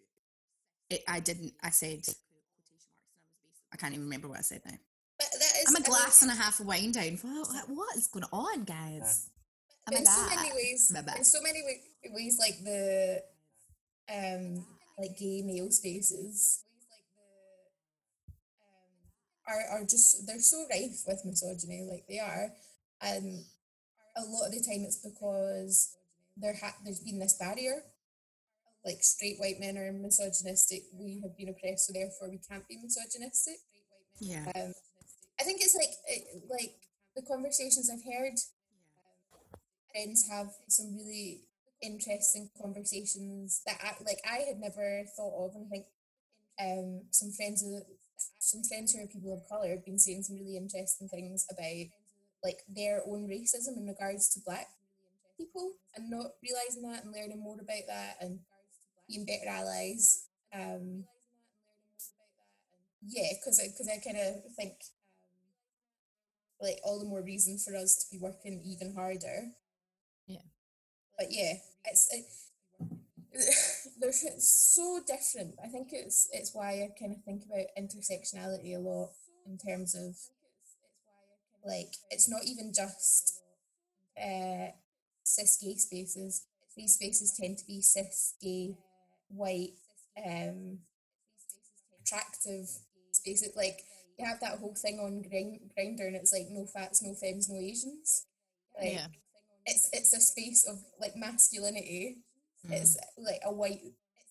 it, 0.89 1.01
I 1.07 1.19
didn't, 1.19 1.53
I 1.63 1.69
said, 1.69 2.01
I 3.73 3.77
can't 3.77 3.93
even 3.93 4.05
remember 4.05 4.27
what 4.27 4.39
I 4.39 4.41
said 4.41 4.61
now. 4.65 4.77
But 5.19 5.27
that 5.31 5.53
is, 5.61 5.65
I'm 5.67 5.75
I 5.75 5.79
a 5.79 5.81
mean, 5.81 5.89
glass 5.89 6.21
and 6.21 6.31
a 6.31 6.35
half 6.35 6.59
of 6.59 6.65
wine 6.65 6.91
down. 6.91 7.17
What, 7.21 7.69
what 7.69 7.95
is 7.97 8.07
going 8.07 8.25
on, 8.31 8.63
guys? 8.63 9.29
My 9.89 9.97
in 9.97 10.05
so 10.05 10.25
many 10.35 10.51
ways, 10.51 10.93
in 11.15 11.23
so 11.23 11.41
many 11.41 11.61
ways, 12.09 12.37
like 12.39 12.63
the 12.63 13.21
um 14.13 14.65
like 14.97 15.17
gay 15.17 15.41
male 15.43 15.71
spaces 15.71 16.64
are 19.47 19.79
are 19.79 19.83
just 19.83 20.25
they're 20.25 20.39
so 20.39 20.65
rife 20.69 21.03
with 21.07 21.25
misogyny, 21.25 21.87
like 21.89 22.05
they 22.07 22.19
are, 22.19 22.51
and 23.01 23.43
a 24.17 24.21
lot 24.21 24.47
of 24.47 24.53
the 24.53 24.59
time 24.59 24.83
it's 24.85 24.97
because 24.97 25.97
there 26.37 26.55
ha- 26.59 26.77
there's 26.83 26.99
been 26.99 27.19
this 27.19 27.37
barrier. 27.37 27.83
Like 28.85 29.03
straight 29.03 29.39
white 29.39 29.59
men 29.59 29.77
are 29.77 29.91
misogynistic, 29.91 30.83
we 30.93 31.19
have 31.23 31.35
been 31.35 31.49
oppressed, 31.49 31.87
so 31.87 31.93
therefore 31.93 32.29
we 32.29 32.39
can't 32.47 32.67
be 32.67 32.77
misogynistic. 32.77 33.57
Yeah. 34.19 34.45
Um, 34.55 34.73
I 35.39 35.43
think 35.43 35.61
it's 35.61 35.75
like 35.75 35.89
it, 36.07 36.43
like 36.49 36.75
the 37.15 37.23
conversations 37.23 37.89
I've 37.89 38.05
heard. 38.05 38.37
Friends 39.91 40.27
have 40.29 40.47
some 40.67 40.95
really 40.97 41.45
interesting 41.81 42.49
conversations 42.61 43.61
that 43.65 43.77
I, 43.81 44.03
like 44.03 44.19
I 44.29 44.45
had 44.47 44.59
never 44.59 45.05
thought 45.15 45.45
of, 45.45 45.55
and 45.55 45.65
I 45.65 45.69
think 45.69 45.85
um, 46.59 47.01
some 47.11 47.31
friends 47.31 47.63
of 47.63 47.83
some 48.39 48.63
friends 48.63 48.93
who 48.93 49.03
are 49.03 49.07
people 49.07 49.33
of 49.33 49.47
color 49.49 49.69
have 49.69 49.85
been 49.85 49.99
saying 49.99 50.23
some 50.23 50.37
really 50.37 50.57
interesting 50.57 51.07
things 51.07 51.45
about 51.51 51.87
like 52.43 52.59
their 52.69 53.01
own 53.07 53.27
racism 53.27 53.77
in 53.77 53.87
regards 53.87 54.29
to 54.33 54.39
black 54.45 54.67
people, 55.37 55.73
and 55.95 56.09
not 56.09 56.31
realizing 56.43 56.83
that 56.83 57.03
and 57.03 57.13
learning 57.13 57.41
more 57.41 57.55
about 57.55 57.87
that 57.87 58.15
and 58.21 58.39
being 59.07 59.25
better 59.25 59.49
allies. 59.49 60.25
Um, 60.53 61.05
yeah, 63.07 63.29
because 63.33 63.59
I, 63.59 63.67
cause 63.77 63.89
I 63.91 63.99
kind 64.03 64.17
of 64.17 64.53
think 64.55 64.73
like 66.61 66.79
all 66.83 66.99
the 66.99 67.05
more 67.05 67.21
reason 67.21 67.57
for 67.57 67.75
us 67.75 67.95
to 67.95 68.05
be 68.11 68.21
working 68.21 68.61
even 68.65 68.95
harder. 68.95 69.51
Yeah. 70.27 70.45
But 71.17 71.27
yeah, 71.29 71.53
it's 71.85 72.07
it, 72.13 72.25
they're 73.99 74.11
so 74.39 75.01
different. 75.05 75.55
I 75.63 75.67
think 75.67 75.89
it's 75.91 76.27
it's 76.31 76.53
why 76.53 76.69
I 76.71 76.89
kind 76.99 77.11
of 77.15 77.23
think 77.23 77.43
about 77.45 77.67
intersectionality 77.77 78.75
a 78.75 78.79
lot 78.79 79.09
in 79.45 79.57
terms 79.57 79.95
of 79.95 80.15
like 81.65 81.93
it's 82.11 82.29
not 82.29 82.41
even 82.45 82.71
just 82.73 83.41
uh, 84.21 84.71
cis 85.23 85.57
gay 85.61 85.75
spaces. 85.75 86.45
These 86.77 86.93
spaces 86.93 87.37
tend 87.39 87.57
to 87.57 87.65
be 87.65 87.81
cis 87.81 88.35
gay, 88.41 88.75
white, 89.29 89.73
um, 90.25 90.79
attractive 92.01 92.67
spaces. 93.11 93.53
Like 93.55 93.81
you 94.17 94.25
have 94.25 94.39
that 94.41 94.59
whole 94.59 94.75
thing 94.75 94.99
on 94.99 95.23
Grindr, 95.23 96.07
and 96.07 96.15
it's 96.15 96.33
like 96.33 96.47
no 96.49 96.65
fats, 96.65 97.01
no 97.03 97.13
femmes, 97.13 97.49
no 97.49 97.59
Asians. 97.59 98.25
Like 98.79 98.93
Yeah. 98.93 99.07
it's 99.65 99.89
it's 99.93 100.13
a 100.13 100.21
space 100.21 100.65
of 100.67 100.79
like 100.99 101.15
masculinity. 101.15 102.19
It's 102.71 102.97
mm-hmm. 102.97 103.23
like 103.25 103.41
a 103.45 103.53
white, 103.53 103.81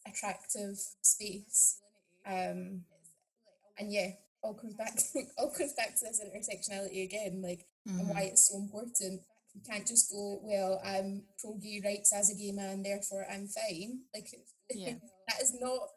attractive 0.07 0.78
space. 1.03 1.80
Um, 2.26 2.85
and 3.78 3.93
yeah, 3.93 4.11
all 4.43 4.55
comes 4.55 4.74
back 4.74 4.99
all 5.39 5.51
comes 5.51 5.72
back 5.74 5.99
to 5.99 6.05
this 6.05 6.22
intersectionality 6.22 7.05
again, 7.05 7.43
like 7.43 7.66
and 7.87 8.09
why 8.09 8.20
mm-hmm. 8.20 8.28
it's 8.28 8.49
so 8.49 8.59
important. 8.59 9.22
You 9.55 9.61
can't 9.64 9.87
just 9.87 10.11
go, 10.11 10.41
well, 10.43 10.80
I'm 10.85 11.22
pro 11.41 11.55
gay 11.62 11.80
rights 11.85 12.12
as 12.12 12.30
a 12.30 12.35
gay 12.35 12.53
man, 12.53 12.82
therefore 12.82 13.26
I'm 13.30 13.47
fine. 13.47 14.01
Like 14.14 14.28
Yeah. 14.70 14.95
that 15.28 15.41
is 15.41 15.57
not 15.61 15.89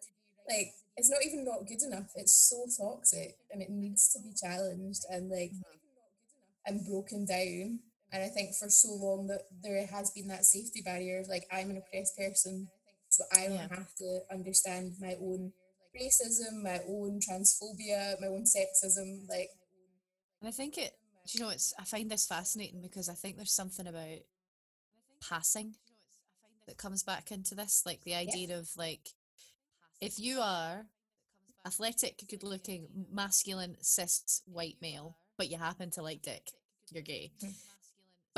like 0.48 0.74
it's 0.96 1.10
not 1.10 1.20
even 1.26 1.46
not 1.46 1.68
good 1.68 1.82
enough. 1.84 2.12
It's 2.16 2.34
so 2.34 2.66
toxic 2.66 3.38
and 3.52 3.62
it 3.62 3.70
needs 3.70 4.12
to 4.14 4.20
be 4.20 4.34
challenged 4.34 5.04
and 5.10 5.30
like 5.30 5.52
mm-hmm. 5.52 6.74
and 6.74 6.86
broken 6.86 7.26
down. 7.26 7.80
And 8.12 8.24
I 8.24 8.28
think 8.30 8.56
for 8.56 8.70
so 8.70 8.90
long 8.94 9.28
that 9.28 9.42
there 9.62 9.86
has 9.88 10.12
been 10.12 10.28
that 10.30 10.46
safety 10.46 10.82
barrier 10.82 11.20
of 11.20 11.28
like 11.28 11.46
I'm 11.52 11.70
an 11.70 11.78
oppressed 11.78 12.18
person, 12.18 12.70
so 13.10 13.24
I 13.34 13.48
don't 13.48 13.54
Yeah. 13.56 13.68
have 13.70 13.94
to 13.96 14.22
understand 14.32 14.94
my 15.00 15.16
own 15.20 15.52
racism, 15.96 16.64
my 16.64 16.80
own 16.88 17.20
transphobia, 17.20 18.20
my 18.22 18.28
own 18.28 18.44
sexism. 18.46 19.28
Like 19.28 19.50
And 20.42 20.48
I 20.48 20.52
think 20.52 20.78
it, 20.78 20.94
do 21.28 21.38
you 21.38 21.44
know, 21.44 21.50
it's, 21.50 21.74
I 21.78 21.84
find 21.84 22.10
this 22.10 22.26
fascinating 22.28 22.82
because 22.82 23.10
I 23.10 23.14
think 23.14 23.36
there's 23.36 23.52
something 23.52 23.88
about 23.88 24.20
passing 25.28 25.76
that 26.68 26.78
comes 26.78 27.04
back 27.04 27.32
into 27.32 27.56
this. 27.56 27.84
Like 27.86 28.04
the 28.04 28.16
idea 28.16 28.58
of 28.58 28.70
like, 28.78 29.10
if 30.00 30.20
you 30.20 30.40
are 30.40 30.86
athletic, 31.66 32.24
good 32.30 32.44
looking, 32.44 32.88
masculine, 33.12 33.76
cis, 33.82 34.42
white 34.46 34.78
male, 34.82 35.18
but 35.38 35.50
you 35.50 35.58
happen 35.58 35.90
to 35.92 36.02
like 36.04 36.22
dick, 36.22 36.52
you're 36.92 37.04
gay. 37.04 37.32
Mm. 37.44 37.54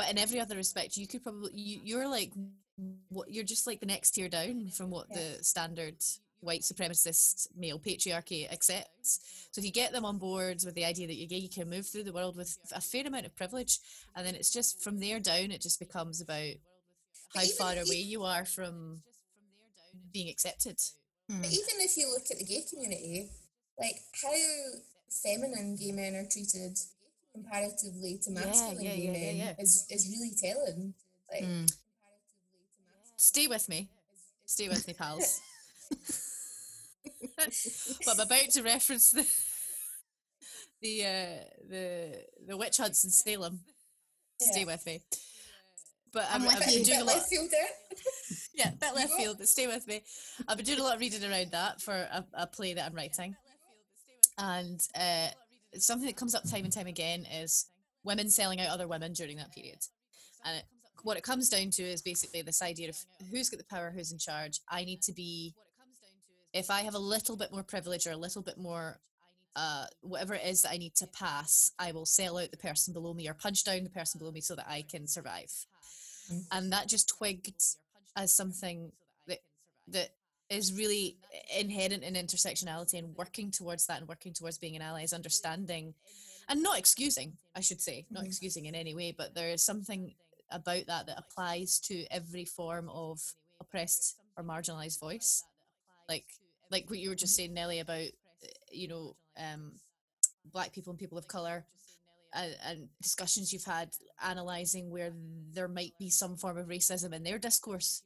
But 0.00 0.10
in 0.10 0.16
every 0.16 0.40
other 0.40 0.56
respect, 0.56 0.96
you 0.96 1.06
could 1.06 1.22
probably, 1.22 1.52
you, 1.52 1.80
you're 1.84 2.08
like, 2.08 2.32
what, 3.10 3.30
you're 3.30 3.44
just 3.44 3.66
like 3.66 3.80
the 3.80 3.86
next 3.86 4.12
tier 4.12 4.30
down 4.30 4.70
from 4.70 4.88
what 4.88 5.08
Yeah. 5.10 5.16
the 5.18 5.44
standard 5.44 5.96
white 6.40 6.62
supremacist 6.62 7.48
male 7.54 7.78
patriarchy 7.78 8.50
accepts. 8.50 9.20
So 9.50 9.58
if 9.58 9.64
you 9.66 9.70
get 9.70 9.92
them 9.92 10.06
on 10.06 10.16
board 10.16 10.62
with 10.64 10.74
the 10.74 10.86
idea 10.86 11.06
that 11.06 11.16
you're 11.16 11.28
gay, 11.28 11.36
you 11.36 11.50
can 11.50 11.68
move 11.68 11.86
through 11.86 12.04
the 12.04 12.14
world 12.14 12.34
with 12.34 12.56
a 12.72 12.80
fair 12.80 13.06
amount 13.06 13.26
of 13.26 13.36
privilege, 13.36 13.78
and 14.16 14.26
then 14.26 14.34
it's 14.34 14.50
just 14.50 14.82
from 14.82 15.00
there 15.00 15.20
down, 15.20 15.50
it 15.50 15.60
just 15.60 15.78
becomes 15.78 16.22
about 16.22 16.54
how 17.34 17.42
far 17.58 17.72
away 17.72 18.00
you 18.00 18.24
are 18.24 18.46
from 18.46 19.02
being 20.14 20.30
accepted. 20.30 20.78
But 21.28 21.36
hmm. 21.36 21.44
even 21.44 21.76
if 21.80 21.94
you 21.98 22.10
look 22.10 22.24
at 22.30 22.38
the 22.38 22.46
gay 22.46 22.62
community, 22.70 23.28
like 23.78 24.00
how 24.22 24.32
feminine 25.10 25.76
gay 25.76 25.92
men 25.92 26.14
are 26.14 26.26
treated 26.26 26.78
comparatively 27.42 28.18
to 28.22 28.30
masculine 28.30 28.84
yeah, 28.84 28.94
yeah, 28.94 29.12
yeah, 29.12 29.30
yeah. 29.30 29.52
is 29.58 29.86
is 29.90 30.08
really 30.10 30.32
telling. 30.40 30.94
Like 31.30 31.44
Mm. 31.44 31.72
Stay 33.16 33.46
with 33.46 33.68
me, 33.68 33.88
stay 34.46 34.68
with 34.68 34.86
me, 34.86 34.94
pals. 34.94 35.40
but 37.36 37.52
I'm 38.08 38.20
about 38.20 38.50
to 38.50 38.62
reference 38.62 39.10
the 39.10 39.26
the 40.82 41.04
uh, 41.04 41.44
the 41.68 42.24
the 42.48 42.56
witch 42.56 42.78
hunts 42.78 43.04
in 43.04 43.10
Salem. 43.10 43.60
Stay 44.40 44.64
with 44.64 44.84
me. 44.86 45.02
But 46.12 46.26
I'm 46.32 46.48
I've 46.48 46.60
been 46.60 46.82
doing 46.82 47.00
a 47.02 47.04
lot. 47.04 47.16
left 47.16 47.28
field 47.28 47.50
yeah, 48.54 48.70
bit 48.80 48.94
left 48.94 49.12
field, 49.12 49.36
but 49.38 49.48
stay 49.48 49.66
with 49.66 49.86
me. 49.86 50.02
I've 50.48 50.56
been 50.56 50.66
doing 50.66 50.80
a 50.80 50.82
lot 50.82 50.94
of 50.94 51.00
reading 51.00 51.22
around 51.22 51.52
that 51.52 51.80
for 51.80 51.92
a, 51.94 52.24
a 52.34 52.46
play 52.46 52.74
that 52.74 52.86
I'm 52.86 52.94
writing. 52.94 53.36
And 54.38 54.80
uh, 54.94 55.28
something 55.78 56.06
that 56.06 56.16
comes 56.16 56.34
up 56.34 56.48
time 56.48 56.64
and 56.64 56.72
time 56.72 56.86
again 56.86 57.26
is 57.32 57.66
women 58.04 58.30
selling 58.30 58.60
out 58.60 58.70
other 58.70 58.88
women 58.88 59.12
during 59.12 59.36
that 59.36 59.52
period. 59.52 59.78
And 60.44 60.58
it 60.58 60.64
what 61.02 61.16
it 61.16 61.22
comes 61.22 61.48
down 61.48 61.70
to 61.70 61.82
is 61.82 62.02
basically 62.02 62.42
this 62.42 62.62
idea 62.62 62.88
of 62.88 62.98
who's 63.30 63.48
got 63.48 63.58
the 63.58 63.64
power, 63.64 63.92
who's 63.94 64.12
in 64.12 64.18
charge. 64.18 64.60
I 64.68 64.84
need 64.84 65.02
to 65.02 65.12
be, 65.12 65.54
if 66.52 66.70
I 66.70 66.82
have 66.82 66.94
a 66.94 66.98
little 66.98 67.36
bit 67.36 67.52
more 67.52 67.62
privilege 67.62 68.06
or 68.06 68.12
a 68.12 68.16
little 68.16 68.42
bit 68.42 68.58
more, 68.58 68.98
uh, 69.56 69.86
whatever 70.02 70.34
it 70.34 70.44
is 70.44 70.62
that 70.62 70.72
I 70.72 70.78
need 70.78 70.94
to 70.96 71.06
pass, 71.06 71.72
I 71.78 71.92
will 71.92 72.06
sell 72.06 72.38
out 72.38 72.50
the 72.50 72.56
person 72.56 72.92
below 72.92 73.14
me 73.14 73.28
or 73.28 73.34
punch 73.34 73.64
down 73.64 73.84
the 73.84 73.90
person 73.90 74.18
below 74.18 74.30
me 74.30 74.40
so 74.40 74.54
that 74.54 74.68
I 74.68 74.82
can 74.82 75.06
survive. 75.06 75.52
Mm. 76.32 76.44
And 76.52 76.72
that 76.72 76.88
just 76.88 77.08
twigged 77.08 77.62
as 78.16 78.32
something 78.32 78.92
that 79.26 79.38
that 79.88 80.10
is 80.50 80.72
really 80.72 81.16
inherent 81.56 82.02
in 82.02 82.14
intersectionality 82.14 82.98
and 82.98 83.16
working 83.16 83.50
towards 83.50 83.86
that 83.86 83.98
and 84.00 84.08
working 84.08 84.32
towards 84.32 84.58
being 84.58 84.76
an 84.76 84.82
ally 84.82 85.02
is 85.02 85.12
understanding 85.12 85.94
and 86.48 86.62
not 86.62 86.78
excusing, 86.78 87.38
I 87.54 87.60
should 87.60 87.80
say, 87.80 88.06
not 88.10 88.24
Mhm. 88.24 88.26
excusing 88.26 88.66
in 88.66 88.74
any 88.74 88.94
way, 88.94 89.12
but 89.12 89.34
there 89.34 89.50
is 89.50 89.62
something 89.62 90.16
about 90.50 90.86
that 90.86 91.06
that 91.06 91.18
applies 91.18 91.78
to 91.78 92.04
every 92.10 92.44
form 92.44 92.88
of 92.88 93.36
oppressed 93.60 94.16
or 94.36 94.42
marginalized 94.42 94.98
voice. 94.98 95.44
Like 96.08 96.26
like 96.70 96.88
what 96.88 96.98
you 97.00 97.08
were 97.08 97.16
just 97.16 97.34
saying, 97.34 97.52
Nelly, 97.54 97.78
about 97.80 98.08
uh, 98.42 98.46
you 98.72 98.88
know 98.88 99.16
um, 99.36 99.80
black 100.44 100.72
people 100.72 100.90
and 100.90 100.98
people 100.98 101.18
of 101.18 101.28
color. 101.28 101.66
And, 102.32 102.56
and 102.64 102.88
discussions 103.02 103.52
you've 103.52 103.64
had 103.64 103.90
analyzing 104.22 104.88
where 104.90 105.12
there 105.52 105.66
might 105.66 105.98
be 105.98 106.10
some 106.10 106.36
form 106.36 106.58
of 106.58 106.68
racism 106.68 107.12
in 107.12 107.24
their 107.24 107.40
discourse 107.40 108.02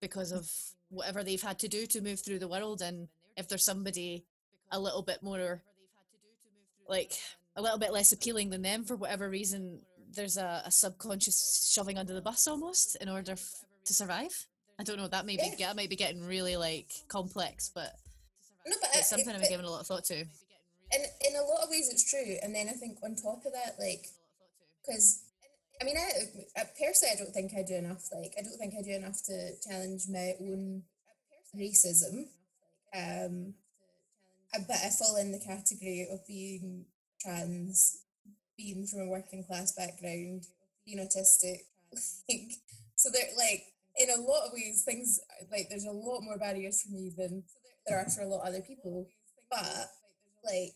because 0.00 0.32
of 0.32 0.50
whatever 0.90 1.24
they've 1.24 1.42
had 1.42 1.58
to 1.58 1.68
do 1.68 1.86
to 1.86 2.00
move 2.00 2.20
through 2.20 2.38
the 2.38 2.48
world 2.48 2.82
and 2.82 3.08
if 3.36 3.48
there's 3.48 3.64
somebody 3.64 4.24
a 4.72 4.78
little 4.78 5.02
bit 5.02 5.22
more 5.22 5.62
like 6.88 7.12
a 7.56 7.62
little 7.62 7.78
bit 7.78 7.92
less 7.92 8.12
appealing 8.12 8.50
than 8.50 8.62
them 8.62 8.84
for 8.84 8.96
whatever 8.96 9.28
reason 9.28 9.80
there's 10.14 10.36
a, 10.36 10.62
a 10.64 10.70
subconscious 10.70 11.70
shoving 11.72 11.98
under 11.98 12.14
the 12.14 12.20
bus 12.20 12.46
almost 12.46 12.96
in 13.00 13.08
order 13.08 13.32
f- 13.32 13.64
to 13.84 13.92
survive. 13.92 14.46
I 14.78 14.82
don't 14.82 14.96
know 14.98 15.08
that 15.08 15.26
may 15.26 15.36
be 15.36 15.54
that 15.58 15.76
might 15.76 15.90
be 15.90 15.96
getting 15.96 16.24
really 16.24 16.56
like 16.56 16.88
complex 17.08 17.70
but 17.74 17.92
No, 18.66 18.76
but 18.80 18.90
it's 18.94 19.08
something 19.08 19.30
i've 19.30 19.40
been 19.40 19.50
given 19.50 19.64
a 19.64 19.70
lot 19.70 19.80
of 19.80 19.86
thought 19.86 20.04
to. 20.04 20.14
In 20.16 21.00
in 21.00 21.36
a 21.36 21.42
lot 21.42 21.64
of 21.64 21.70
ways 21.70 21.88
it's 21.90 22.08
true 22.08 22.36
and 22.42 22.54
then 22.54 22.68
i 22.68 22.72
think 22.72 22.98
on 23.02 23.14
top 23.14 23.44
of 23.46 23.52
that 23.52 23.76
like 23.80 24.08
because 24.84 25.22
i 25.80 25.84
mean 25.84 25.96
I, 25.96 26.64
personally 26.78 27.12
i 27.14 27.18
don't 27.18 27.32
think 27.32 27.52
i 27.56 27.62
do 27.62 27.74
enough 27.74 28.04
like 28.12 28.32
i 28.38 28.42
don't 28.42 28.58
think 28.58 28.74
i 28.78 28.82
do 28.82 28.94
enough 28.94 29.22
to 29.26 29.52
challenge 29.68 30.02
my 30.10 30.32
own 30.40 30.82
racism. 31.56 32.26
Um 32.94 33.54
I- 34.54 34.64
but 34.66 34.76
i 34.84 34.90
fall 34.90 35.16
in 35.16 35.32
the 35.32 35.40
category 35.40 36.06
of 36.10 36.26
being 36.26 36.86
trans 37.20 37.98
being 38.56 38.86
from 38.86 39.00
a 39.00 39.08
working 39.10 39.44
class 39.44 39.72
background 39.72 40.44
being 40.84 40.98
autistic 40.98 41.60
like 42.28 42.52
so 42.96 43.10
they're 43.10 43.36
like 43.36 43.64
in 43.98 44.08
a 44.10 44.20
lot 44.20 44.46
of 44.46 44.52
ways 44.52 44.82
things 44.84 45.20
like 45.50 45.68
there's 45.68 45.84
a 45.84 45.90
lot 45.90 46.20
more 46.22 46.38
barriers 46.38 46.82
for 46.82 46.92
me 46.92 47.12
than 47.16 47.42
there 47.86 47.98
are 47.98 48.08
for 48.10 48.22
a 48.22 48.26
lot 48.26 48.42
of 48.42 48.48
other 48.48 48.60
people. 48.60 49.06
But 49.50 49.90
like 50.44 50.74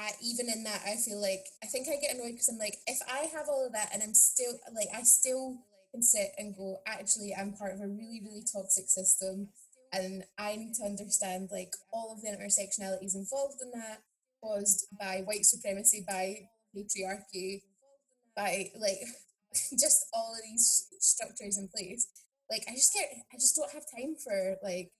I 0.00 0.12
even 0.22 0.48
in 0.48 0.64
that 0.64 0.80
I 0.86 0.96
feel 0.96 1.20
like 1.20 1.44
I 1.62 1.66
think 1.66 1.86
I 1.88 2.00
get 2.00 2.14
annoyed 2.14 2.32
because 2.32 2.48
I'm 2.48 2.58
like 2.58 2.78
if 2.86 2.98
I 3.06 3.28
have 3.36 3.48
all 3.48 3.66
of 3.66 3.72
that 3.72 3.90
and 3.92 4.02
I'm 4.02 4.14
still 4.14 4.54
like 4.74 4.88
I 4.96 5.02
still 5.02 5.58
can 5.92 6.02
sit 6.02 6.32
and 6.38 6.56
go 6.56 6.78
actually 6.86 7.34
I'm 7.38 7.52
part 7.52 7.74
of 7.74 7.80
a 7.80 7.86
really 7.86 8.22
really 8.24 8.42
toxic 8.50 8.88
system 8.88 9.48
and 9.92 10.24
I 10.38 10.56
need 10.56 10.72
to 10.74 10.84
understand 10.84 11.50
like 11.52 11.74
all 11.92 12.14
of 12.14 12.22
the 12.22 12.28
intersectionalities 12.28 13.14
involved 13.14 13.60
in 13.60 13.70
that 13.72 13.98
caused 14.40 14.86
by 14.98 15.22
white 15.26 15.44
supremacy 15.44 16.02
by 16.08 16.48
patriarchy 16.74 17.62
by 18.34 18.70
like 18.80 19.00
just 19.78 20.06
all 20.14 20.32
of 20.32 20.40
these 20.48 20.86
structures 20.98 21.58
in 21.58 21.68
place. 21.68 22.08
Like 22.50 22.64
I 22.68 22.72
just 22.72 22.94
get 22.94 23.10
I 23.32 23.36
just 23.36 23.54
don't 23.54 23.72
have 23.72 23.84
time 23.90 24.14
for 24.16 24.56
like 24.62 24.92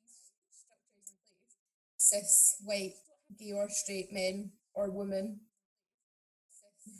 cis 1.96 2.56
white 2.64 2.94
gay 3.38 3.52
or 3.52 3.68
straight 3.70 4.12
men 4.12 4.50
or 4.80 4.90
women 4.90 5.40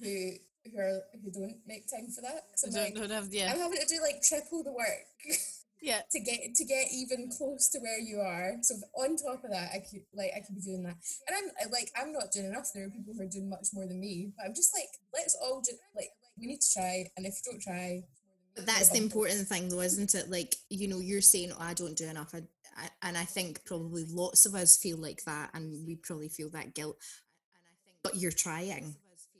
who 0.01 0.33
who 0.71 0.79
are 0.79 1.01
who 1.23 1.31
don't 1.31 1.57
make 1.67 1.89
time 1.91 2.09
for 2.15 2.21
that. 2.23 2.45
'Cause 2.51 2.65
I'm, 2.67 2.73
don't, 2.73 2.85
like, 2.85 2.95
don't 2.95 3.11
have 3.11 3.33
yeah 3.33 3.51
I'm 3.53 3.59
having 3.59 3.79
to 3.81 3.87
do 3.87 4.01
like 4.03 4.23
triple 4.23 4.63
the 4.63 4.73
work 4.73 5.07
yeah 5.83 6.03
to 6.13 6.21
get 6.21 6.55
to 6.55 6.65
get 6.65 6.89
even 6.93 7.31
close 7.37 7.69
to 7.71 7.79
where 7.81 7.99
you 7.99 8.21
are. 8.21 8.57
So 8.63 8.75
on 8.95 9.17
top 9.17 9.45
of 9.45 9.51
that, 9.51 9.71
I 9.73 9.79
could 9.81 10.05
like 10.13 10.33
I 10.37 10.41
could 10.41 10.55
be 10.57 10.61
doing 10.63 10.83
that, 10.85 10.97
and 11.27 11.37
I'm 11.37 11.71
like 11.71 11.91
I'm 11.97 12.13
not 12.13 12.31
doing 12.33 12.47
enough. 12.47 12.69
There 12.75 12.85
are 12.85 12.91
people 12.91 13.15
who 13.15 13.23
are 13.23 13.27
doing 13.27 13.49
much 13.49 13.69
more 13.73 13.87
than 13.87 14.01
me, 14.01 14.33
but 14.37 14.47
I'm 14.47 14.55
just 14.55 14.75
like 14.75 14.91
let's 15.15 15.35
all 15.43 15.61
just 15.61 15.79
like 15.97 16.11
we 16.39 16.47
need 16.47 16.61
to 16.61 16.73
try, 16.75 17.11
and 17.17 17.27
if 17.27 17.35
you 17.45 17.53
don't 17.53 17.61
try, 17.63 18.03
But 18.55 18.67
that's 18.67 18.89
the 18.91 18.99
important 18.99 19.47
thing, 19.47 19.69
though, 19.69 19.81
isn't 19.83 20.15
it? 20.15 20.31
Like, 20.31 20.57
you 20.71 20.89
know, 20.89 20.99
you're 20.99 21.21
saying, 21.21 21.53
oh, 21.53 21.61
I 21.61 21.75
don't 21.75 21.97
do 21.97 22.07
enough. 22.09 22.35
I, 22.35 22.43
I, 22.79 22.89
and 23.03 23.19
I 23.19 23.25
think 23.25 23.63
probably 23.67 24.05
lots 24.09 24.47
of 24.47 24.55
us 24.55 24.79
feel 24.79 24.97
like 24.97 25.23
that, 25.25 25.51
and 25.53 25.87
we 25.87 25.97
probably 25.97 26.29
feel 26.31 26.49
that 26.51 26.73
guilt. 26.75 26.97
But 28.03 28.17
you're 28.17 28.33
trying 28.33 28.95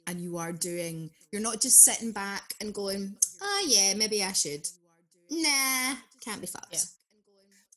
and 0.07 0.21
you 0.21 0.37
are 0.37 0.51
doing, 0.51 1.09
you're 1.31 1.41
not 1.41 1.61
just 1.61 1.83
sitting 1.83 2.11
back 2.11 2.53
and 2.59 2.73
going, 2.73 3.15
oh, 3.41 3.65
yeah, 3.67 3.93
maybe 3.95 4.23
I 4.23 4.31
should. 4.33 4.67
Nah, 5.29 5.95
can't 6.23 6.41
be 6.41 6.47
fucked. 6.47 6.73
Yeah. 6.73 6.79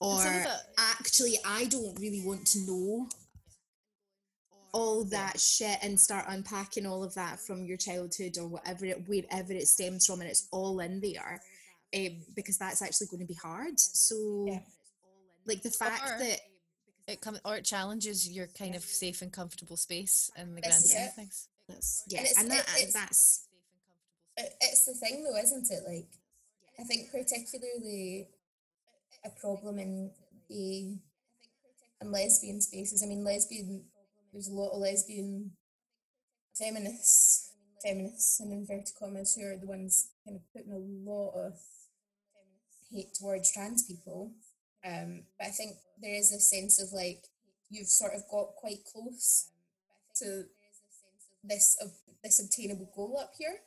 Or 0.01 0.45
actually, 0.76 1.39
I 1.47 1.64
don't 1.66 1.99
really 2.01 2.22
want 2.24 2.47
to 2.49 2.59
know 2.66 3.09
all 4.72 5.05
that 5.05 5.39
shit 5.39 5.78
and 5.82 5.99
start 5.99 6.24
unpacking 6.28 6.85
all 6.85 7.05
of 7.05 7.14
that 7.14 7.39
from 7.41 7.64
your 7.64 7.76
childhood 7.76 8.37
or 8.39 8.49
whatever 8.49 8.85
it 8.87 9.05
wherever 9.07 9.53
it 9.53 9.68
stems 9.68 10.05
from 10.05 10.20
and 10.20 10.28
it's 10.28 10.49
all 10.51 10.80
in 10.80 11.01
there 11.01 11.41
um, 11.95 12.09
because 12.35 12.59
that's 12.59 12.82
actually 12.82 13.07
going 13.07 13.20
to 13.20 13.26
be 13.26 13.39
hard 13.41 13.78
so 13.78 14.47
Yeah. 14.49 14.59
like 15.47 15.62
the 15.62 15.70
fact 15.70 16.03
Or- 16.11 16.18
that 16.18 16.41
it 17.07 17.20
comes 17.20 17.40
or 17.44 17.57
it 17.57 17.64
challenges 17.64 18.28
your 18.28 18.46
kind 18.48 18.74
of 18.74 18.82
safe 18.82 19.20
and 19.22 19.32
comfortable 19.32 19.76
space 19.76 20.30
in 20.36 20.55
the 20.55 20.61
This 20.61 20.70
grand 20.70 20.84
is 20.84 20.90
scheme 20.90 21.02
it. 21.02 21.09
of 21.09 21.14
things 21.14 21.48
that's 21.68 22.05
yeah 22.09 22.20
it's- 22.20 22.38
and 22.38 22.50
that 22.50 22.66
it- 22.76 22.82
it's- 22.88 22.92
that's 22.92 23.48
it's 24.36 24.84
the 24.86 24.94
thing 24.94 25.22
though, 25.24 25.36
isn't 25.36 25.70
it? 25.70 25.84
Like 25.86 26.09
I 26.78 26.84
think 26.84 27.11
particularly 27.12 28.28
a 29.24 29.30
problem 29.30 29.78
in 29.78 30.11
gay 30.48 30.98
and 32.00 32.11
lesbian 32.11 32.61
spaces. 32.61 33.02
I 33.02 33.07
mean, 33.07 33.22
lesbian. 33.24 33.84
There's 34.32 34.48
a 34.48 34.52
lot 34.52 34.70
of 34.72 34.80
lesbian 34.80 35.52
feminists, 36.59 37.52
feminists 37.82 38.40
in 38.40 38.50
inverted 38.50 38.92
commas, 38.98 39.34
who 39.36 39.46
are 39.46 39.57
the 39.57 39.66
ones 39.68 40.09
kind 40.24 40.36
of 40.36 40.42
putting 40.52 40.72
a 40.72 40.78
lot 40.78 41.30
of 41.34 41.55
hate 42.90 43.14
towards 43.14 43.52
trans 43.52 43.84
people. 43.84 44.32
Um, 44.85 45.22
but 45.39 45.49
I 45.49 45.51
think 45.51 45.76
there 46.01 46.14
is 46.14 46.32
a 46.32 46.41
sense 46.41 46.80
of 46.80 46.93
like 46.93 47.24
you've 47.70 47.89
sort 47.89 48.12
of 48.14 48.22
got 48.30 48.55
quite 48.57 48.85
close 48.85 49.49
to 50.16 50.45
this 51.43 51.76
ob- 51.82 51.91
this 52.22 52.41
obtainable 52.41 52.91
goal 52.95 53.18
up 53.20 53.35
here, 53.39 53.61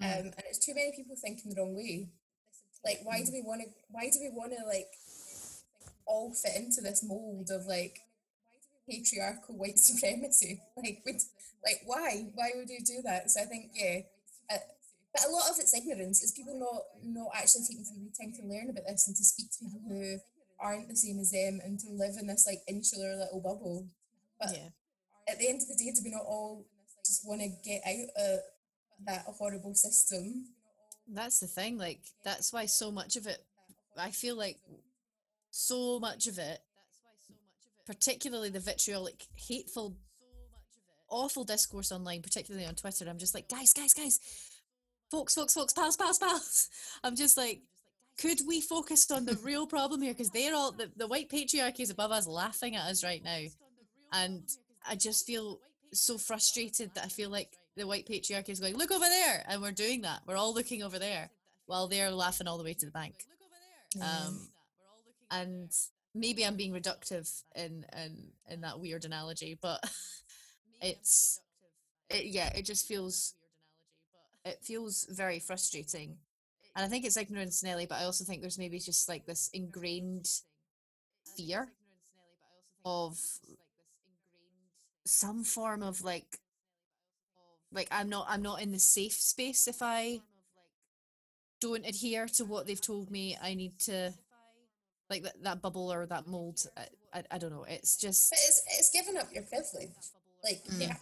um, 0.00 0.08
Mm. 0.08 0.20
and 0.36 0.42
it's 0.48 0.58
too 0.58 0.74
many 0.74 0.92
people 0.92 1.16
thinking 1.16 1.50
the 1.52 1.60
wrong 1.60 1.74
way. 1.74 2.08
Like, 2.84 3.00
why 3.04 3.22
do 3.24 3.32
we 3.32 3.42
want 3.42 3.62
to? 3.62 3.68
Why 3.90 4.10
do 4.10 4.18
we 4.20 4.30
want 4.30 4.52
to 4.56 4.64
like 4.66 4.92
all 6.06 6.32
fit 6.32 6.56
into 6.56 6.80
this 6.80 7.02
mold 7.02 7.50
of 7.50 7.66
like 7.66 8.00
patriarchal 8.88 9.56
white 9.56 9.78
supremacy? 9.88 10.60
Like, 10.76 11.02
would, 11.04 11.20
like 11.64 11.82
why? 11.84 12.26
Why 12.34 12.50
would 12.54 12.70
you 12.70 12.80
do 12.84 13.02
that? 13.04 13.30
So 13.30 13.40
I 13.42 13.44
think 13.44 13.70
yeah, 13.74 14.00
uh, 14.50 14.58
but 15.12 15.24
a 15.26 15.30
lot 15.30 15.50
of 15.50 15.56
it's 15.58 15.74
ignorance. 15.74 16.22
Is 16.22 16.32
people 16.32 16.58
not 16.58 16.82
not 17.04 17.30
actually 17.34 17.62
taking 17.68 17.84
the 18.08 18.16
time 18.16 18.32
to 18.34 18.46
learn 18.46 18.70
about 18.70 18.86
this 18.86 19.06
and 19.08 19.16
to 19.16 19.24
speak 19.24 19.50
to 19.52 19.64
people 19.64 19.80
who 19.88 20.18
aren't 20.60 20.88
the 20.88 20.96
same 20.96 21.18
as 21.20 21.30
them 21.30 21.60
and 21.64 21.78
to 21.80 21.88
live 21.90 22.14
in 22.20 22.26
this 22.26 22.46
like 22.46 22.60
insular 22.68 23.16
little 23.16 23.40
bubble. 23.40 23.86
But 24.40 24.52
yeah 24.52 24.68
at 25.28 25.38
the 25.38 25.48
end 25.48 25.60
of 25.60 25.68
the 25.68 25.74
day, 25.74 25.90
do 25.90 26.02
we 26.04 26.10
not 26.10 26.22
all 26.24 26.64
just 27.04 27.26
want 27.26 27.40
to 27.40 27.48
get 27.64 27.82
out 27.84 28.08
of 28.16 28.40
that 29.06 29.24
horrible 29.26 29.74
system? 29.74 30.46
that's 31.08 31.38
the 31.38 31.46
thing 31.46 31.78
like 31.78 32.00
that's 32.24 32.52
why 32.52 32.66
so 32.66 32.90
much 32.90 33.16
of 33.16 33.26
it 33.26 33.38
i 33.96 34.10
feel 34.10 34.36
like 34.36 34.58
so 35.50 36.00
much 36.00 36.26
of 36.26 36.38
it 36.38 36.58
particularly 37.86 38.50
the 38.50 38.58
vitriolic 38.58 39.26
hateful 39.36 39.96
awful 41.08 41.44
discourse 41.44 41.92
online 41.92 42.22
particularly 42.22 42.66
on 42.66 42.74
twitter 42.74 43.06
i'm 43.08 43.18
just 43.18 43.34
like 43.34 43.48
guys 43.48 43.72
guys 43.72 43.94
guys 43.94 44.18
folks 45.10 45.34
folks 45.34 45.54
folks 45.54 45.72
pals 45.72 45.96
pals 45.96 46.18
pals 46.18 46.68
i'm 47.04 47.14
just 47.14 47.36
like 47.36 47.60
could 48.18 48.40
we 48.46 48.60
focus 48.60 49.10
on 49.10 49.26
the 49.26 49.38
real 49.42 49.66
problem 49.66 50.00
here? 50.00 50.12
Because 50.12 50.30
they're 50.30 50.54
all 50.54 50.72
the, 50.72 50.90
the 50.96 51.06
white 51.06 51.28
patriarchy 51.28 51.80
is 51.80 51.90
above 51.90 52.12
us 52.12 52.26
laughing 52.26 52.76
at 52.76 52.88
us 52.88 53.04
right 53.04 53.22
now. 53.22 53.40
And 54.12 54.42
i 54.88 54.94
just 54.94 55.26
feel 55.26 55.58
so 55.92 56.16
frustrated 56.16 56.94
that 56.94 57.04
i 57.04 57.08
feel 57.08 57.28
like 57.28 57.56
the 57.76 57.86
white 57.86 58.06
patriarchy 58.06 58.50
is 58.50 58.60
going 58.60 58.76
look 58.76 58.92
over 58.92 59.04
there! 59.04 59.44
And 59.48 59.60
we're 59.60 59.72
doing 59.72 60.02
that. 60.02 60.20
We're 60.26 60.36
all 60.36 60.54
looking 60.54 60.82
over 60.82 60.98
there 60.98 61.28
while 61.66 61.88
they're 61.88 62.10
laughing 62.10 62.46
all 62.46 62.56
the 62.56 62.64
way 62.64 62.74
to 62.74 62.86
the 62.86 62.92
bank. 62.92 63.14
Um 64.00 64.48
and 65.30 65.70
maybe 66.14 66.44
i'm 66.44 66.56
being 66.56 66.72
reductive 66.72 67.42
in 67.54 67.84
in 67.96 68.16
in 68.48 68.60
that 68.60 68.78
weird 68.78 69.04
analogy 69.04 69.58
but 69.60 69.82
it's 70.80 71.40
it, 72.10 72.26
yeah 72.26 72.50
it 72.54 72.64
just 72.64 72.86
feels 72.86 73.34
it 74.44 74.58
feels 74.62 75.06
very 75.10 75.38
frustrating 75.38 76.16
And 76.76 76.84
I 76.84 76.88
think 76.88 77.06
it's 77.06 77.16
ignorance, 77.16 77.62
Nelly, 77.64 77.86
but 77.86 77.98
I 77.98 78.04
also 78.04 78.22
think 78.22 78.42
there's 78.42 78.58
maybe 78.58 78.78
just 78.78 79.08
like 79.08 79.24
this 79.24 79.48
ingrained 79.54 80.28
fear 81.36 81.68
of 82.84 83.18
some 85.06 85.42
form 85.42 85.82
of 85.82 86.02
like 86.02 86.38
like 87.72 87.88
I'm 87.90 88.08
not 88.10 88.26
I'm 88.28 88.42
not 88.42 88.60
in 88.60 88.72
the 88.72 88.78
safe 88.78 89.14
space 89.14 89.66
if 89.66 89.80
I 89.80 90.20
don't 91.60 91.86
adhere 91.86 92.26
to 92.26 92.44
what 92.44 92.66
they've 92.66 92.80
told 92.80 93.10
me 93.10 93.36
I 93.42 93.54
need 93.54 93.78
to 93.80 94.12
like 95.08 95.22
that, 95.22 95.42
that 95.42 95.62
bubble 95.62 95.92
or 95.92 96.04
that 96.06 96.26
mold 96.26 96.60
I, 96.76 96.86
I, 97.14 97.24
I 97.32 97.38
don't 97.38 97.50
know 97.50 97.64
it's 97.68 97.96
just 97.96 98.30
But 98.30 98.38
it's, 98.46 98.62
it's 98.78 98.90
giving 98.90 99.16
up 99.16 99.28
your 99.32 99.44
privilege. 99.44 99.90
Like, 100.44 100.62
Mm. 100.64 100.80
yeah, 100.80 100.96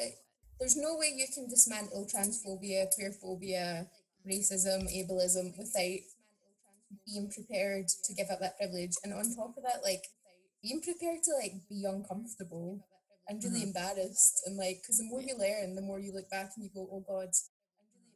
there's 0.58 0.76
no 0.76 0.96
way 0.96 1.12
you 1.14 1.26
can 1.34 1.48
dismantle 1.48 2.06
transphobia, 2.06 2.86
queerphobia, 2.98 3.88
racism, 4.26 4.88
ableism 4.88 5.56
without 5.56 6.00
being 7.06 7.30
prepared 7.30 7.88
to 7.88 8.14
give 8.14 8.30
up 8.30 8.40
that 8.40 8.56
privilege. 8.56 8.92
And 9.02 9.12
on 9.12 9.34
top 9.34 9.56
of 9.56 9.62
that, 9.64 9.82
like, 9.82 10.04
being 10.62 10.80
prepared 10.80 11.22
to, 11.24 11.32
like, 11.34 11.68
be 11.68 11.84
uncomfortable 11.84 12.86
and 13.28 13.42
really 13.42 13.60
Mhm. 13.60 13.64
embarrassed. 13.64 14.42
And, 14.46 14.56
like, 14.56 14.80
because 14.82 14.98
the 14.98 15.04
more 15.04 15.20
you 15.20 15.36
learn, 15.36 15.74
the 15.74 15.82
more 15.82 15.98
you 15.98 16.12
look 16.12 16.28
back 16.30 16.52
and 16.56 16.64
you 16.64 16.70
go, 16.70 16.88
oh, 16.90 17.00
God, 17.00 17.32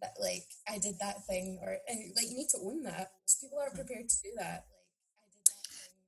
that, 0.00 0.14
like, 0.20 0.46
I 0.66 0.78
did 0.78 0.98
that 1.00 1.26
thing. 1.26 1.58
Or, 1.62 1.78
and, 1.88 2.14
like, 2.14 2.28
you 2.30 2.36
need 2.36 2.48
to 2.50 2.58
own 2.58 2.82
that. 2.84 3.12
So 3.26 3.46
people 3.46 3.58
aren't 3.58 3.74
prepared 3.74 4.08
to 4.08 4.22
do 4.22 4.32
that. 4.36 4.66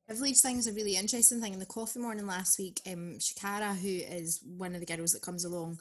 Privilege 0.06 0.40
thing 0.40 0.58
is 0.58 0.66
a 0.66 0.72
really 0.72 0.96
interesting 0.96 1.40
thing. 1.40 1.52
In 1.52 1.60
the 1.60 1.66
coffee 1.66 2.00
morning 2.00 2.26
last 2.26 2.58
week, 2.58 2.80
um, 2.86 3.18
Shakara, 3.18 3.76
who 3.76 3.88
is 3.88 4.40
one 4.42 4.74
of 4.74 4.80
the 4.80 4.86
girls 4.86 5.12
that 5.12 5.22
comes 5.22 5.44
along, 5.44 5.80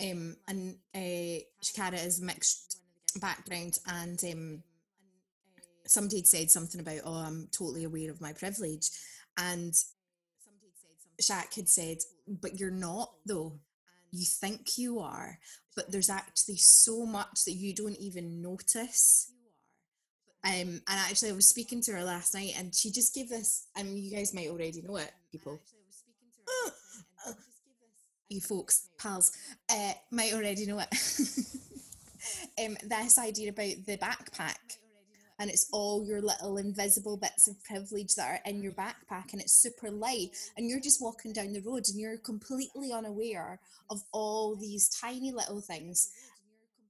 um, 0.00 0.36
and 0.46 0.78
uh, 0.94 1.42
Shakara 1.60 2.04
is 2.04 2.20
mixed 2.20 2.80
background, 3.20 3.78
and 3.86 4.22
um, 4.24 4.62
somebody 5.86 6.16
had 6.18 6.26
said 6.26 6.50
something 6.50 6.80
about, 6.80 7.00
"Oh, 7.04 7.14
I'm 7.14 7.48
totally 7.52 7.84
aware 7.84 8.10
of 8.10 8.20
my 8.20 8.32
privilege," 8.32 8.90
and 9.36 9.72
Shaq 11.20 11.54
had 11.54 11.68
said, 11.68 11.98
"But 12.26 12.58
you're 12.58 12.70
not, 12.70 13.12
though. 13.26 13.60
You 14.10 14.24
think 14.24 14.78
you 14.78 15.00
are, 15.00 15.38
but 15.74 15.90
there's 15.90 16.10
actually 16.10 16.56
so 16.56 17.04
much 17.04 17.44
that 17.46 17.54
you 17.54 17.74
don't 17.74 17.98
even 17.98 18.42
notice." 18.42 19.30
Um, 20.44 20.52
and 20.52 20.82
actually, 20.88 21.30
I 21.30 21.34
was 21.34 21.48
speaking 21.48 21.80
to 21.82 21.92
her 21.92 22.04
last 22.04 22.34
night, 22.34 22.54
and 22.58 22.74
she 22.74 22.90
just 22.90 23.14
gave 23.14 23.30
this. 23.30 23.66
I 23.74 23.82
mean, 23.82 23.96
you 23.96 24.14
guys 24.14 24.34
might 24.34 24.48
already 24.48 24.82
know 24.82 24.96
it, 24.96 25.10
people. 25.32 25.58
you 28.28 28.40
folks, 28.40 28.88
pals, 28.98 29.32
uh, 29.70 29.92
might 30.10 30.34
already 30.34 30.66
know 30.66 30.80
it. 30.80 30.88
um, 32.64 32.76
this 32.82 33.18
idea 33.18 33.50
about 33.50 33.86
the 33.86 33.98
backpack, 33.98 34.78
and 35.38 35.50
it's 35.50 35.68
all 35.72 36.04
your 36.06 36.20
little 36.20 36.56
invisible 36.58 37.16
bits 37.16 37.48
of 37.48 37.62
privilege 37.64 38.14
that 38.14 38.28
are 38.28 38.50
in 38.50 38.62
your 38.62 38.72
backpack, 38.72 39.32
and 39.32 39.40
it's 39.40 39.60
super 39.60 39.90
light, 39.90 40.28
and 40.56 40.68
you're 40.68 40.80
just 40.80 41.02
walking 41.02 41.32
down 41.32 41.52
the 41.52 41.60
road, 41.60 41.84
and 41.88 41.98
you're 41.98 42.18
completely 42.18 42.92
unaware 42.92 43.60
of 43.90 44.02
all 44.12 44.56
these 44.56 44.88
tiny 44.88 45.32
little 45.32 45.60
things. 45.60 46.10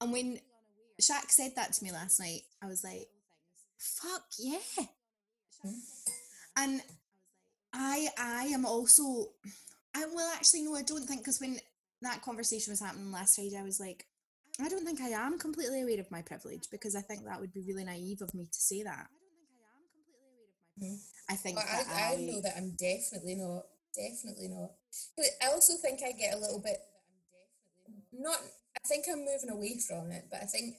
And 0.01 0.12
when 0.12 0.39
Shaq 1.01 1.30
said 1.30 1.53
that 1.57 1.72
to 1.74 1.85
me 1.85 1.93
last 1.93 2.20
night, 2.20 2.43
I 2.62 2.66
was 2.66 2.85
like, 2.85 3.09
fuck 3.78 4.22
yeah. 4.39 4.85
And 6.57 6.80
I 7.72 8.09
I 8.18 8.45
am 8.45 8.64
also 8.64 9.30
I 9.95 10.05
well 10.14 10.32
actually 10.35 10.62
no, 10.62 10.74
I 10.76 10.82
don't 10.82 11.07
think 11.07 11.20
because 11.20 11.41
when 11.41 11.59
that 12.03 12.22
conversation 12.22 12.70
was 12.70 12.80
happening 12.80 13.11
last 13.11 13.37
Friday, 13.37 13.59
I 13.59 13.64
was 13.64 13.80
like, 13.80 14.07
I 14.61 14.69
don't 14.69 14.85
think 14.85 15.01
I 15.01 15.09
am 15.09 15.39
completely 15.39 15.83
aware 15.83 16.01
of 16.01 16.11
my 16.11 16.23
privilege 16.23 16.69
because 16.71 16.95
I 16.95 17.01
think 17.01 17.25
that 17.25 17.41
would 17.41 17.53
be 17.53 17.65
really 17.67 17.85
naive 17.85 18.23
of 18.23 18.33
me 18.35 18.47
to 18.47 18.61
say 18.61 18.83
that. 18.85 19.09
I 21.31 21.35
think 21.35 21.57
But 21.57 21.65
hmm. 21.65 21.71
that 21.71 21.81
I, 21.81 21.83
think 21.83 22.19
I 22.19 22.23
I 22.23 22.33
know 22.33 22.41
that 22.41 22.57
I'm 22.57 22.71
definitely 22.79 23.35
not. 23.37 23.65
Definitely 23.95 24.49
not. 24.49 24.73
But 25.17 25.27
I 25.43 25.53
also 25.53 25.75
think 25.75 26.01
I 26.03 26.13
get 26.13 26.35
a 26.35 26.39
little 26.39 26.61
bit 26.61 26.79
mm-hmm. 27.89 28.23
not 28.23 28.39
I 28.77 28.89
think 28.89 29.07
I'm 29.09 29.25
moving 29.25 29.51
away 29.51 29.79
from 29.79 30.11
it, 30.11 30.27
but 30.31 30.41
I 30.43 30.47
think 30.47 30.75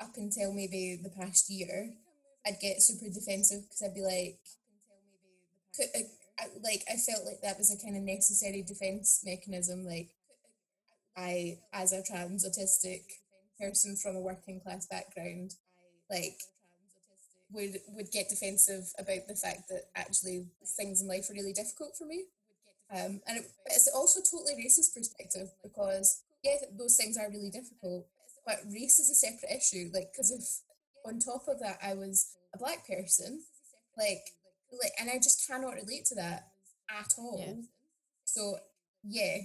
up 0.00 0.16
until 0.16 0.52
maybe 0.52 0.98
the 1.02 1.10
past 1.10 1.48
year, 1.48 1.94
I'd 2.44 2.60
get 2.60 2.82
super 2.82 3.08
defensive 3.08 3.62
because 3.62 3.82
I'd 3.82 3.94
be 3.94 4.02
like, 4.02 4.40
could, 5.76 5.86
I, 5.94 6.02
I, 6.38 6.46
like 6.62 6.82
I 6.90 6.96
felt 6.96 7.24
like 7.24 7.40
that 7.42 7.58
was 7.58 7.72
a 7.72 7.82
kind 7.82 7.96
of 7.96 8.02
necessary 8.02 8.62
defense 8.62 9.22
mechanism. 9.24 9.84
Like 9.86 10.10
I, 11.16 11.58
as 11.72 11.92
a 11.92 12.02
trans 12.02 12.46
autistic 12.46 13.02
person 13.60 13.96
from 13.96 14.16
a 14.16 14.20
working 14.20 14.60
class 14.60 14.86
background, 14.86 15.54
like 16.10 16.38
would 17.52 17.78
would 17.88 18.10
get 18.10 18.28
defensive 18.28 18.92
about 18.98 19.28
the 19.28 19.34
fact 19.34 19.68
that 19.68 19.84
actually 19.94 20.46
things 20.76 21.02
in 21.02 21.08
life 21.08 21.28
are 21.30 21.34
really 21.34 21.52
difficult 21.52 21.96
for 21.96 22.06
me. 22.06 22.24
Um, 22.90 23.20
and 23.26 23.38
it, 23.38 23.44
but 23.64 23.74
it's 23.74 23.90
also 23.94 24.20
totally 24.20 24.54
racist 24.54 24.94
perspective 24.94 25.48
because 25.62 26.22
yeah, 26.42 26.56
those 26.78 26.96
things 26.96 27.16
are 27.16 27.30
really 27.30 27.50
difficult, 27.50 28.06
but 28.46 28.56
race 28.72 28.98
is 28.98 29.10
a 29.10 29.14
separate 29.14 29.56
issue. 29.56 29.90
Like, 29.94 30.12
because 30.12 30.30
if 30.30 30.44
on 31.06 31.18
top 31.18 31.46
of 31.48 31.60
that 31.60 31.78
I 31.82 31.94
was 31.94 32.36
a 32.54 32.58
black 32.58 32.86
person, 32.86 33.42
like, 33.96 34.22
like, 34.72 34.92
and 34.98 35.10
I 35.10 35.16
just 35.16 35.46
cannot 35.46 35.74
relate 35.74 36.04
to 36.06 36.14
that 36.16 36.48
at 36.90 37.14
all. 37.18 37.42
Yeah. 37.46 37.62
So 38.24 38.56
yeah, 39.04 39.38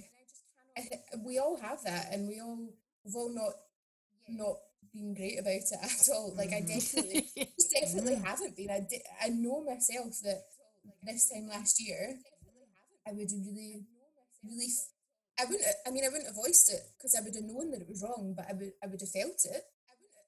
we 1.24 1.38
all 1.38 1.56
have 1.60 1.82
that, 1.84 2.08
and 2.12 2.28
we 2.28 2.40
all 2.40 2.68
we've 3.04 3.16
all 3.16 3.32
not 3.34 3.52
not 4.28 4.56
been 4.92 5.14
great 5.14 5.38
about 5.38 5.52
it 5.52 5.72
at 5.82 6.08
all. 6.14 6.34
Like 6.36 6.50
I 6.52 6.60
Mhm. 6.62 6.68
definitely 6.68 7.28
definitely 7.80 8.16
Mm. 8.16 8.24
haven't 8.24 8.56
been. 8.56 8.70
I, 8.70 8.80
di- 8.80 9.04
I 9.20 9.28
know 9.28 9.62
myself 9.64 10.14
that 10.24 10.44
this 11.02 11.28
time 11.28 11.48
last 11.48 11.80
year, 11.80 12.18
I 13.06 13.12
would 13.12 13.30
have 13.30 13.46
really, 13.46 13.84
really. 14.44 14.66
f- 14.66 14.92
I 15.40 15.44
wouldn't. 15.44 15.64
I 15.86 15.90
mean, 15.90 16.04
I 16.04 16.08
wouldn't 16.08 16.26
have 16.26 16.34
voiced 16.36 16.72
it 16.72 16.82
because 16.96 17.14
I 17.14 17.20
would 17.22 17.34
have 17.34 17.44
known 17.44 17.70
that 17.70 17.80
it 17.82 17.88
was 17.88 18.02
wrong, 18.02 18.34
but 18.36 18.46
I 18.48 18.52
would. 18.54 18.72
I 18.82 18.86
would 18.88 19.00
have 19.00 19.10
felt 19.10 19.44
it. 19.44 19.64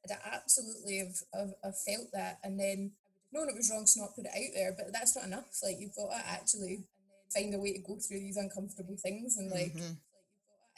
I'd 0.04 0.16
absolutely 0.32 0.98
have, 0.98 1.16
have, 1.34 1.52
have 1.62 1.78
felt 1.86 2.08
that, 2.12 2.38
and 2.42 2.58
then 2.58 2.92
known 3.32 3.48
it 3.48 3.54
was 3.56 3.70
wrong, 3.70 3.86
so 3.86 4.00
not 4.00 4.14
put 4.16 4.24
it 4.24 4.32
out 4.32 4.52
there. 4.54 4.72
But 4.76 4.92
that's 4.92 5.14
not 5.16 5.26
enough. 5.26 5.50
Like 5.62 5.76
you've 5.78 5.94
got 5.94 6.10
to 6.10 6.26
actually 6.28 6.84
find 7.34 7.54
a 7.54 7.58
way 7.58 7.72
to 7.74 7.78
go 7.80 7.96
through 7.96 8.20
these 8.20 8.36
uncomfortable 8.36 8.96
things 8.96 9.36
and 9.36 9.50
like 9.50 9.74
Mhm. 9.74 9.96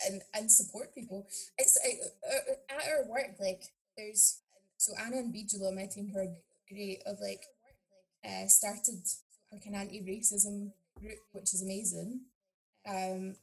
And 0.06 0.22
and 0.34 0.50
support 0.50 0.94
people. 0.94 1.26
It's 1.58 1.78
uh, 1.84 2.06
uh, 2.28 2.76
at 2.76 2.88
our 2.88 3.04
work, 3.08 3.36
like 3.40 3.62
there's 3.96 4.40
so 4.76 4.92
Anna 4.98 5.18
and 5.18 5.34
Bijula, 5.34 5.74
my 5.74 5.86
team, 5.86 6.10
who 6.12 6.18
are 6.18 6.34
great, 6.68 7.02
of 7.06 7.18
like 7.20 7.44
uh, 8.24 8.46
started 8.46 9.02
like 9.52 9.66
an 9.66 9.74
anti-racism 9.74 10.72
group, 10.98 11.18
which 11.32 11.54
is 11.54 11.62
amazing. 11.62 12.20
Um, 12.86 13.36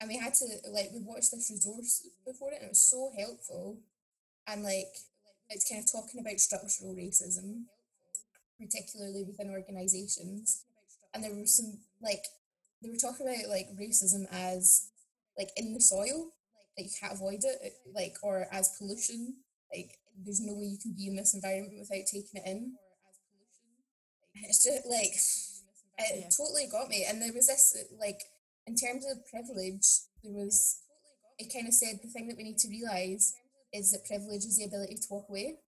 and 0.00 0.08
we 0.08 0.16
had 0.16 0.34
to 0.34 0.46
like 0.70 0.90
we 0.92 1.00
watched 1.00 1.32
this 1.32 1.50
resource 1.50 2.08
before 2.24 2.52
it, 2.52 2.56
and 2.56 2.66
it 2.66 2.70
was 2.70 2.82
so 2.82 3.10
helpful. 3.18 3.78
And 4.46 4.62
like 4.62 4.96
it's 5.50 5.68
kind 5.68 5.82
of 5.82 5.90
talking 5.90 6.20
about 6.20 6.40
structural 6.40 6.94
racism, 6.94 7.64
particularly 8.60 9.24
within 9.24 9.50
organizations. 9.50 10.64
And 11.12 11.24
there 11.24 11.34
were 11.34 11.46
some 11.46 11.78
like 12.00 12.24
they 12.82 12.90
were 12.90 12.96
talking 12.96 13.26
about 13.26 13.48
like 13.48 13.68
racism 13.76 14.26
as 14.30 14.88
like 15.38 15.50
in 15.56 15.72
the 15.72 15.80
soil, 15.80 16.32
that 16.76 16.84
you 16.84 16.90
can't 17.00 17.12
avoid 17.14 17.40
it, 17.44 17.74
like 17.94 18.16
or 18.22 18.46
as 18.52 18.76
pollution, 18.78 19.34
like 19.74 19.98
there's 20.24 20.40
no 20.40 20.54
way 20.54 20.66
you 20.66 20.78
can 20.78 20.92
be 20.92 21.06
in 21.06 21.16
this 21.16 21.34
environment 21.34 21.78
without 21.78 22.04
taking 22.10 22.42
it 22.42 22.46
in. 22.46 22.72
It's 24.34 24.64
just 24.64 24.86
like 24.86 25.14
it 25.98 26.20
Yeah. 26.20 26.28
totally 26.36 26.66
got 26.66 26.88
me. 26.88 27.04
And 27.04 27.20
there 27.20 27.32
was 27.32 27.46
this 27.46 27.76
like 27.98 28.20
in 28.66 28.74
terms 28.74 29.04
of 29.06 29.26
privilege, 29.26 29.86
there 30.22 30.32
was 30.32 30.80
it 31.38 31.52
kind 31.52 31.68
of 31.68 31.74
said 31.74 32.00
the 32.02 32.08
thing 32.08 32.28
that 32.28 32.36
we 32.36 32.42
need 32.42 32.58
to 32.58 32.68
realize 32.68 33.34
is 33.72 33.92
that 33.92 34.04
privilege 34.06 34.44
is 34.44 34.56
the 34.56 34.64
ability 34.64 34.96
to 34.96 35.06
walk 35.10 35.28
away. 35.28 35.58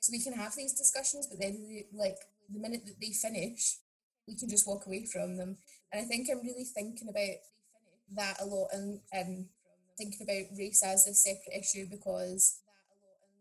So 0.00 0.10
we 0.12 0.22
can 0.22 0.32
have 0.32 0.54
these 0.54 0.74
discussions, 0.74 1.26
but 1.26 1.38
then 1.38 1.62
the- 1.68 1.86
like 1.92 2.18
the 2.48 2.58
minute 2.58 2.86
that 2.86 3.00
they 3.00 3.12
finish, 3.12 3.78
we 4.26 4.34
can 4.36 4.48
just 4.48 4.66
walk 4.66 4.86
away 4.86 5.04
from 5.04 5.36
them. 5.36 5.58
And 5.92 6.02
I 6.02 6.04
think 6.04 6.28
I'm 6.28 6.40
really 6.46 6.64
thinking 6.64 7.08
about 7.08 7.36
that 8.16 8.40
a 8.40 8.46
lot 8.46 8.68
and, 8.72 9.00
and 9.12 9.46
thinking 9.96 10.22
about 10.22 10.56
race 10.58 10.82
as 10.84 11.06
a 11.06 11.14
separate 11.14 11.58
issue 11.58 11.86
because 11.90 12.60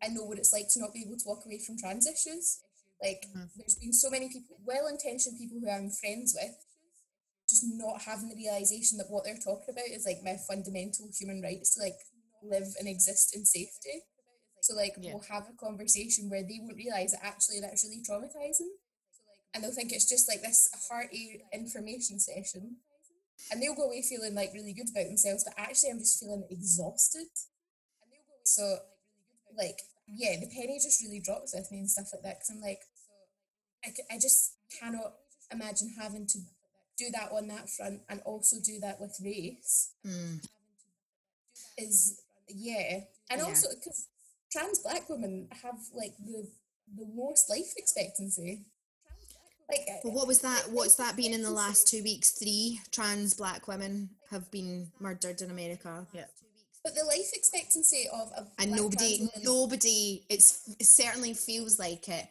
I 0.03 0.09
know 0.09 0.23
what 0.23 0.37
it's 0.37 0.53
like 0.53 0.67
to 0.73 0.79
not 0.79 0.93
be 0.93 1.03
able 1.05 1.17
to 1.17 1.27
walk 1.27 1.45
away 1.45 1.59
from 1.65 1.77
trans 1.77 2.07
issues. 2.07 2.61
Like 3.01 3.25
Mhm. 3.35 3.49
there's 3.55 3.75
been 3.75 3.93
so 3.93 4.09
many 4.09 4.29
people, 4.29 4.57
well-intentioned 4.65 5.37
people 5.37 5.59
who 5.59 5.69
I'm 5.69 5.89
friends 5.91 6.35
with, 6.39 6.55
just 7.49 7.63
not 7.65 8.01
having 8.01 8.29
the 8.29 8.35
realization 8.35 8.97
that 8.97 9.09
what 9.09 9.23
they're 9.23 9.37
talking 9.37 9.69
about 9.73 9.87
is 9.87 10.05
like 10.05 10.23
my 10.23 10.37
fundamental 10.47 11.09
human 11.17 11.41
rights 11.41 11.75
to 11.75 11.81
like 11.81 11.97
live 12.43 12.67
and 12.79 12.87
exist 12.87 13.35
in 13.35 13.45
safety. 13.45 14.03
So 14.61 14.75
like 14.75 14.95
Yeah. 14.99 15.13
we'll 15.13 15.23
have 15.29 15.47
a 15.47 15.53
conversation 15.53 16.29
where 16.29 16.43
they 16.43 16.59
won't 16.59 16.75
realize 16.75 17.11
that 17.13 17.23
actually 17.23 17.61
that's 17.61 17.85
really 17.85 18.01
traumatizing, 18.03 18.73
and 19.53 19.63
they'll 19.63 19.71
think 19.73 19.91
it's 19.93 20.09
just 20.09 20.27
like 20.27 20.41
this 20.41 20.69
hearty 20.89 21.43
information 21.53 22.19
session, 22.19 22.77
and 23.51 23.61
they'll 23.61 23.75
go 23.75 23.83
away 23.87 24.01
feeling 24.01 24.35
like 24.35 24.51
really 24.53 24.73
good 24.73 24.89
about 24.89 25.05
themselves, 25.05 25.43
but 25.43 25.53
actually 25.57 25.91
I'm 25.91 25.99
just 25.99 26.19
feeling 26.19 26.43
exhausted. 26.49 27.27
So 28.43 28.77
like 29.57 29.79
yeah, 30.07 30.35
the 30.39 30.47
penny 30.47 30.79
just 30.81 31.01
really 31.03 31.19
drops 31.19 31.53
with 31.53 31.69
me 31.71 31.79
and 31.79 31.89
stuff 31.89 32.07
like 32.13 32.23
that 32.23 32.37
because 32.39 32.49
I'm 32.49 32.61
like, 32.61 32.79
I, 33.85 33.89
c- 33.89 34.03
I 34.09 34.15
just 34.15 34.53
cannot 34.79 35.13
imagine 35.51 35.93
having 35.99 36.25
to 36.27 36.39
do 36.97 37.05
that 37.13 37.31
on 37.31 37.47
that 37.49 37.69
front 37.69 38.01
and 38.09 38.21
also 38.25 38.57
do 38.63 38.79
that 38.81 38.99
with 38.99 39.15
race 39.23 39.91
Mm. 40.05 40.41
is 41.77 42.21
yeah 42.47 43.01
and 43.29 43.39
Yeah. 43.41 43.43
also 43.47 43.67
because 43.75 44.07
trans 44.51 44.79
black 44.79 45.09
women 45.09 45.47
have 45.63 45.75
like 45.93 46.15
the 46.17 46.49
the 46.95 47.05
most 47.13 47.49
life 47.49 47.73
expectancy 47.77 48.65
like 49.69 49.81
uh, 49.89 49.97
But 50.03 50.13
what 50.13 50.27
was 50.27 50.39
that? 50.41 50.63
What's 50.71 50.95
that 50.95 51.15
been 51.15 51.33
in 51.33 51.41
the 51.41 51.51
last 51.51 51.87
two 51.87 52.03
weeks? 52.03 52.31
Three 52.31 52.79
trans 52.91 53.33
black 53.33 53.67
women 53.67 54.09
have 54.31 54.49
been 54.51 54.91
murdered 54.99 55.41
in 55.41 55.51
America. 55.51 56.05
Yeah. 56.13 56.25
but 56.83 56.95
the 56.95 57.03
life 57.03 57.31
expectancy 57.33 58.07
of 58.13 58.31
a 58.37 58.45
and 58.61 58.69
black 58.69 58.81
nobody 58.81 59.17
trans 59.17 59.31
woman- 59.35 59.43
nobody 59.43 60.23
it's 60.29 60.69
it 60.79 60.85
certainly 60.85 61.33
feels 61.33 61.77
like 61.79 62.07
it 62.07 62.25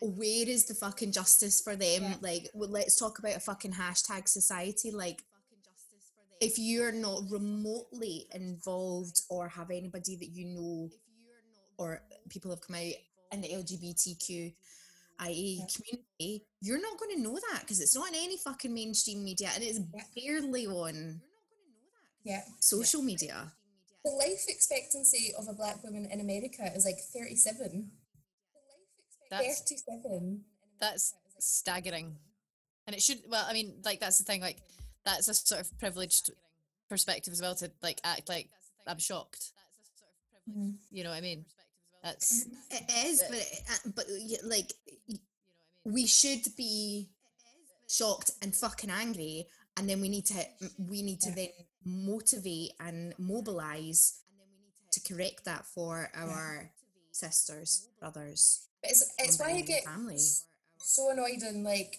where 0.00 0.48
is 0.48 0.66
the 0.66 0.74
fucking 0.74 1.12
justice 1.12 1.60
for 1.60 1.74
them 1.76 2.02
Yeah. 2.02 2.14
like 2.20 2.48
well, 2.54 2.70
let's 2.70 2.96
talk 2.98 3.18
about 3.18 3.36
a 3.36 3.40
fucking 3.40 3.72
hashtag 3.72 4.28
society 4.28 4.90
like 4.90 5.22
if 6.40 6.58
you're 6.58 6.92
not 6.92 7.22
remotely 7.30 8.26
involved 8.34 9.22
or 9.30 9.48
have 9.48 9.70
anybody 9.70 10.16
that 10.16 10.28
you 10.28 10.46
know 10.54 10.90
or 11.78 12.02
people 12.28 12.50
have 12.50 12.60
come 12.60 12.76
out 12.76 12.92
in 13.32 13.40
the 13.40 13.48
lgbtq 13.48 14.54
IA 15.20 15.64
community, 15.74 16.44
you're 16.60 16.80
not 16.80 16.98
going 16.98 17.16
to 17.16 17.22
know 17.22 17.38
that 17.50 17.60
because 17.60 17.80
it's 17.80 17.94
not 17.94 18.08
in 18.08 18.14
any 18.14 18.36
fucking 18.36 18.72
mainstream 18.72 19.24
media 19.24 19.50
and 19.54 19.64
it's 19.64 19.78
barely 20.14 20.66
on 20.66 21.20
yeah. 22.24 22.42
social 22.60 23.02
media. 23.02 23.52
the 24.04 24.10
life 24.10 24.44
expectancy 24.48 25.32
of 25.38 25.48
a 25.48 25.52
black 25.52 25.82
woman 25.82 26.06
in 26.12 26.20
america 26.20 26.62
is 26.76 26.84
like 26.84 26.98
37 27.12 27.90
That's 29.30 29.60
37 29.60 30.44
that's 30.80 31.14
staggering. 31.40 32.16
And 32.86 32.94
it 32.94 33.02
should 33.02 33.18
well 33.28 33.44
i 33.48 33.52
mean 33.52 33.80
like 33.84 33.98
that's 34.00 34.18
the 34.18 34.24
thing 34.24 34.40
like 34.40 34.58
that's 35.04 35.28
a 35.28 35.34
sort 35.34 35.60
of 35.60 35.78
privileged 35.78 36.30
perspective 36.88 37.32
as 37.32 37.40
well 37.42 37.54
to 37.56 37.70
like 37.82 38.00
act 38.04 38.28
like 38.28 38.48
i'm 38.86 38.98
shocked. 38.98 39.52
Mhm. 40.48 40.76
you 40.92 41.02
know 41.02 41.10
what 41.10 41.16
i 41.18 41.20
mean 41.20 41.44
that's 42.06 42.46
It 42.70 42.84
is, 43.06 43.22
but 43.28 43.38
it, 43.38 43.62
uh, 43.72 43.90
but 43.96 44.06
y- 44.08 44.42
like 44.44 44.72
y- 45.08 45.18
we 45.84 46.06
should 46.06 46.44
be 46.56 47.08
shocked 47.88 48.30
and 48.42 48.54
fucking 48.54 48.90
angry, 48.90 49.46
and 49.76 49.88
then 49.88 50.00
we 50.00 50.08
need 50.08 50.26
to 50.26 50.40
we 50.78 51.02
need 51.02 51.20
to 51.22 51.30
Yeah. 51.30 51.34
then 51.34 51.48
motivate 51.84 52.72
and 52.80 53.14
mobilize 53.18 54.20
to 54.92 55.00
correct 55.08 55.44
that 55.44 55.64
for 55.66 56.10
our 56.14 56.70
sisters, 57.12 57.88
brothers, 58.00 58.66
but 58.82 58.90
it's, 58.92 59.10
it's 59.18 59.38
why 59.38 59.50
i 59.52 59.60
get 59.62 59.84
family. 59.84 60.18
so 60.78 61.10
annoyed 61.10 61.42
in 61.42 61.62
like 61.64 61.92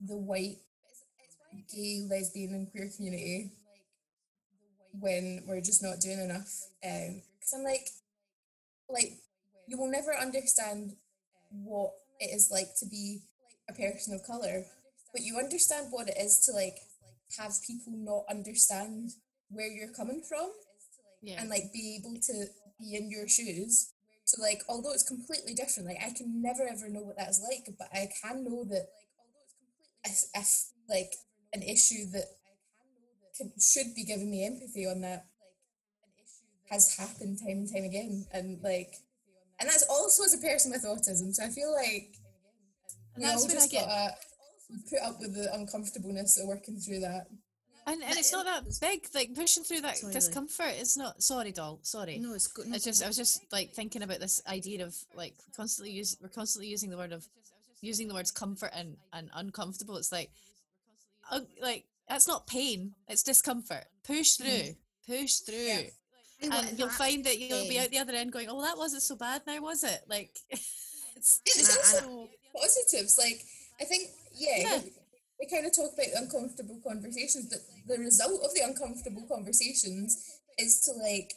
the 0.00 0.16
white 0.16 0.58
gay 1.72 2.04
lesbian 2.10 2.52
and 2.54 2.70
queer 2.70 2.90
community 2.94 3.50
when 5.00 5.42
we're 5.46 5.60
just 5.60 5.82
not 5.82 6.00
doing 6.00 6.20
enough 6.20 6.52
because 6.82 7.52
i'm 7.54 7.62
like 7.64 7.88
like 8.88 9.12
you 9.66 9.78
will 9.78 9.90
never 9.90 10.14
understand 10.14 10.92
what 11.50 11.92
it 12.20 12.34
is 12.34 12.50
like 12.50 12.68
to 12.78 12.86
be 12.86 13.20
a 13.68 13.72
person 13.72 14.14
of 14.14 14.22
color 14.22 14.64
but 15.12 15.22
you 15.22 15.38
understand 15.38 15.88
what 15.90 16.08
it 16.08 16.16
is 16.18 16.40
to 16.46 16.52
like 16.52 16.78
have 17.38 17.52
people 17.66 17.92
not 17.96 18.24
understand 18.30 19.10
where 19.50 19.68
you're 19.68 19.92
coming 19.92 20.22
from 20.28 20.50
yeah 21.22 21.40
and 21.40 21.50
like 21.50 21.72
be 21.72 21.98
able 21.98 22.18
to 22.20 22.46
be 22.78 22.94
in 22.96 23.10
your 23.10 23.28
shoes. 23.28 23.92
So 24.24 24.42
like 24.42 24.62
although 24.68 24.92
it's 24.92 25.08
completely 25.08 25.54
different, 25.54 25.88
like 25.88 25.98
I 26.04 26.10
can 26.10 26.42
never 26.42 26.66
ever 26.68 26.88
know 26.88 27.02
what 27.02 27.16
that's 27.16 27.40
like, 27.40 27.68
but 27.78 27.88
I 27.92 28.08
can 28.22 28.44
know 28.44 28.64
that 28.64 28.88
if, 30.04 30.24
if 30.34 30.64
like 30.88 31.14
an 31.52 31.62
issue 31.62 32.10
that 32.12 32.26
can, 33.36 33.52
should 33.60 33.94
be 33.94 34.04
giving 34.04 34.30
me 34.30 34.46
empathy 34.46 34.86
on 34.86 35.00
that 35.02 35.26
has 36.70 36.96
happened 36.96 37.38
time 37.38 37.58
and 37.58 37.72
time 37.72 37.84
again, 37.84 38.26
and 38.32 38.58
like, 38.62 38.94
and 39.60 39.68
that's 39.68 39.84
also 39.88 40.24
as 40.24 40.34
a 40.34 40.38
person 40.38 40.70
with 40.72 40.84
autism. 40.84 41.32
So 41.34 41.44
I 41.44 41.48
feel 41.48 41.72
like 41.72 42.14
And 43.14 43.18
we 43.18 43.24
that's 43.24 43.42
all 43.42 43.48
just 43.48 43.72
gotta 43.72 44.14
put 44.90 45.00
up 45.02 45.20
with 45.20 45.34
the 45.34 45.52
uncomfortableness 45.54 46.38
of 46.40 46.48
working 46.48 46.76
through 46.78 47.00
that. 47.00 47.26
and, 47.86 48.02
and 48.02 48.16
it's 48.18 48.32
not 48.32 48.44
that 48.46 48.64
big 48.80 49.06
like 49.14 49.34
pushing 49.34 49.62
through 49.62 49.80
that 49.82 49.96
Sorry, 49.96 50.12
Lee. 50.12 50.18
discomfort 50.18 50.72
it's 50.76 50.96
not 50.96 51.22
sorry 51.22 51.52
doll 51.52 51.78
sorry 51.82 52.18
No, 52.18 52.34
it's 52.34 52.48
good. 52.48 52.66
No, 52.66 52.74
it's 52.74 52.84
just 52.84 53.02
I 53.02 53.06
was 53.06 53.16
just 53.16 53.40
like 53.52 53.72
thinking 53.72 54.02
about 54.02 54.18
this 54.20 54.42
idea 54.48 54.84
of 54.84 54.96
like 55.14 55.34
constantly 55.56 55.92
use 55.92 56.16
we're 56.20 56.28
constantly 56.28 56.68
using 56.68 56.90
the 56.90 56.96
word 56.96 57.12
of 57.12 57.24
using 57.80 58.08
the 58.08 58.14
words 58.14 58.30
comfort 58.32 58.70
and 58.74 58.96
and 59.12 59.30
uncomfortable. 59.34 59.96
It's 59.96 60.10
like 60.12 60.30
uh, 61.30 61.40
like 61.62 61.84
that's 62.08 62.26
not 62.28 62.46
pain, 62.46 62.94
it's 63.08 63.22
discomfort. 63.22 63.84
Push 64.04 64.32
through, 64.34 64.74
push 65.06 65.34
through. 65.36 65.56
I 65.56 65.90
And 66.42 66.52
uh, 66.52 66.62
you'll 66.76 66.88
find 66.90 67.24
that 67.24 67.38
you'll 67.38 67.68
be 67.68 67.78
out 67.78 67.90
the 67.90 67.98
other 67.98 68.12
end 68.12 68.32
going, 68.32 68.48
Oh, 68.50 68.62
that 68.62 68.76
wasn't 68.76 69.02
so 69.02 69.16
bad 69.16 69.42
now, 69.46 69.60
was 69.60 69.84
it? 69.84 70.00
Like 70.08 70.36
it's 70.50 71.40
It's 71.46 71.76
also 71.76 72.28
positives. 72.54 73.18
Like 73.18 73.42
I 73.80 73.84
think, 73.84 74.10
yeah, 74.34 74.58
Yeah. 74.58 74.80
We, 74.84 74.92
we 75.40 75.46
kind 75.50 75.66
of 75.66 75.74
talk 75.74 75.92
about 75.94 76.22
uncomfortable 76.22 76.80
conversations, 76.86 77.48
but 77.50 77.60
the 77.88 78.02
result 78.02 78.42
of 78.44 78.54
the 78.54 78.62
uncomfortable 78.64 79.26
conversations 79.30 80.40
is 80.58 80.80
to 80.82 80.92
like 80.92 81.32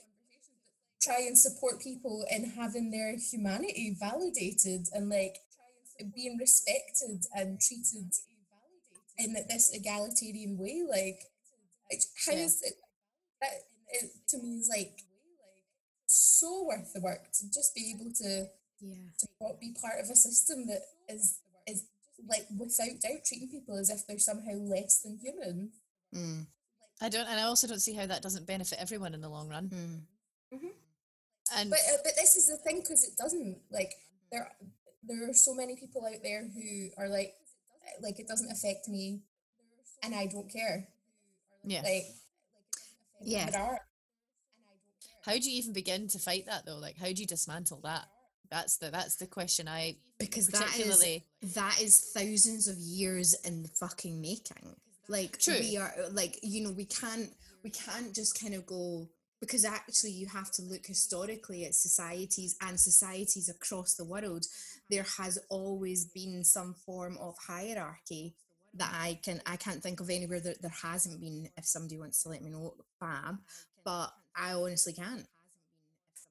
try 1.01 1.19
and 1.27 1.37
support 1.37 1.81
people 1.81 2.25
in 2.31 2.49
having 2.51 2.91
their 2.91 3.15
humanity 3.17 3.95
validated 3.99 4.87
and 4.93 5.09
like 5.09 5.37
being 6.15 6.37
respected 6.37 7.25
and 7.35 7.59
treated 7.59 8.11
in 9.17 9.33
this 9.49 9.71
egalitarian 9.73 10.57
way. 10.57 10.83
Like, 10.89 11.19
how 12.25 12.33
Yeah. 12.33 12.39
is 12.45 12.61
it? 12.61 12.75
That 13.41 13.63
it, 13.89 14.11
to 14.29 14.37
me 14.37 14.59
is 14.59 14.69
like 14.69 15.03
so 16.05 16.65
worth 16.65 16.93
the 16.93 17.01
work 17.01 17.31
to 17.33 17.45
just 17.51 17.73
be 17.75 17.93
able 17.95 18.11
to 18.11 18.47
yeah. 18.81 18.95
to 19.19 19.27
not 19.41 19.59
be 19.59 19.75
part 19.79 19.99
of 20.03 20.09
a 20.09 20.15
system 20.15 20.67
that 20.67 20.81
is 21.07 21.39
is 21.67 21.83
like 22.27 22.45
without 22.57 23.01
doubt 23.01 23.23
treating 23.25 23.49
people 23.49 23.77
as 23.77 23.89
if 23.89 24.05
they're 24.07 24.19
somehow 24.19 24.53
less 24.53 25.01
than 25.01 25.17
human. 25.21 25.71
Mm, 26.15 26.47
I 27.01 27.09
don't 27.09 27.27
and 27.27 27.39
I 27.39 27.43
also 27.43 27.67
don't 27.67 27.81
see 27.81 27.93
how 27.93 28.05
that 28.07 28.21
doesn't 28.21 28.47
benefit 28.47 28.79
everyone 28.81 29.13
in 29.13 29.21
the 29.21 29.29
long 29.29 29.49
run. 29.49 29.69
mm. 29.69 29.99
And 31.55 31.69
But 31.69 31.79
uh, 31.79 31.97
but 32.03 32.13
this 32.15 32.35
is 32.35 32.47
the 32.47 32.57
thing 32.57 32.81
because 32.81 33.03
it 33.03 33.17
doesn't 33.17 33.57
like 33.71 33.93
there 34.31 34.51
there 35.07 35.29
are 35.29 35.33
so 35.33 35.55
many 35.55 35.75
people 35.75 36.05
out 36.05 36.21
there 36.23 36.43
who 36.43 36.89
are 36.97 37.09
like 37.09 37.33
like 38.01 38.19
it 38.19 38.27
doesn't 38.27 38.51
affect 38.51 38.87
me 38.87 39.21
and 40.03 40.13
I 40.13 40.27
don't 40.27 40.51
care. 40.51 40.87
yeah. 41.63 41.81
Like 41.81 42.05
Yeah. 43.21 43.77
How 45.25 45.33
do 45.33 45.49
you 45.49 45.57
even 45.57 45.73
begin 45.73 46.07
to 46.09 46.19
fight 46.19 46.45
that 46.45 46.65
though? 46.65 46.77
Like 46.77 46.97
how 46.97 47.07
do 47.07 47.21
you 47.21 47.27
dismantle 47.27 47.81
that? 47.83 48.05
That's 48.49 48.77
the 48.77 48.89
that's 48.89 49.17
the 49.17 49.27
question 49.27 49.67
I 49.67 49.97
Because 50.17 50.47
that 50.47 50.77
is 50.79 51.21
that 51.53 51.81
is 51.81 52.11
thousands 52.15 52.67
of 52.67 52.77
years 52.77 53.35
in 53.45 53.63
the 53.63 53.69
fucking 53.69 54.19
making. 54.19 54.75
Like 55.07 55.39
True. 55.39 55.55
we 55.59 55.77
are 55.77 55.93
like 56.11 56.39
you 56.41 56.63
know 56.63 56.71
we 56.71 56.85
can't 56.85 57.29
we 57.63 57.69
can't 57.69 58.13
just 58.13 58.39
kind 58.41 58.55
of 58.55 58.65
go 58.65 59.07
because 59.39 59.63
actually 59.63 60.11
you 60.11 60.27
have 60.27 60.51
to 60.51 60.61
look 60.61 60.85
historically 60.85 61.65
at 61.65 61.73
societies 61.73 62.57
and 62.61 62.79
societies 62.79 63.49
across 63.49 63.95
the 63.95 64.05
world. 64.05 64.45
There 64.89 65.05
has 65.17 65.37
always 65.49 66.05
been 66.05 66.43
some 66.43 66.73
form 66.85 67.17
of 67.21 67.35
hierarchy 67.47 68.35
that 68.75 68.91
I 68.93 69.19
can 69.23 69.41
I 69.45 69.55
can't 69.55 69.81
think 69.81 69.99
of 69.99 70.09
anywhere 70.09 70.39
that 70.39 70.61
there 70.61 70.71
hasn't 70.83 71.19
been. 71.19 71.49
If 71.57 71.65
somebody 71.65 71.97
wants 71.97 72.23
to 72.23 72.29
let 72.29 72.41
me 72.43 72.49
know, 72.49 72.75
fab. 72.99 73.37
But 73.83 74.11
I 74.35 74.53
honestly 74.53 74.93
can't. 74.93 75.25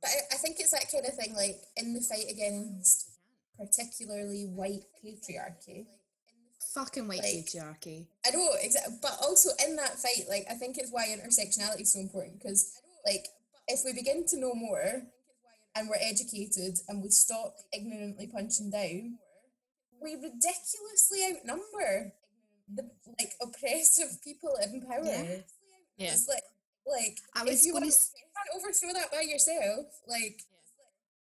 but 0.01 0.11
I, 0.11 0.35
I 0.35 0.39
think 0.39 0.57
it's 0.61 0.71
that 0.71 0.91
kind 0.93 1.05
of 1.07 1.15
thing 1.15 1.35
like 1.35 1.57
in 1.77 1.95
the 1.95 2.01
fight 2.01 2.27
against 2.31 3.11
particularly 3.59 4.45
white 4.45 4.85
patriarchy. 5.05 5.87
Fucking 6.75 7.09
white 7.09 7.19
Like- 7.21 7.47
patriarchy. 7.47 8.07
I 8.27 8.31
know 8.31 8.51
exactly, 8.61 8.97
but 9.03 9.17
also 9.23 9.51
in 9.67 9.77
that 9.77 9.99
fight, 9.99 10.27
like 10.29 10.47
I 10.51 10.55
think 10.55 10.77
it's 10.79 10.91
why 10.93 11.07
intersectionality 11.09 11.83
is 11.83 11.93
so 11.93 12.01
important 12.01 12.39
because, 12.39 12.71
like, 13.07 13.27
if 13.67 13.81
we 13.85 13.93
begin 13.93 14.25
to 14.29 14.39
know 14.39 14.55
more 14.55 15.03
and 15.75 15.89
we're 15.89 15.97
educated 16.01 16.79
and 16.89 17.03
we 17.03 17.09
stop 17.11 17.57
ignorantly 17.73 18.27
punching 18.29 18.71
down, 18.71 19.19
we 20.01 20.15
ridiculously 20.15 21.25
outnumber 21.37 22.13
the 22.75 22.91
like 23.19 23.33
oppressive 23.41 24.21
people 24.23 24.51
in 24.63 24.83
power. 24.83 25.05
Yeah. 25.05 25.43
Yeah. 25.97 26.13
It's 26.13 26.29
like, 26.29 26.43
like 26.87 27.19
I 27.35 27.43
if 27.51 27.65
you 27.65 27.73
going 27.73 27.85
want, 27.85 27.95
to. 27.95 28.07
you 28.17 28.27
can't 28.37 28.63
overthrow 28.63 28.93
that 28.93 29.11
by 29.11 29.23
yourself, 29.23 29.87
like, 30.07 30.43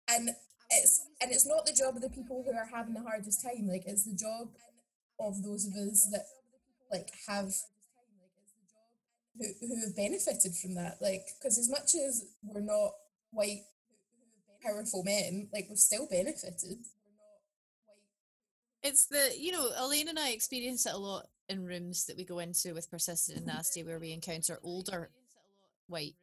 and 0.08 0.30
it's 0.70 1.06
and 1.20 1.30
it's 1.30 1.46
not 1.46 1.66
the 1.66 1.72
job 1.72 1.96
of 1.96 2.02
the 2.02 2.10
people 2.10 2.42
who 2.44 2.56
are 2.56 2.68
having 2.72 2.94
the 2.94 3.02
hardest 3.02 3.42
time. 3.42 3.68
Like, 3.68 3.84
it's 3.86 4.04
the 4.04 4.16
job 4.16 4.48
of 5.20 5.42
those 5.42 5.66
of 5.66 5.74
us 5.74 6.08
that 6.10 6.24
like 6.90 7.10
have 7.28 7.52
who, 9.38 9.46
who 9.60 9.80
have 9.80 9.96
benefited 9.96 10.54
from 10.54 10.74
that 10.74 10.98
like 11.00 11.22
because 11.38 11.58
as 11.58 11.70
much 11.70 11.94
as 11.94 12.24
we're 12.42 12.60
not 12.60 12.92
white 13.30 13.62
powerful 14.62 15.02
men, 15.02 15.48
like 15.52 15.66
we've 15.68 15.78
still 15.78 16.06
benefited. 16.08 16.78
It's 18.82 19.06
the 19.06 19.30
you 19.38 19.52
know 19.52 19.70
Elaine 19.78 20.08
and 20.08 20.18
I 20.18 20.30
experience 20.30 20.86
it 20.86 20.94
a 20.94 20.98
lot 20.98 21.26
in 21.48 21.64
rooms 21.64 22.06
that 22.06 22.16
we 22.16 22.24
go 22.24 22.38
into 22.38 22.74
with 22.74 22.90
persistent 22.90 23.38
and 23.38 23.46
nasty, 23.46 23.82
where 23.82 23.98
we 23.98 24.12
encounter 24.12 24.58
older 24.62 25.10
white 25.88 26.14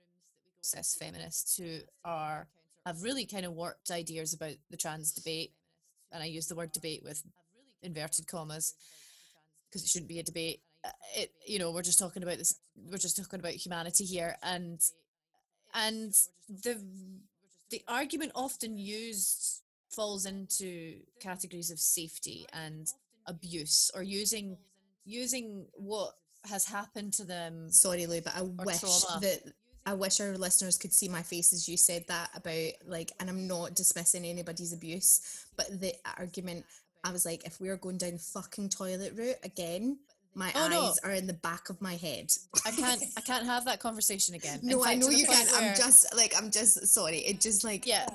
cis 0.62 0.96
feminists 0.96 1.58
who 1.58 1.80
are 2.04 2.48
have 2.86 3.04
really 3.04 3.26
kind 3.26 3.46
of 3.46 3.54
warped 3.54 3.92
ideas 3.92 4.34
about 4.34 4.56
the 4.70 4.78
trans 4.78 5.12
debate, 5.12 5.52
and 6.12 6.24
I 6.24 6.28
use 6.28 6.48
the 6.48 6.56
word 6.56 6.72
debate 6.72 7.04
with 7.04 7.24
inverted 7.84 8.28
commas 8.28 8.74
because 9.68 9.84
it 9.84 9.90
shouldn't 9.90 10.10
be 10.10 10.20
a 10.20 10.24
debate. 10.24 10.62
Uh, 10.84 10.90
It 11.16 11.32
you 11.46 11.60
know 11.60 11.72
we're 11.72 11.82
just 11.82 12.00
talking 12.00 12.24
about 12.24 12.38
this. 12.38 12.56
We're 12.76 12.98
just 12.98 13.18
talking 13.18 13.40
about 13.40 13.54
humanity 13.54 14.06
here, 14.06 14.38
and 14.42 14.80
and 15.74 16.14
the 16.48 16.82
the 17.70 17.84
argument 17.88 18.32
often 18.36 18.78
used 18.78 19.62
falls 19.90 20.26
into 20.26 21.00
categories 21.20 21.72
of 21.72 21.80
safety 21.80 22.48
and 22.54 22.88
abuse 23.26 23.92
or 23.94 24.04
using 24.04 24.58
using 25.10 25.66
what 25.74 26.12
has 26.50 26.66
happened 26.66 27.14
to 27.14 27.26
them 27.26 27.70
Sorry, 27.72 28.06
Lou, 28.06 28.22
but 28.22 28.36
I 28.36 28.42
wish 28.44 28.80
trauma. 28.80 29.20
that 29.22 29.42
I 29.86 29.94
wish 29.94 30.20
our 30.22 30.38
listeners 30.38 30.78
could 30.78 30.94
see 30.94 31.10
my 31.10 31.22
face 31.24 31.52
as 31.52 31.68
you 31.68 31.76
said 31.78 32.06
that 32.08 32.30
about 32.36 32.72
like, 32.86 33.12
and 33.20 33.30
I'm 33.30 33.48
not 33.48 33.76
dismissing 33.76 34.24
anybody's 34.26 34.72
abuse, 34.74 35.46
but 35.58 35.82
the 35.82 35.94
argument, 36.18 36.66
I 37.04 37.12
was 37.12 37.26
like, 37.26 37.46
if 37.46 37.60
we're 37.60 37.78
going 37.78 37.98
down 37.98 38.14
the 38.14 38.20
fucking 38.20 38.70
toilet 38.70 39.14
route 39.16 39.38
again, 39.44 39.98
my 40.36 40.52
Oh, 40.56 40.68
no. 40.70 40.82
eyes 40.86 41.00
are 41.04 41.12
in 41.12 41.26
the 41.28 41.34
back 41.34 41.70
of 41.70 41.82
my 41.82 41.96
head. 41.96 42.28
i 42.66 42.72
can't 42.72 43.04
i 43.18 43.22
can't 43.22 43.46
have 43.48 43.66
that 43.66 43.80
conversation 43.80 44.36
again 44.36 44.60
No, 44.64 44.82
I 44.84 44.90
fact, 44.90 45.02
to 45.02 45.08
know 45.10 45.16
you 45.18 45.26
can't. 45.26 45.50
where- 45.52 45.72
I'm 45.72 45.76
just 45.76 46.16
like, 46.16 46.34
I'm 46.38 46.52
just 46.52 46.86
sorry. 46.88 47.18
It 47.20 47.42
just 47.42 47.64
like, 47.64 47.88
yeah 47.88 48.06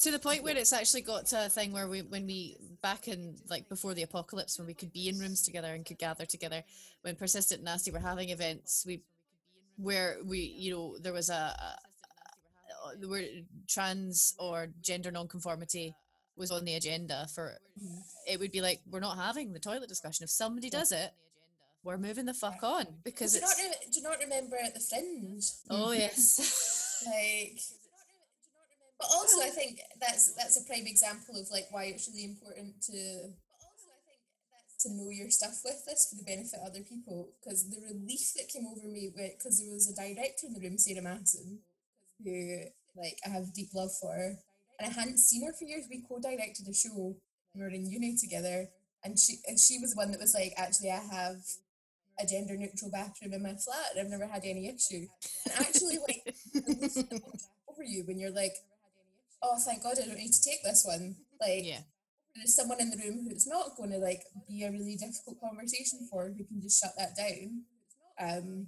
to 0.00 0.10
the 0.10 0.18
point 0.18 0.42
where 0.44 0.56
it's 0.56 0.72
actually 0.72 1.02
got 1.02 1.26
to 1.26 1.46
a 1.46 1.48
thing 1.48 1.72
where 1.72 1.88
we 1.88 2.02
when 2.02 2.26
we 2.26 2.56
back 2.84 3.08
in 3.08 3.34
like 3.48 3.66
before 3.70 3.94
the 3.94 4.02
apocalypse 4.02 4.58
when 4.58 4.66
we 4.66 4.74
could 4.74 4.92
be 4.92 5.08
in 5.08 5.18
rooms 5.18 5.40
together 5.40 5.72
and 5.72 5.86
could 5.86 5.98
gather 5.98 6.26
together. 6.26 6.62
When 7.00 7.16
persistent 7.16 7.60
and 7.60 7.64
nasty 7.64 7.90
were 7.90 7.98
having 7.98 8.28
events 8.28 8.84
we 8.86 9.00
where 9.76 10.18
we 10.22 10.40
you 10.64 10.70
know 10.72 10.98
there 10.98 11.14
was 11.14 11.30
a, 11.30 11.42
a, 11.66 13.06
where 13.08 13.24
trans 13.66 14.34
or 14.38 14.68
gender 14.82 15.10
nonconformity 15.10 15.94
was 16.36 16.50
on 16.50 16.66
the 16.66 16.74
agenda 16.74 17.26
for 17.34 17.56
it 18.30 18.38
would 18.38 18.52
be 18.52 18.60
like 18.60 18.80
we're 18.90 19.00
not 19.00 19.16
having 19.16 19.54
the 19.54 19.58
toilet 19.58 19.88
discussion. 19.88 20.24
If 20.24 20.30
somebody 20.30 20.68
does 20.68 20.92
it 20.92 21.10
we're 21.84 21.96
moving 21.96 22.26
the 22.26 22.34
fuck 22.34 22.62
on 22.62 22.84
because 23.02 23.32
do 23.32 23.38
you, 23.38 23.44
it's 23.44 23.58
not 23.58 23.64
re- 23.64 23.90
do 23.90 24.00
you 24.00 24.08
not 24.08 24.18
remember 24.18 24.56
at 24.62 24.74
the 24.74 24.80
fringe? 24.80 25.46
oh 25.70 25.92
yes. 25.92 26.70
Like, 27.06 27.60
but 28.98 29.08
also 29.12 29.40
I 29.40 29.50
oh. 29.50 29.56
think 29.56 29.80
that's 30.00 30.34
that's 30.34 30.60
a 30.60 30.64
prime 30.64 30.86
example 30.86 31.36
of 31.36 31.50
like 31.50 31.66
why 31.70 31.84
it's 31.84 32.08
really 32.08 32.24
important 32.24 32.80
to 32.90 33.32
to 34.84 34.92
know 34.92 35.08
your 35.10 35.30
stuff 35.30 35.64
with 35.64 35.84
this 35.86 36.08
for 36.10 36.16
the 36.16 36.28
benefit 36.28 36.60
of 36.60 36.68
other 36.68 36.84
people. 36.84 37.32
Because 37.40 37.68
the 37.70 37.80
relief 37.80 38.32
that 38.36 38.52
came 38.52 38.66
over 38.68 38.86
me, 38.86 39.10
because 39.16 39.58
there 39.58 39.72
was 39.72 39.88
a 39.88 39.96
director 39.96 40.46
in 40.46 40.54
the 40.54 40.60
room, 40.60 40.78
Sarah 40.78 41.02
Manson, 41.02 41.60
who 42.22 42.68
like 42.96 43.18
I 43.26 43.30
have 43.30 43.54
deep 43.54 43.70
love 43.74 43.90
for, 44.00 44.14
and 44.14 44.84
I 44.86 44.92
hadn't 44.92 45.18
seen 45.18 45.46
her 45.46 45.52
for 45.52 45.64
years. 45.64 45.86
We 45.90 46.04
co-directed 46.06 46.68
a 46.68 46.74
show 46.74 47.16
we 47.54 47.62
were 47.62 47.68
in 47.68 47.90
uni 47.90 48.16
together, 48.16 48.68
and 49.02 49.18
she 49.18 49.38
and 49.48 49.58
she 49.58 49.78
was 49.80 49.94
the 49.94 49.96
one 49.96 50.12
that 50.12 50.20
was 50.20 50.34
like, 50.34 50.52
actually, 50.56 50.90
I 50.90 51.02
have 51.10 51.42
a 52.20 52.26
gender 52.26 52.56
neutral 52.56 52.90
bathroom 52.90 53.32
in 53.32 53.42
my 53.42 53.54
flat, 53.54 53.96
and 53.96 54.00
I've 54.00 54.10
never 54.10 54.30
had 54.30 54.44
any 54.44 54.68
issue. 54.68 55.06
And 55.46 55.66
actually, 55.66 55.98
like 56.06 56.34
over 57.68 57.82
you 57.82 58.04
when 58.06 58.18
you're 58.18 58.30
like, 58.30 58.54
oh, 59.44 59.58
thank 59.64 59.82
God, 59.82 59.96
I 60.02 60.06
don't 60.06 60.16
need 60.16 60.32
to 60.32 60.42
take 60.42 60.64
this 60.64 60.84
one. 60.84 61.16
Like, 61.40 61.64
yeah 61.64 61.80
there's 62.34 62.56
someone 62.56 62.80
in 62.80 62.90
the 62.90 62.96
room 62.96 63.26
who's 63.28 63.46
not 63.46 63.76
going 63.76 63.90
to 63.90 63.98
like 63.98 64.22
be 64.48 64.64
a 64.64 64.70
really 64.70 64.96
difficult 64.96 65.40
conversation 65.40 66.06
for 66.10 66.26
who 66.26 66.44
can 66.44 66.60
just 66.60 66.82
shut 66.82 66.92
that 66.98 67.16
down. 67.16 67.62
Um, 68.20 68.66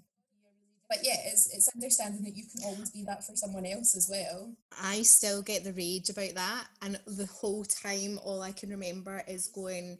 but 0.88 0.98
yeah, 1.02 1.16
it's 1.24 1.52
it's 1.52 1.68
understanding 1.74 2.22
that 2.22 2.36
you 2.36 2.44
can 2.44 2.64
always 2.64 2.90
be 2.90 3.04
that 3.06 3.24
for 3.24 3.34
someone 3.34 3.66
else 3.66 3.96
as 3.96 4.08
well. 4.08 4.54
I 4.80 5.02
still 5.02 5.42
get 5.42 5.64
the 5.64 5.72
rage 5.72 6.10
about 6.10 6.34
that. 6.34 6.66
And 6.80 7.00
the 7.06 7.26
whole 7.26 7.64
time, 7.64 8.20
all 8.24 8.40
I 8.40 8.52
can 8.52 8.70
remember 8.70 9.22
is 9.26 9.48
going, 9.48 9.98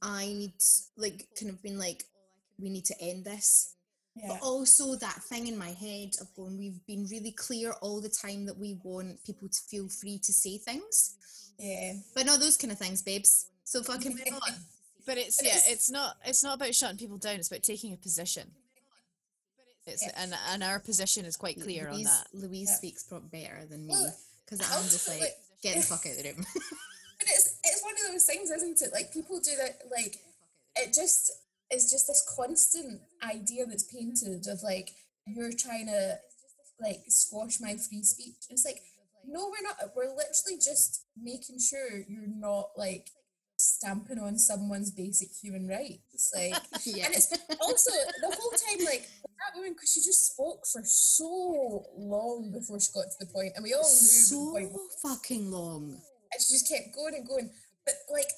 I 0.00 0.26
need, 0.26 0.54
like, 0.96 1.28
kind 1.38 1.50
of 1.50 1.62
being 1.62 1.78
like, 1.78 2.04
we 2.58 2.70
need 2.70 2.86
to 2.86 2.94
end 3.02 3.26
this. 3.26 3.73
Yeah, 4.16 4.28
But 4.28 4.42
also 4.42 4.94
that 4.96 5.22
thing 5.24 5.48
in 5.48 5.58
my 5.58 5.70
head 5.72 6.10
of 6.20 6.32
going, 6.36 6.56
we've 6.56 6.84
been 6.86 7.06
really 7.10 7.32
clear 7.32 7.72
all 7.80 8.00
the 8.00 8.08
time 8.08 8.46
that 8.46 8.56
we 8.56 8.78
want 8.84 9.24
people 9.24 9.48
to 9.48 9.60
feel 9.68 9.88
free 9.88 10.18
to 10.18 10.32
say 10.32 10.56
things. 10.58 11.14
yeah. 11.58 11.94
But 12.14 12.26
not 12.26 12.38
those 12.40 12.56
kind 12.56 12.72
of 12.72 12.78
things, 12.78 13.02
babes. 13.02 13.46
So 13.64 13.82
fucking 13.82 14.12
move 14.14 14.34
on. 14.34 14.54
But 15.06 15.18
it's 15.18 15.42
yeah, 15.42 15.56
it's- 15.56 15.90
not 15.90 16.16
it's 16.24 16.42
not 16.44 16.54
about 16.56 16.74
shutting 16.74 16.96
people 16.98 17.18
down. 17.18 17.36
It's 17.36 17.48
about 17.48 17.62
taking 17.62 17.92
a 17.92 17.96
position. 17.96 18.50
It's 19.86 20.02
Yeah. 20.02 20.12
and 20.16 20.34
and 20.50 20.62
our 20.64 20.78
position 20.80 21.24
is 21.26 21.36
quite 21.36 21.60
clear 21.60 21.88
on 21.88 21.94
Louise, 21.94 22.06
that. 22.06 22.26
Louise 22.34 22.68
Yeah. 22.70 22.76
speaks 22.76 23.04
better 23.04 23.66
than 23.66 23.86
me 23.86 23.94
because 24.44 24.60
I 24.60 24.76
I'm 24.78 24.84
just 24.84 25.08
like, 25.08 25.20
like- 25.20 25.38
get 25.62 25.76
the 25.76 25.82
fuck 25.90 26.06
out 26.06 26.12
of 26.12 26.22
the 26.22 26.32
room. 26.32 26.46
But 26.54 27.28
it's 27.28 27.56
it's 27.64 27.82
one 27.82 27.94
of 27.94 28.12
those 28.12 28.24
things, 28.24 28.50
isn't 28.50 28.80
it? 28.80 28.92
Like 28.92 29.12
people 29.12 29.40
do 29.40 29.56
that. 29.56 29.82
Like 29.90 30.18
it 30.76 30.94
just 30.94 31.32
is 31.74 31.90
just 31.90 32.06
this 32.06 32.24
constant 32.36 33.00
idea 33.22 33.66
that's 33.66 33.84
painted 33.84 34.46
of 34.48 34.62
like 34.62 34.90
you're 35.26 35.52
trying 35.52 35.86
to 35.86 36.18
like 36.80 37.02
squash 37.08 37.60
my 37.60 37.76
free 37.76 38.02
speech. 38.02 38.46
It's 38.50 38.64
like 38.64 38.80
no, 39.26 39.50
we're 39.50 39.62
not. 39.62 39.76
We're 39.96 40.14
literally 40.14 40.56
just 40.56 41.04
making 41.20 41.58
sure 41.58 42.04
you're 42.08 42.28
not 42.28 42.70
like 42.76 43.10
stamping 43.56 44.18
on 44.18 44.38
someone's 44.38 44.90
basic 44.90 45.28
human 45.32 45.66
rights. 45.66 46.32
Like, 46.34 46.54
yeah. 46.84 47.06
and 47.06 47.14
it's 47.14 47.32
also 47.60 47.90
the 48.20 48.36
whole 48.36 48.50
time 48.50 48.84
like 48.84 49.08
that 49.22 49.56
woman 49.56 49.72
because 49.72 49.92
she 49.92 50.00
just 50.00 50.32
spoke 50.32 50.66
for 50.66 50.82
so 50.84 51.84
long 51.96 52.50
before 52.52 52.80
she 52.80 52.92
got 52.92 53.10
to 53.10 53.26
the 53.26 53.32
point, 53.32 53.52
and 53.56 53.62
we 53.62 53.74
all 53.74 53.80
knew 53.80 53.86
so 53.86 54.70
fucking 55.02 55.50
long. 55.50 56.00
and 56.32 56.42
she 56.42 56.54
just 56.54 56.68
kept 56.68 56.94
going 56.94 57.14
and 57.14 57.26
going. 57.26 57.50
But 57.84 57.94
like 58.12 58.28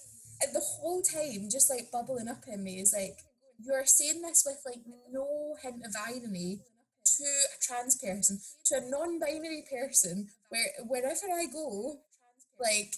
the 0.53 0.61
whole 0.61 1.03
time, 1.03 1.49
just 1.51 1.71
like 1.71 1.91
bubbling 1.91 2.29
up 2.29 2.45
in 2.47 2.63
me 2.63 2.81
is 2.81 2.95
like 2.97 3.19
you 3.63 3.73
are 3.73 3.87
saying 3.87 4.23
this 4.23 4.45
with 4.47 4.61
like 4.65 4.83
no 5.11 5.57
hint 5.63 5.85
of 5.85 5.95
irony 5.97 6.61
to 7.05 7.25
a 7.25 7.59
trans 7.63 7.97
person, 7.97 8.41
to 8.67 8.77
a 8.77 8.91
non-binary 8.91 9.65
person, 9.71 10.29
where 10.49 10.67
wherever 10.87 11.27
I 11.33 11.47
go, 11.47 12.01
like 12.61 12.95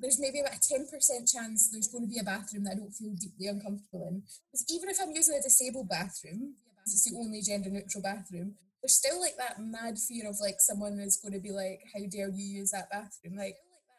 there's 0.00 0.20
maybe 0.20 0.40
about 0.40 0.56
a 0.56 0.60
ten 0.60 0.86
percent 0.90 1.28
chance 1.28 1.70
there's 1.70 1.88
going 1.88 2.04
to 2.04 2.12
be 2.12 2.18
a 2.18 2.24
bathroom 2.24 2.64
that 2.64 2.72
I 2.72 2.80
don't 2.80 2.92
feel 2.92 3.14
deeply 3.14 3.46
uncomfortable 3.46 4.08
in. 4.08 4.22
Because 4.50 4.66
even 4.70 4.88
if 4.88 4.98
I'm 5.00 5.14
using 5.14 5.38
a 5.38 5.42
disabled 5.42 5.88
bathroom, 5.88 6.54
it's 6.84 7.08
the 7.08 7.16
only 7.16 7.42
gender 7.42 7.70
neutral 7.70 8.02
bathroom, 8.02 8.54
there's 8.82 8.96
still 8.96 9.20
like 9.20 9.36
that 9.38 9.60
mad 9.60 9.98
fear 9.98 10.28
of 10.28 10.36
like 10.40 10.56
someone 10.58 10.98
is 11.00 11.16
going 11.16 11.32
to 11.32 11.40
be 11.40 11.50
like, 11.50 11.80
"How 11.94 12.06
dare 12.10 12.28
you 12.28 12.60
use 12.60 12.70
that 12.70 12.90
bathroom?" 12.90 13.36
Like 13.36 13.56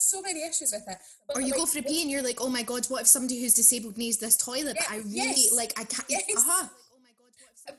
so 0.10 0.22
many 0.22 0.42
issues 0.46 0.72
with 0.72 0.86
that. 0.88 1.02
But 1.28 1.38
Or 1.38 1.42
you 1.42 1.52
like, 1.52 1.58
go 1.60 1.66
for 1.66 1.80
a 1.80 1.84
pee 1.84 2.02
and 2.02 2.10
you're 2.12 2.24
like, 2.24 2.40
oh 2.42 2.50
my 2.50 2.64
god, 2.64 2.86
what 2.88 3.02
if 3.02 3.08
somebody 3.08 3.42
who's 3.42 3.54
disabled 3.54 3.98
needs 3.98 4.18
this 4.18 4.38
toilet? 4.38 4.78
But 4.80 4.90
I 4.90 4.98
really 4.98 5.12
yes, 5.48 5.54
like 5.56 5.74
I 5.80 5.84
can't. 5.84 6.06
yes. 6.10 6.24
Uh-huh. 6.38 6.68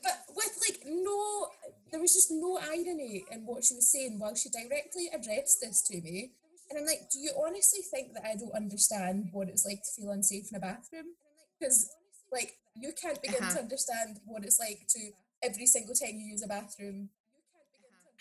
but 0.03 0.17
with 0.35 0.53
like 0.69 0.79
no 0.85 1.47
there 1.91 1.99
was 1.99 2.13
just 2.13 2.29
no 2.29 2.59
irony 2.61 3.25
in 3.31 3.39
what 3.45 3.63
she 3.63 3.73
was 3.73 3.89
saying 3.91 4.19
while 4.19 4.35
she 4.35 4.49
directly 4.49 5.09
addressed 5.11 5.57
this 5.61 5.81
to 5.81 5.99
me 6.01 6.31
and 6.69 6.77
i'm 6.77 6.85
like 6.85 7.09
do 7.11 7.17
you 7.17 7.31
honestly 7.43 7.81
think 7.91 8.13
that 8.13 8.23
i 8.23 8.35
don't 8.35 8.53
understand 8.53 9.29
what 9.33 9.49
it's 9.49 9.65
like 9.65 9.81
to 9.81 9.91
feel 9.99 10.11
unsafe 10.11 10.45
in 10.51 10.57
a 10.57 10.59
bathroom 10.59 11.07
because 11.59 11.89
like 12.31 12.53
you 12.75 12.91
can't 13.01 13.19
begin 13.23 13.41
Uh-huh. 13.41 13.55
to 13.55 13.59
understand 13.65 14.19
what 14.27 14.45
it's 14.45 14.59
like 14.59 14.85
to 14.89 14.99
every 15.41 15.65
single 15.65 15.95
time 15.95 16.13
you 16.19 16.27
use 16.33 16.43
a 16.43 16.47
bathroom 16.47 17.09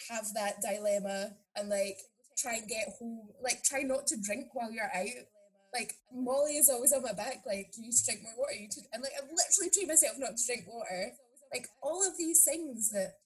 have 0.09 0.33
that 0.33 0.63
dilemma 0.63 1.37
and 1.57 1.69
like 1.69 1.99
try 2.39 2.55
and 2.55 2.69
get 2.69 2.89
home 2.99 3.29
like 3.43 3.63
try 3.65 3.83
not 3.83 4.07
to 4.07 4.17
drink 4.23 4.47
while 4.55 4.71
you're 4.71 4.91
out 4.95 5.27
like 5.75 5.95
Molly 6.15 6.57
is 6.57 6.69
always 6.69 6.93
on 6.93 7.03
my 7.03 7.13
back, 7.13 7.45
like 7.47 7.69
you 7.77 7.83
need 7.85 7.93
to 7.93 8.05
drink 8.07 8.23
more 8.23 8.33
water. 8.39 8.55
You 8.55 8.69
need 8.73 8.89
and 8.93 9.03
like 9.03 9.13
I 9.13 9.21
literally 9.21 9.71
train 9.71 9.89
myself 9.89 10.17
not 10.19 10.37
to 10.37 10.47
drink 10.47 10.65
water. 10.67 11.13
Like 11.53 11.69
all 11.83 12.01
of 12.07 12.17
these 12.17 12.45
things 12.45 12.91
that, 12.93 13.21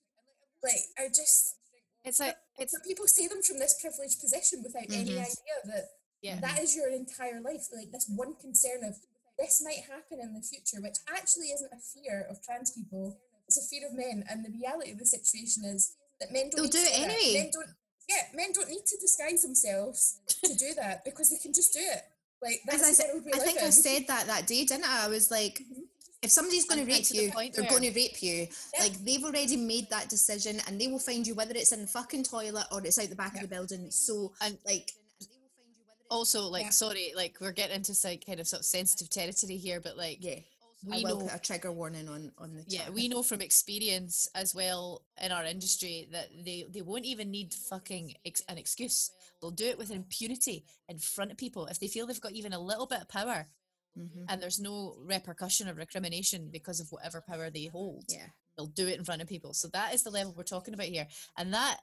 like, 0.62 0.82
are 0.98 1.08
just. 1.08 1.56
It's 2.04 2.18
like 2.18 2.34
it's 2.58 2.74
people 2.86 3.06
see 3.06 3.28
them 3.28 3.42
from 3.42 3.58
this 3.58 3.78
privileged 3.80 4.18
position 4.20 4.62
without 4.62 4.90
any 4.90 5.14
Mhm. 5.14 5.22
idea 5.22 5.56
that 5.66 5.84
yeah. 6.20 6.40
that 6.40 6.58
is 6.58 6.74
your 6.74 6.88
entire 6.90 7.40
life. 7.40 7.70
Like 7.72 7.92
this 7.92 8.10
one 8.10 8.34
concern 8.34 8.82
of 8.82 8.98
this 9.38 9.62
might 9.62 9.86
happen 9.86 10.18
in 10.18 10.34
the 10.34 10.42
future, 10.42 10.82
which 10.82 10.98
actually 11.06 11.54
isn't 11.54 11.70
a 11.72 11.78
fear 11.78 12.26
of 12.28 12.42
trans 12.42 12.72
people. 12.72 13.18
It's 13.46 13.58
a 13.58 13.62
fear 13.70 13.86
of 13.86 13.94
men. 13.94 14.24
And 14.28 14.44
the 14.44 14.50
reality 14.50 14.90
of 14.90 14.98
the 14.98 15.06
situation 15.06 15.62
is 15.64 15.94
that 16.18 16.32
men 16.32 16.50
don't. 16.50 16.62
They'll 16.62 16.82
do 16.82 16.90
it 16.90 16.98
anyway. 16.98 17.38
Men 17.38 17.50
don't. 17.54 17.70
Yeah, 18.14 18.36
men 18.36 18.52
don't 18.52 18.68
need 18.68 18.84
to 18.86 18.96
disguise 19.00 19.42
themselves 19.42 20.18
to 20.44 20.54
do 20.54 20.74
that 20.76 21.04
because 21.04 21.30
they 21.30 21.38
can 21.38 21.52
just 21.52 21.72
do 21.72 21.80
it. 21.80 22.02
Like 22.42 22.60
As 22.68 22.80
that's 22.80 22.84
I 22.84 22.88
the 22.88 22.94
said, 22.94 23.06
I 23.10 23.36
live 23.36 23.44
think 23.44 23.62
I 23.62 23.70
said 23.70 24.02
that 24.08 24.26
that 24.26 24.46
day, 24.46 24.64
didn't 24.64 24.84
I? 24.84 25.04
I 25.06 25.08
was 25.08 25.30
like, 25.30 25.60
mm-hmm. 25.60 25.82
if 26.22 26.30
somebody's 26.32 26.64
going 26.66 26.84
to 26.84 26.92
rape 26.92 27.04
to 27.04 27.16
you, 27.16 27.30
point 27.30 27.54
they're 27.54 27.62
where- 27.64 27.70
going 27.78 27.92
to 27.92 27.96
rape 27.98 28.20
you. 28.22 28.48
Yeah. 28.74 28.82
Like 28.82 28.94
they've 29.04 29.22
already 29.24 29.56
made 29.56 29.88
that 29.90 30.08
decision, 30.08 30.60
and 30.66 30.80
they 30.80 30.88
will 30.88 30.98
find 30.98 31.24
you 31.26 31.34
whether 31.34 31.54
it's 31.54 31.72
in 31.72 31.82
the 31.82 31.86
fucking 31.86 32.24
toilet 32.24 32.66
or 32.72 32.84
it's 32.84 32.98
out 32.98 33.08
the 33.10 33.16
back 33.16 33.34
Yeah. 33.36 33.42
of 33.44 33.48
the 33.48 33.54
building. 33.54 33.90
So, 33.90 34.32
And- 34.40 34.58
like, 34.66 34.90
also 36.10 36.46
like 36.48 36.64
Yeah. 36.64 36.70
sorry, 36.70 37.12
like 37.16 37.36
we're 37.40 37.52
getting 37.52 37.76
into 37.76 37.94
like 38.04 38.26
kind 38.26 38.38
of 38.40 38.46
sort 38.48 38.60
of 38.60 38.66
sensitive 38.66 39.08
territory 39.08 39.56
here, 39.56 39.80
but 39.80 39.96
like 39.96 40.18
Yeah. 40.20 40.40
We 40.84 40.98
I 40.98 41.08
will 41.08 41.18
know 41.20 41.26
put 41.26 41.34
a 41.34 41.38
trigger 41.38 41.72
warning 41.72 42.08
on 42.08 42.32
on 42.38 42.54
the 42.54 42.64
yeah 42.68 42.84
chat. 42.84 42.92
we 42.94 43.08
know 43.08 43.22
from 43.22 43.40
experience 43.40 44.28
as 44.34 44.54
well 44.54 45.02
in 45.22 45.30
our 45.32 45.44
industry 45.44 46.08
that 46.12 46.28
they 46.44 46.66
they 46.68 46.82
won't 46.82 47.04
even 47.04 47.30
need 47.30 47.54
fucking 47.54 48.14
ex- 48.24 48.42
an 48.48 48.58
excuse 48.58 49.10
they'll 49.40 49.50
do 49.50 49.66
it 49.66 49.78
with 49.78 49.90
impunity 49.90 50.64
in 50.88 50.98
front 50.98 51.30
of 51.30 51.36
people 51.36 51.66
if 51.66 51.78
they 51.80 51.88
feel 51.88 52.06
they've 52.06 52.20
got 52.20 52.32
even 52.32 52.52
a 52.52 52.60
little 52.60 52.86
bit 52.86 53.00
of 53.00 53.08
power 53.08 53.48
Mhm. 53.98 54.24
and 54.28 54.40
there's 54.42 54.58
no 54.58 54.96
repercussion 55.00 55.68
or 55.68 55.74
recrimination 55.74 56.48
because 56.50 56.80
of 56.80 56.90
whatever 56.90 57.20
power 57.20 57.50
they 57.50 57.66
hold 57.66 58.06
Yeah. 58.08 58.28
they'll 58.56 58.66
do 58.66 58.88
it 58.88 58.98
in 58.98 59.04
front 59.04 59.20
of 59.20 59.28
people 59.28 59.52
so 59.52 59.68
that 59.68 59.92
is 59.94 60.02
the 60.02 60.10
level 60.10 60.32
we're 60.34 60.44
talking 60.44 60.72
about 60.74 60.86
here 60.86 61.06
and 61.36 61.52
that 61.52 61.80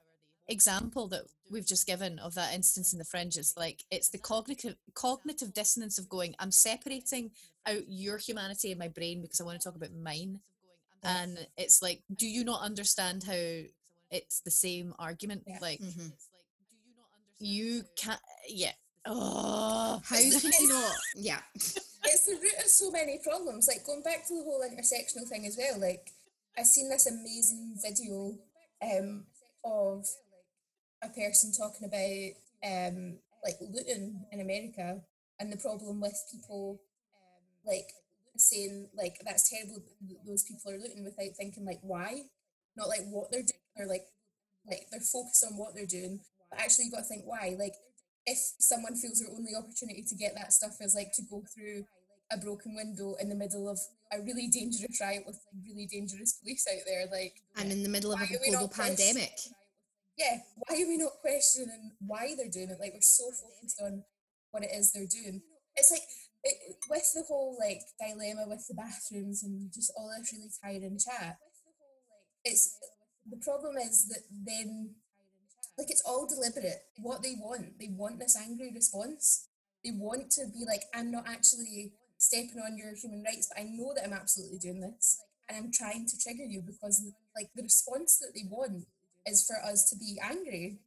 example 0.50 1.08
that 1.08 1.24
we've 1.50 1.66
just 1.66 1.86
given 1.88 2.20
of 2.20 2.34
that 2.36 2.54
instance 2.54 2.92
in 2.94 3.00
the 3.00 3.06
fringe 3.06 3.38
is 3.38 3.54
like 3.56 3.84
it's 3.92 4.10
the 4.10 4.18
cognitive 4.18 4.76
cognitive 4.94 5.54
dissonance 5.54 5.98
of 6.00 6.10
going 6.10 6.36
i'm 6.40 6.52
separating 6.52 7.32
out 7.68 7.84
your 7.88 8.18
humanity 8.18 8.72
in 8.72 8.78
my 8.78 8.88
brain 8.88 9.22
because 9.22 9.40
i 9.40 9.44
want 9.44 9.60
to 9.60 9.64
talk 9.64 9.76
about 9.76 9.94
mine 10.04 10.40
and 11.04 11.48
it's 11.58 11.82
like 11.82 12.02
do 12.16 12.28
you 12.28 12.44
not 12.44 12.62
understand 12.62 13.24
how 13.24 13.34
it's 14.12 14.40
the 14.42 14.52
same 14.52 14.94
argument 15.00 15.44
Yeah. 15.46 15.60
like 15.62 15.80
Mhm. 15.80 16.12
you 16.82 16.94
not 16.98 17.08
understand? 17.16 17.40
You 17.40 17.84
can't 17.96 18.20
yeah 18.48 18.72
oh 19.06 20.02
How 20.04 20.16
can 20.18 20.52
you 20.60 20.68
not? 20.74 20.96
Yeah. 21.16 21.40
it's 21.56 22.26
the 22.26 22.34
root 22.42 22.60
of 22.60 22.66
so 22.68 22.92
many 22.92 23.20
problems. 23.24 23.68
Like 23.68 23.86
going 23.86 24.02
back 24.04 24.28
to 24.28 24.34
the 24.36 24.44
whole 24.44 24.62
intersectional 24.62 25.28
thing 25.28 25.46
as 25.46 25.58
well. 25.58 25.80
Like 25.80 26.12
I've 26.58 26.66
seen 26.68 26.90
this 26.90 27.08
amazing 27.08 27.76
video 27.82 28.36
um, 28.82 29.26
of 29.64 30.06
a 31.02 31.10
person 31.10 31.52
talking 31.52 31.88
about 31.88 32.70
um, 32.70 33.18
like 33.44 33.56
looting 33.62 34.26
in 34.32 34.42
America 34.42 35.02
and 35.40 35.52
the 35.52 35.58
problem 35.58 36.02
with 36.02 36.18
people 36.32 36.82
like 37.66 37.92
saying 38.38 38.88
like 38.96 39.16
that's 39.26 39.50
terrible 39.50 39.84
those 40.26 40.44
people 40.44 40.72
are 40.72 40.78
looting 40.78 41.04
without 41.04 41.36
thinking 41.38 41.66
like 41.66 41.80
why, 41.82 42.24
not 42.76 42.88
like 42.88 43.06
what 43.10 43.32
they're 43.32 43.42
doing 43.42 43.78
or 43.78 43.86
like 43.88 44.06
like 44.68 44.88
they're 44.92 45.02
focused 45.02 45.46
on 45.50 45.58
what 45.58 45.74
they're 45.76 45.86
doing, 45.86 46.20
but 46.50 46.60
actually 46.60 46.86
you've 46.86 46.94
got 46.94 47.00
to 47.00 47.06
think 47.06 47.24
why. 47.26 47.56
Like 47.58 47.76
if 48.26 48.38
someone 48.60 48.96
feels 48.96 49.20
their 49.20 49.34
only 49.34 49.56
opportunity 49.58 50.04
to 50.08 50.16
get 50.16 50.36
that 50.36 50.54
stuff 50.54 50.78
is 50.82 50.96
like 50.96 51.12
to 51.16 51.24
go 51.30 51.44
through 51.54 51.86
a 52.32 52.38
broken 52.38 52.76
window 52.76 53.16
in 53.20 53.30
the 53.30 53.36
middle 53.36 53.68
of 53.68 53.80
a 54.12 54.22
really 54.22 54.48
dangerous 54.48 55.00
riot 55.02 55.24
with 55.26 55.40
like, 55.52 55.64
really 55.66 55.88
dangerous 55.88 56.34
police 56.34 56.66
out 56.72 56.82
there, 56.86 57.06
like 57.12 57.34
And 57.58 57.72
in 57.72 57.84
the 57.84 57.90
middle 57.90 58.14
of 58.14 58.22
a 58.22 58.28
global 58.28 58.68
pandemic. 58.70 59.40
Yeah, 60.20 60.44
why 60.56 60.76
are 60.76 60.88
we 60.88 60.98
not 60.98 61.24
questioning 61.24 61.96
why 62.06 62.36
they're 62.36 62.52
doing 62.52 62.70
it? 62.70 62.80
Like 62.80 62.92
we're 62.94 63.02
so 63.02 63.32
focused 63.32 63.80
on 63.82 64.04
what 64.52 64.64
it 64.64 64.72
is 64.76 64.92
they're 64.92 65.08
doing. 65.08 65.42
It's 65.78 65.92
like 65.92 66.04
it, 66.44 66.76
with 66.90 67.08
the 67.16 67.24
whole 67.24 67.58
like 67.58 67.80
dilemma 67.98 68.44
with 68.48 68.68
the 68.68 68.76
bathrooms 68.76 69.44
and 69.44 69.72
just 69.74 69.94
all 69.98 70.12
this 70.12 70.34
really 70.34 70.52
tiring 70.62 71.00
chat. 71.00 71.38
It's 72.44 72.78
the 73.32 73.38
problem 73.38 73.78
is 73.78 74.10
that 74.10 74.24
then 74.46 74.96
like 75.78 75.90
it's 75.90 76.04
all 76.06 76.28
deliberate. 76.28 76.84
What 76.98 77.24
they 77.24 77.36
want, 77.40 77.80
they 77.80 77.90
want 77.90 78.20
this 78.20 78.36
angry 78.36 78.72
response. 78.76 79.48
They 79.86 79.92
want 79.92 80.32
to 80.32 80.48
be 80.52 80.66
like, 80.68 80.84
I'm 80.94 81.12
not 81.12 81.24
actually 81.30 81.94
stepping 82.18 82.60
on 82.60 82.78
your 82.78 82.94
human 82.96 83.24
rights, 83.24 83.48
but 83.48 83.62
I 83.62 83.64
know 83.64 83.94
that 83.96 84.04
I'm 84.04 84.12
absolutely 84.12 84.60
doing 84.60 84.82
this, 84.82 85.22
and 85.48 85.58
I'm 85.58 85.72
trying 85.72 86.06
to 86.06 86.20
trigger 86.20 86.44
you 86.44 86.62
because 86.62 87.02
like 87.34 87.48
the 87.56 87.64
response 87.64 88.20
that 88.20 88.36
they 88.36 88.44
want 88.50 88.84
is 89.30 89.46
for 89.48 89.58
us 89.72 89.90
to 89.90 89.96
be 89.96 90.18
angry. 90.34 90.80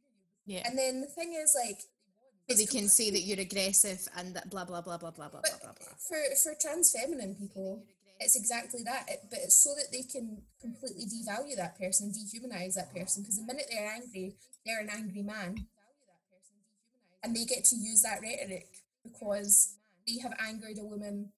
yeah 0.45 0.63
And 0.65 0.77
then 0.77 1.01
the 1.01 1.07
thing 1.17 1.33
is 1.43 1.55
like 1.63 1.79
So 2.49 2.57
they 2.59 2.65
can 2.77 2.87
say 2.89 3.07
that 3.15 3.23
you're 3.27 3.39
aggressive 3.39 4.01
and 4.17 4.35
that 4.35 4.49
blah 4.51 4.65
blah 4.65 4.81
blah 4.81 4.97
blah 5.01 5.11
blah 5.11 5.29
blah 5.33 5.41
blah 5.47 5.59
blah 5.63 5.75
blah. 5.79 5.93
for 6.07 6.19
for 6.43 6.53
trans 6.59 6.91
feminine 6.91 7.33
people, 7.35 7.69
it's 8.19 8.35
exactly 8.35 8.83
that. 8.83 9.03
It, 9.07 9.19
but 9.31 9.39
it's 9.45 9.59
so 9.63 9.71
that 9.79 9.89
they 9.95 10.03
can 10.03 10.25
completely 10.61 11.05
devalue 11.05 11.55
that 11.55 11.79
person, 11.79 12.11
dehumanize 12.11 12.75
that 12.75 12.93
person. 12.93 13.23
Because 13.23 13.37
the 13.39 13.47
minute 13.51 13.67
they're 13.71 13.91
angry, 13.99 14.35
they're 14.65 14.81
an 14.81 14.91
angry 14.99 15.23
man, 15.23 15.67
and 17.23 17.35
they 17.35 17.45
get 17.45 17.63
to 17.71 17.75
use 17.75 18.01
that 18.03 18.21
rhetoric 18.21 18.67
because 19.03 19.75
they 20.07 20.19
have 20.19 20.33
angered 20.39 20.77
a 20.79 20.85
woman 20.85 21.31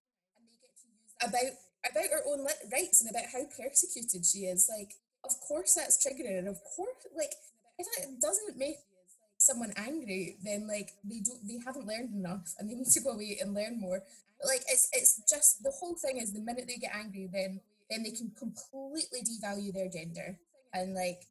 about 1.22 1.54
about 1.90 2.10
her 2.12 2.24
own 2.28 2.46
rights 2.72 3.02
and 3.02 3.10
about 3.10 3.30
how 3.32 3.44
persecuted 3.46 4.26
she 4.26 4.40
is. 4.50 4.70
Like, 4.76 4.94
of 5.26 5.40
course 5.42 5.74
that's 5.74 5.98
triggering, 6.06 6.40
and 6.40 6.48
of 6.48 6.60
course, 6.76 6.96
like, 7.18 7.34
if 7.78 7.88
it 8.04 8.22
doesn't 8.22 8.58
make 8.58 8.78
someone 9.38 9.74
angry, 9.76 10.38
then 10.44 10.68
like 10.68 10.92
they 11.04 11.20
don't, 11.20 11.46
they 11.48 11.60
haven't 11.66 11.88
learned 11.88 12.14
enough, 12.14 12.54
and 12.60 12.70
they 12.70 12.76
need 12.76 12.88
to 12.88 13.02
go 13.02 13.12
away 13.12 13.38
and 13.42 13.54
learn 13.54 13.80
more. 13.80 14.02
But 14.40 14.48
like, 14.48 14.62
it's 14.70 14.90
it's 14.94 15.22
just 15.30 15.64
the 15.64 15.72
whole 15.72 15.96
thing 15.96 16.18
is 16.18 16.34
the 16.34 16.40
minute 16.40 16.66
they 16.68 16.78
get 16.78 16.96
angry, 16.96 17.30
then 17.32 17.60
then 17.90 18.04
they 18.04 18.12
can 18.12 18.32
completely 18.38 19.20
devalue 19.22 19.74
their 19.74 19.90
gender 19.90 20.38
and 20.74 20.94
like 20.94 21.22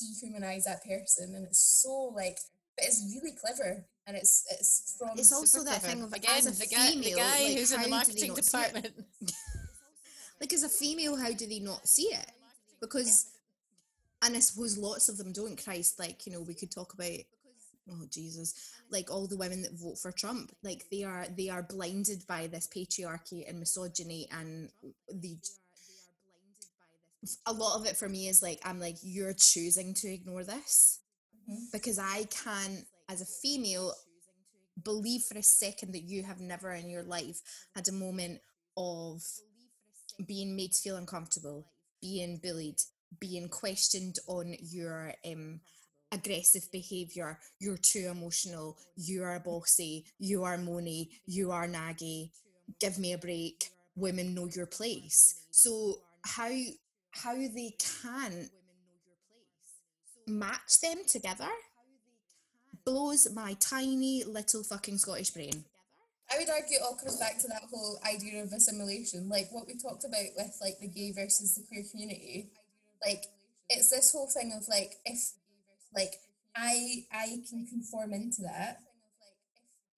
dehumanize 0.00 0.64
that 0.64 0.82
person, 0.84 1.34
and 1.34 1.46
it's 1.46 1.82
so 1.82 2.12
like, 2.14 2.38
but 2.76 2.86
it's 2.86 3.02
really 3.14 3.36
clever, 3.36 3.84
and 4.06 4.16
it's 4.16 4.44
it's 4.50 4.96
from 4.98 5.18
It's 5.18 5.32
also 5.32 5.62
that 5.64 5.80
clever. 5.80 5.86
thing 5.86 6.02
of 6.02 6.12
again 6.12 6.38
as 6.38 6.46
a 6.46 6.58
the 6.58 6.66
guy, 6.66 6.88
female, 6.88 7.02
the 7.02 7.16
guy 7.16 7.42
like, 7.44 7.58
who's 7.58 7.72
in 7.72 7.82
the 7.82 7.88
marketing 7.88 8.28
not 8.28 8.44
see 8.44 8.58
it? 8.58 8.72
department 8.72 8.94
Like 10.40 10.52
as 10.54 10.62
a 10.62 10.68
female, 10.70 11.16
how 11.16 11.32
do 11.32 11.46
they 11.46 11.60
not 11.60 11.86
see 11.86 12.04
it? 12.04 12.30
Because, 12.80 13.26
and 14.22 14.36
I 14.36 14.40
suppose 14.40 14.78
lots 14.78 15.08
of 15.08 15.18
them 15.18 15.32
don't. 15.32 15.62
Christ, 15.62 15.98
like 15.98 16.26
you 16.26 16.32
know, 16.32 16.42
we 16.42 16.54
could 16.54 16.70
talk 16.70 16.94
about. 16.94 17.18
Oh 17.90 18.06
Jesus! 18.10 18.54
Like 18.90 19.10
all 19.10 19.26
the 19.26 19.36
women 19.36 19.62
that 19.62 19.72
vote 19.72 19.98
for 19.98 20.12
Trump, 20.12 20.52
like 20.62 20.84
they 20.90 21.02
are 21.02 21.26
they 21.36 21.48
are 21.48 21.62
blinded 21.62 22.24
by 22.28 22.46
this 22.46 22.68
patriarchy 22.68 23.48
and 23.48 23.58
misogyny, 23.58 24.28
and 24.30 24.70
the. 25.12 25.36
A 27.46 27.52
lot 27.52 27.78
of 27.78 27.86
it 27.86 27.96
for 27.98 28.08
me 28.08 28.28
is 28.28 28.42
like 28.42 28.60
I'm 28.64 28.80
like 28.80 28.96
you're 29.02 29.34
choosing 29.34 29.92
to 29.94 30.08
ignore 30.08 30.44
this 30.44 31.00
Mhm. 31.50 31.70
because 31.72 31.98
I 31.98 32.24
can, 32.24 32.86
as 33.08 33.20
a 33.20 33.26
female, 33.26 33.94
believe 34.82 35.22
for 35.24 35.36
a 35.36 35.42
second 35.42 35.92
that 35.92 36.04
you 36.04 36.22
have 36.22 36.40
never 36.40 36.72
in 36.72 36.88
your 36.88 37.02
life 37.02 37.40
had 37.74 37.88
a 37.88 37.92
moment 37.92 38.40
of 38.76 39.22
being 40.26 40.56
made 40.56 40.72
to 40.72 40.80
feel 40.80 40.96
uncomfortable, 40.96 41.66
being 42.00 42.40
bullied, 42.42 42.80
being 43.18 43.48
questioned 43.48 44.16
on 44.26 44.54
your 44.60 45.14
um, 45.26 45.60
aggressive 46.12 46.70
behavior. 46.72 47.38
You're 47.60 47.78
too 47.78 48.08
emotional. 48.10 48.76
You 48.96 49.24
are 49.24 49.40
bossy. 49.40 50.06
You 50.18 50.44
are 50.44 50.58
moany. 50.58 51.08
You 51.26 51.50
are 51.52 51.68
naggy. 51.68 52.30
Give 52.80 52.98
me 52.98 53.12
a 53.12 53.18
break. 53.18 53.70
Women 53.96 54.34
know 54.34 54.48
your 54.54 54.66
place. 54.66 55.46
So 55.50 55.96
how 56.24 56.50
how 57.12 57.34
they 57.34 57.74
can 58.02 58.50
match 60.26 60.80
them 60.80 60.98
together 61.06 61.48
blows 62.84 63.28
my 63.34 63.54
tiny 63.54 64.24
little 64.24 64.62
fucking 64.62 64.98
Scottish 64.98 65.30
brain. 65.30 65.64
I 66.32 66.38
would 66.38 66.48
argue 66.48 66.76
it 66.78 66.82
all 66.82 66.94
comes 66.96 67.18
back 67.18 67.38
to 67.40 67.48
that 67.48 67.62
whole 67.70 67.98
idea 68.06 68.42
of 68.42 68.52
assimilation, 68.52 69.28
like 69.28 69.48
what 69.50 69.66
we 69.66 69.74
talked 69.76 70.04
about 70.04 70.30
with 70.36 70.56
like 70.60 70.78
the 70.80 70.88
gay 70.88 71.12
versus 71.12 71.54
the 71.54 71.64
queer 71.68 71.84
community. 71.90 72.50
Like 73.04 73.24
it's 73.68 73.90
this 73.90 74.12
whole 74.12 74.28
thing 74.28 74.52
of 74.56 74.68
like 74.68 74.94
if 75.04 75.18
like 75.94 76.14
I 76.56 77.04
I 77.12 77.42
can 77.48 77.66
conform 77.66 78.12
into 78.12 78.42
that, 78.42 78.78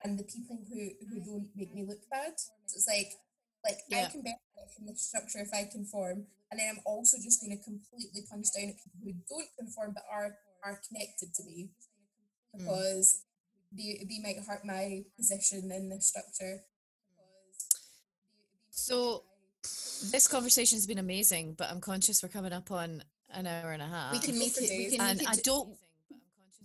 and 0.04 0.18
the 0.18 0.24
people 0.24 0.58
who 0.68 0.90
who 1.08 1.20
don't 1.24 1.48
make 1.54 1.74
me 1.74 1.84
look 1.86 2.00
bad. 2.10 2.34
So 2.66 2.76
it's 2.76 2.88
like 2.88 3.12
like 3.64 3.78
I 3.92 4.10
can 4.10 4.22
benefit 4.22 4.68
from 4.76 4.86
the 4.86 4.96
structure 4.96 5.38
if 5.40 5.52
I 5.54 5.68
conform, 5.70 6.26
and 6.50 6.58
then 6.58 6.68
I'm 6.70 6.82
also 6.84 7.18
just 7.22 7.40
going 7.40 7.56
to 7.56 7.62
completely 7.62 8.22
punch 8.28 8.46
down 8.56 8.70
at 8.70 8.80
people 8.82 9.00
who 9.04 9.14
don't 9.28 9.48
conform 9.58 9.92
but 9.94 10.04
are 10.10 10.34
are 10.64 10.80
connected 10.88 11.34
to 11.34 11.44
me 11.44 11.70
Mm. 12.54 12.66
because 12.66 13.22
they 13.76 14.04
they 14.08 14.18
might 14.20 14.42
hurt 14.46 14.64
my 14.64 15.02
position 15.16 15.70
in 15.70 15.88
the 15.88 16.00
structure. 16.00 16.60
So 18.70 19.24
this 20.10 20.26
conversation 20.26 20.76
has 20.76 20.86
been 20.86 20.98
amazing, 20.98 21.54
but 21.56 21.70
I'm 21.70 21.80
conscious 21.80 22.22
we're 22.22 22.28
coming 22.28 22.52
up 22.52 22.70
on 22.70 23.02
an 23.32 23.46
hour 23.46 23.72
and 23.72 23.82
a 23.82 23.86
half. 23.86 24.12
We 24.12 24.18
can 24.18 24.34
go 24.34 24.40
make 24.40 24.56
it. 24.56 24.70
We 24.70 24.96
can 24.96 25.00
and 25.00 25.18
make 25.18 25.28
I 25.28 25.34
don't 25.36 25.76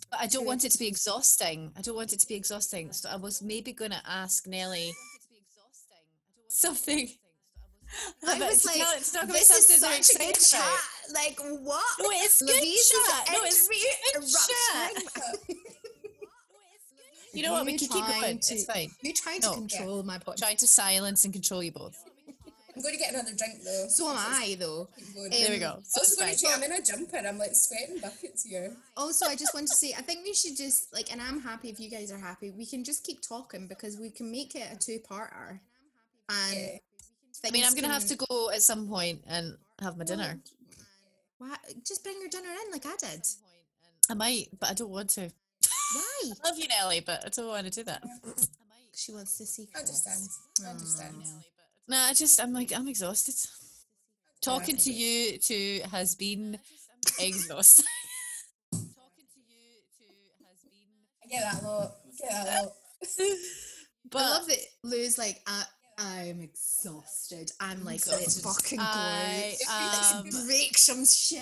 but 0.09 0.21
I 0.21 0.27
don't 0.27 0.45
want 0.45 0.63
it 0.63 0.71
to 0.71 0.79
be 0.79 0.87
exhausting. 0.87 1.71
I 1.77 1.81
don't 1.81 1.95
want 1.95 2.13
it 2.13 2.19
to 2.19 2.27
be 2.27 2.35
exhausting. 2.35 2.93
So 2.93 3.09
I 3.09 3.17
was 3.17 3.41
maybe 3.41 3.73
gonna 3.73 4.01
ask 4.07 4.47
Nelly 4.47 4.93
something. 6.47 7.09
I 8.27 8.39
was 8.39 8.65
like, 8.65 8.77
talk 8.77 9.27
this 9.27 9.49
is 9.49 9.79
such 9.79 10.15
a 10.15 10.17
good 10.17 10.35
chat. 10.35 10.61
about. 10.61 11.13
Like 11.13 11.39
what? 11.61 11.83
No, 11.99 12.09
it's 12.11 12.41
good 12.41 12.55
Louise 12.61 12.79
is 12.79 12.89
chat. 12.89 13.29
No, 13.31 13.39
it's 13.43 13.69
entry- 13.69 13.87
good 14.13 15.55
chat. 15.55 15.67
erupting. 17.33 17.39
You 17.39 17.43
know 17.47 17.53
what? 17.53 17.65
We 17.65 17.77
can 17.77 17.87
keep 17.87 18.05
going. 18.05 18.39
to- 18.39 18.53
It's 18.53 18.65
fine. 18.65 18.91
You're 19.01 19.13
trying 19.13 19.39
No. 19.41 19.49
to 19.53 19.55
control 19.55 20.03
my 20.03 20.17
podcast. 20.17 20.37
Trying 20.37 20.57
to 20.57 20.67
silence 20.67 21.23
and 21.25 21.33
control 21.33 21.63
you 21.63 21.71
both. 21.71 21.97
I'm 22.75 22.83
going 22.83 22.93
to 22.93 22.99
get 22.99 23.11
another 23.11 23.33
drink 23.33 23.63
though. 23.63 23.87
So 23.89 24.07
am 24.07 24.17
I, 24.17 24.55
though. 24.59 24.87
Keep 24.97 25.15
going. 25.15 25.29
There 25.31 25.49
we 25.49 25.55
Um, 25.55 25.59
go. 25.77 25.79
So 25.83 25.99
also 25.99 26.01
it's 26.01 26.15
going 26.15 26.31
to 26.31 26.37
fine. 26.37 26.51
check. 26.51 26.57
I'm 26.57 26.63
in 26.63 26.71
a 26.73 26.85
jumper. 26.85 27.27
I'm 27.27 27.37
like 27.39 27.55
sweating 27.55 27.99
buckets 27.99 28.43
here. 28.43 28.77
Also, 28.95 29.25
I 29.25 29.35
just 29.35 29.53
want 29.55 29.67
to 29.67 29.75
say, 29.75 29.93
I 29.97 30.01
think 30.03 30.23
we 30.23 30.33
should 30.35 30.55
just 30.55 30.93
like, 30.93 31.11
and 31.11 31.19
I'm 31.19 31.41
happy 31.41 31.69
if 31.69 31.79
you 31.79 31.89
guys 31.89 32.11
are 32.11 32.19
happy. 32.19 32.51
We 32.51 32.67
can 32.67 32.83
just 32.83 33.03
keep 33.03 33.21
talking 33.21 33.65
because 33.67 33.97
we 33.97 34.11
can 34.11 34.31
make 34.31 34.53
it 34.53 34.67
a 34.71 34.75
two-parter. 34.77 35.59
And 36.29 36.55
Yeah. 36.55 36.77
I 37.45 37.51
mean, 37.51 37.63
I'm 37.65 37.73
gonna 37.73 37.87
have 37.93 38.05
to 38.07 38.15
go 38.15 38.49
at 38.51 38.61
some 38.61 38.87
point 38.87 39.23
and 39.27 39.57
have 39.79 39.97
my 39.97 40.05
dinner. 40.05 40.39
Why? 41.39 41.55
Just 41.87 42.03
bring 42.03 42.19
your 42.19 42.29
dinner 42.29 42.49
in 42.65 42.71
like 42.71 42.85
I 42.85 42.95
did. 42.99 43.25
I 44.09 44.13
might, 44.13 44.49
but 44.59 44.69
I 44.69 44.73
don't 44.73 44.89
want 44.89 45.09
to. 45.11 45.31
Why? 45.93 46.31
I 46.31 46.49
love 46.49 46.57
you, 46.57 46.67
Nelly, 46.67 47.01
but 47.05 47.23
I 47.25 47.29
don't 47.29 47.47
want 47.47 47.65
to 47.65 47.71
do 47.71 47.83
that. 47.83 48.03
She 48.97 49.11
wants 49.13 49.37
to 49.37 49.45
see. 49.45 49.67
I 49.75 49.79
understand. 49.81 50.27
I 50.63 50.65
oh. 50.65 50.71
understand. 50.71 51.13
No, 51.87 51.97
I 51.97 52.13
just 52.13 52.41
I'm 52.41 52.51
like 52.51 52.75
I'm 52.75 52.87
exhausted. 52.87 53.35
Talking 54.41 54.75
to 54.75 54.91
you 54.91 55.37
two 55.37 55.81
has 55.91 56.15
been 56.15 56.57
exhausting. 57.19 57.85
Talking 58.71 59.27
to 59.35 59.39
you 59.39 59.77
to 59.99 60.39
has 60.41 60.65
been. 60.65 60.97
I 61.23 61.27
get 61.29 61.43
that 61.43 61.61
a 61.61 61.67
lot. 61.67 61.91
I 62.07 62.27
get 62.27 62.45
that 62.45 62.59
a 62.59 62.63
lot. 62.63 63.37
But 64.09 64.23
I 64.23 64.29
love 64.29 64.47
that 64.47 64.59
Lou's 64.83 65.17
like, 65.17 65.41
I, 65.45 65.63
I'm 65.97 66.41
exhausted. 66.41 67.51
I'm 67.59 67.83
like, 67.83 68.05
let's 68.07 68.39
fucking 68.41 68.77
go. 68.77 68.83
I 68.85 69.55
am- 69.69 70.23
break 70.45 70.77
some 70.77 71.05
shit. 71.05 71.41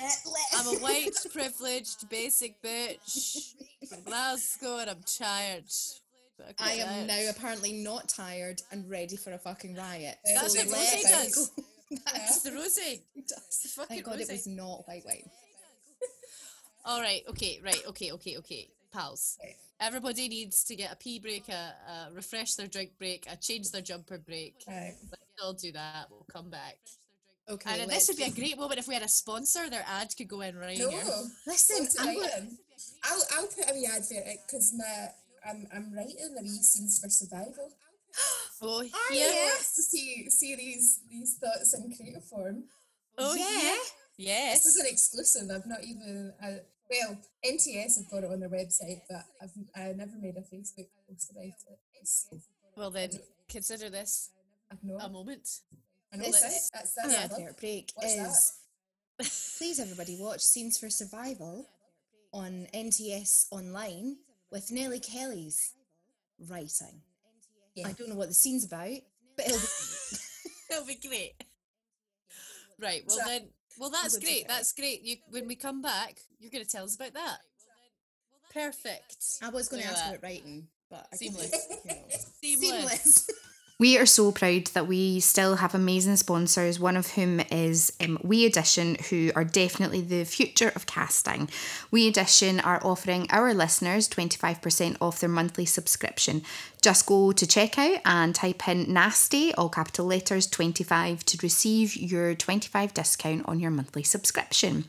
I'm 0.55 0.67
a 0.67 0.79
white, 0.79 1.11
privileged, 1.33 2.07
basic 2.09 2.61
bitch 2.61 3.53
Glasgow, 4.05 4.77
and 4.79 4.89
I'm 4.91 5.03
tired. 5.03 5.65
Fucking 6.37 6.55
I 6.59 6.71
am 6.73 6.87
tired. 6.87 7.07
now 7.07 7.29
apparently 7.29 7.73
not 7.73 8.07
tired 8.09 8.61
and 8.71 8.89
ready 8.89 9.15
for 9.17 9.31
a 9.33 9.37
fucking 9.37 9.75
riot. 9.75 10.17
That's 10.25 10.53
So 10.53 10.59
what 10.59 10.69
go. 11.03 11.09
does. 11.09 11.51
That's 12.05 12.41
the. 12.41 12.99
It's 13.15 13.73
fucking 13.73 13.87
Thank 14.03 14.05
God 14.05 14.19
it 14.19 14.29
was 14.29 14.47
not 14.47 14.87
white 14.87 15.03
wine. 15.05 15.29
All 16.85 17.01
right, 17.01 17.21
okay, 17.29 17.59
right, 17.63 17.81
okay, 17.87 18.11
okay, 18.11 18.37
okay, 18.37 18.69
pals. 18.95 19.37
Everybody 19.79 20.29
needs 20.29 20.63
to 20.65 20.75
get 20.75 20.93
a 20.93 20.95
pee 20.95 21.19
break, 21.19 21.49
a, 21.49 21.73
a 22.09 22.13
refresh 22.13 22.53
their 22.55 22.67
drink 22.67 22.91
break, 22.97 23.25
a 23.29 23.35
change 23.35 23.71
their 23.71 23.81
jumper 23.81 24.17
break. 24.17 24.55
Right. 24.67 24.93
Let's 25.11 25.43
all 25.43 25.53
do 25.53 25.71
that. 25.73 26.07
We'll 26.09 26.25
come 26.31 26.49
back. 26.49 26.77
Okay, 27.47 27.81
and 27.81 27.91
this 27.91 28.07
would 28.07 28.17
be 28.17 28.23
a 28.23 28.31
great 28.31 28.57
moment 28.57 28.79
if 28.79 28.87
we 28.87 28.95
had 28.95 29.03
a 29.03 29.07
sponsor. 29.07 29.69
Their 29.69 29.85
ad 29.87 30.09
could 30.17 30.27
go 30.27 30.41
in 30.41 30.57
right 30.57 30.79
No. 30.79 30.89
here. 30.89 31.03
Listen, 31.45 31.87
I'm 31.99 32.15
gonna, 32.15 32.47
I'll 33.03 33.23
I'll 33.35 33.47
put 33.47 33.69
a 33.69 33.73
wee 33.75 33.87
advert 33.93 34.25
because 34.47 34.73
my 34.75 35.09
I'm 35.47 35.67
I'm 35.71 35.93
writing 35.93 36.17
a 36.39 36.41
wee 36.41 36.63
scenes 36.63 36.99
for 36.99 37.09
survival. 37.09 37.71
Oh, 38.61 38.79
Are 38.79 38.83
here. 39.13 39.27
Yes, 39.29 39.75
to 39.75 39.83
see 39.83 40.29
see 40.29 40.55
these 40.55 41.01
these 41.11 41.35
thoughts 41.35 41.73
in 41.75 41.93
creative 41.93 42.23
form. 42.23 42.63
Oh, 43.17 43.35
yeah. 43.35 43.75
Yes. 44.17 44.63
This 44.63 44.75
is 44.75 44.79
an 44.79 44.87
exclusive. 44.89 45.49
I've 45.53 45.65
not 45.67 45.83
even 45.83 46.33
uh, 46.41 46.59
well 46.89 47.17
NTS 47.45 47.97
have 47.97 48.09
got 48.11 48.23
it 48.23 48.31
on 48.31 48.39
their 48.39 48.49
website, 48.49 49.01
but 49.09 49.23
I've 49.41 49.51
I 49.75 49.93
never 49.93 50.15
made 50.21 50.35
a 50.37 50.41
Facebook 50.41 50.87
post 51.07 51.31
about 51.31 51.43
it. 51.43 51.79
It's, 52.01 52.27
Well, 52.75 52.91
then 52.91 53.09
consider 53.49 53.89
this 53.89 54.29
a 54.71 55.09
moment. 55.09 55.61
I 56.13 56.17
know 56.17 56.25
this 56.25 56.41
that's 56.41 56.55
is- 56.55 56.69
that's 56.73 56.93
that's 56.95 57.13
Our 57.13 57.19
I 57.19 57.23
love. 57.23 57.31
advert 57.39 57.59
break 57.59 57.91
What's 57.95 58.15
that? 58.15 58.29
is 59.19 59.55
please 59.57 59.79
everybody 59.79 60.17
watch 60.19 60.41
Scenes 60.41 60.77
for 60.77 60.89
Survival 60.89 61.67
on 62.33 62.67
NTS 62.73 63.47
online 63.51 64.17
with 64.51 64.71
Nellie 64.71 64.99
Kelly's 64.99 65.73
writing. 66.49 67.01
Yeah. 67.75 67.87
I 67.87 67.93
don't 67.93 68.09
know 68.09 68.15
what 68.15 68.27
the 68.27 68.33
scene's 68.33 68.65
about, 68.65 68.99
but 69.37 69.45
it'll 69.47 69.57
be 69.59 70.17
It'll 70.71 70.85
be 70.85 70.95
great. 71.07 71.33
Right. 72.79 73.03
Well, 73.07 73.17
So- 73.17 73.25
then. 73.25 73.47
Well, 73.79 73.89
that's 73.89 74.15
go 74.15 74.19
to 74.19 74.25
great. 74.25 74.47
That's 74.47 74.73
great. 74.73 75.03
You, 75.03 75.17
when 75.29 75.47
we 75.47 75.55
come 75.55 75.81
back, 75.81 76.19
you're 76.39 76.51
going 76.51 76.63
to 76.63 76.69
tell 76.69 76.85
us 76.85 76.95
about 76.95 77.13
that. 77.13 77.39
Perfect. 78.53 79.17
I 79.43 79.49
was 79.49 79.67
going 79.67 79.83
to 79.83 79.89
ask 79.89 80.05
at 80.05 80.09
about 80.11 80.23
writing, 80.23 80.67
but 80.89 81.07
I 81.11 81.15
Seamless. 81.17 81.49
Think, 81.49 81.81
you 81.85 81.91
know. 81.91 82.07
Seamless. 82.41 82.69
Seamless. 82.69 83.29
We 83.77 83.97
are 83.97 84.05
so 84.05 84.31
proud 84.31 84.67
that 84.67 84.87
we 84.87 85.19
still 85.19 85.57
have 85.57 85.75
amazing 85.75 86.15
sponsors, 86.15 86.79
one 86.79 86.95
of 86.95 87.11
whom 87.11 87.41
is 87.51 87.91
um, 87.99 88.17
WeAudition, 88.19 89.01
who 89.07 89.33
are 89.35 89.43
definitely 89.43 89.99
the 89.99 90.23
future 90.23 90.71
of 90.77 90.85
casting. 90.85 91.49
WeAudition 91.91 92.65
are 92.65 92.79
offering 92.85 93.27
our 93.31 93.53
listeners 93.53 94.07
25% 94.07 94.95
off 95.01 95.19
their 95.19 95.27
monthly 95.27 95.65
subscription. 95.65 96.43
Just 96.81 97.05
go 97.05 97.33
to 97.33 97.45
checkout 97.45 97.99
and 98.05 98.33
type 98.33 98.65
in 98.69 98.93
nasty, 98.93 99.53
all 99.55 99.67
capital 99.67 100.05
letters 100.05 100.47
25 100.47 101.25
to 101.25 101.37
receive 101.43 101.97
your 101.97 102.33
25 102.33 102.93
discount 102.93 103.41
on 103.45 103.59
your 103.59 103.71
monthly 103.71 104.03
subscription. 104.03 104.85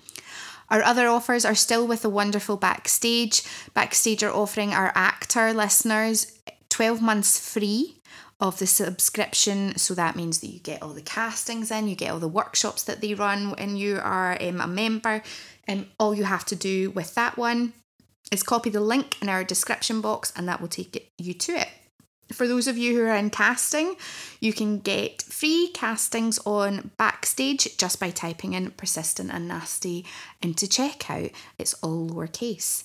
Our 0.71 0.85
other 0.85 1.09
offers 1.09 1.45
are 1.45 1.57
still 1.57 1.89
with 1.89 2.03
the 2.03 2.09
wonderful 2.09 2.57
Backstage. 2.57 3.43
Backstage 3.75 4.23
are 4.23 4.33
offering 4.33 4.73
our 4.73 4.93
actor 4.95 5.53
listeners 5.53 6.39
12 6.69 7.03
months 7.03 7.41
free 7.53 7.97
of 8.39 8.59
the 8.59 8.67
subscription. 8.67 9.77
So 9.79 9.95
that 9.95 10.17
means 10.17 10.41
that 10.41 10.49
you 10.49 10.61
get 10.61 10.83
all 10.83 10.93
the 10.93 11.03
castings 11.03 11.71
in, 11.71 11.89
you 11.89 11.97
get 11.97 12.11
all 12.11 12.19
the 12.19 12.29
workshops 12.29 12.83
that 12.85 13.01
they 13.01 13.15
run 13.15 13.51
when 13.51 13.77
you 13.77 13.99
are 14.03 14.37
um, 14.41 14.61
a 14.61 14.67
member. 14.67 15.23
And 15.67 15.87
all 15.99 16.15
you 16.15 16.25
have 16.25 16.45
to 16.47 16.57
do 16.57 16.91
with 16.91 17.15
that 17.15 17.37
one 17.37 17.73
is 18.31 18.43
copy 18.43 18.71
the 18.71 18.81
link 18.81 19.21
in 19.23 19.29
our 19.29 19.45
description 19.45 20.01
box, 20.01 20.33
and 20.37 20.49
that 20.49 20.61
will 20.61 20.69
take 20.69 21.13
you 21.19 21.33
to 21.35 21.53
it. 21.53 21.69
For 22.33 22.49
those 22.49 22.67
of 22.67 22.77
you 22.77 22.95
who 22.95 23.03
are 23.03 23.15
in 23.15 23.31
casting, 23.31 23.95
you 24.41 24.53
can 24.53 24.81
get 24.81 25.23
free 25.23 25.71
castings 25.73 26.41
on 26.45 26.91
Backstage 26.97 27.77
just 27.77 28.01
by 28.01 28.11
typing 28.11 28.55
in 28.55 28.73
persistent 28.73 29.31
and 29.33 29.47
nasty 29.47 30.05
into 30.43 30.67
checkout. 30.67 31.33
It's 31.57 31.75
all 31.75 32.09
lowercase. 32.09 32.85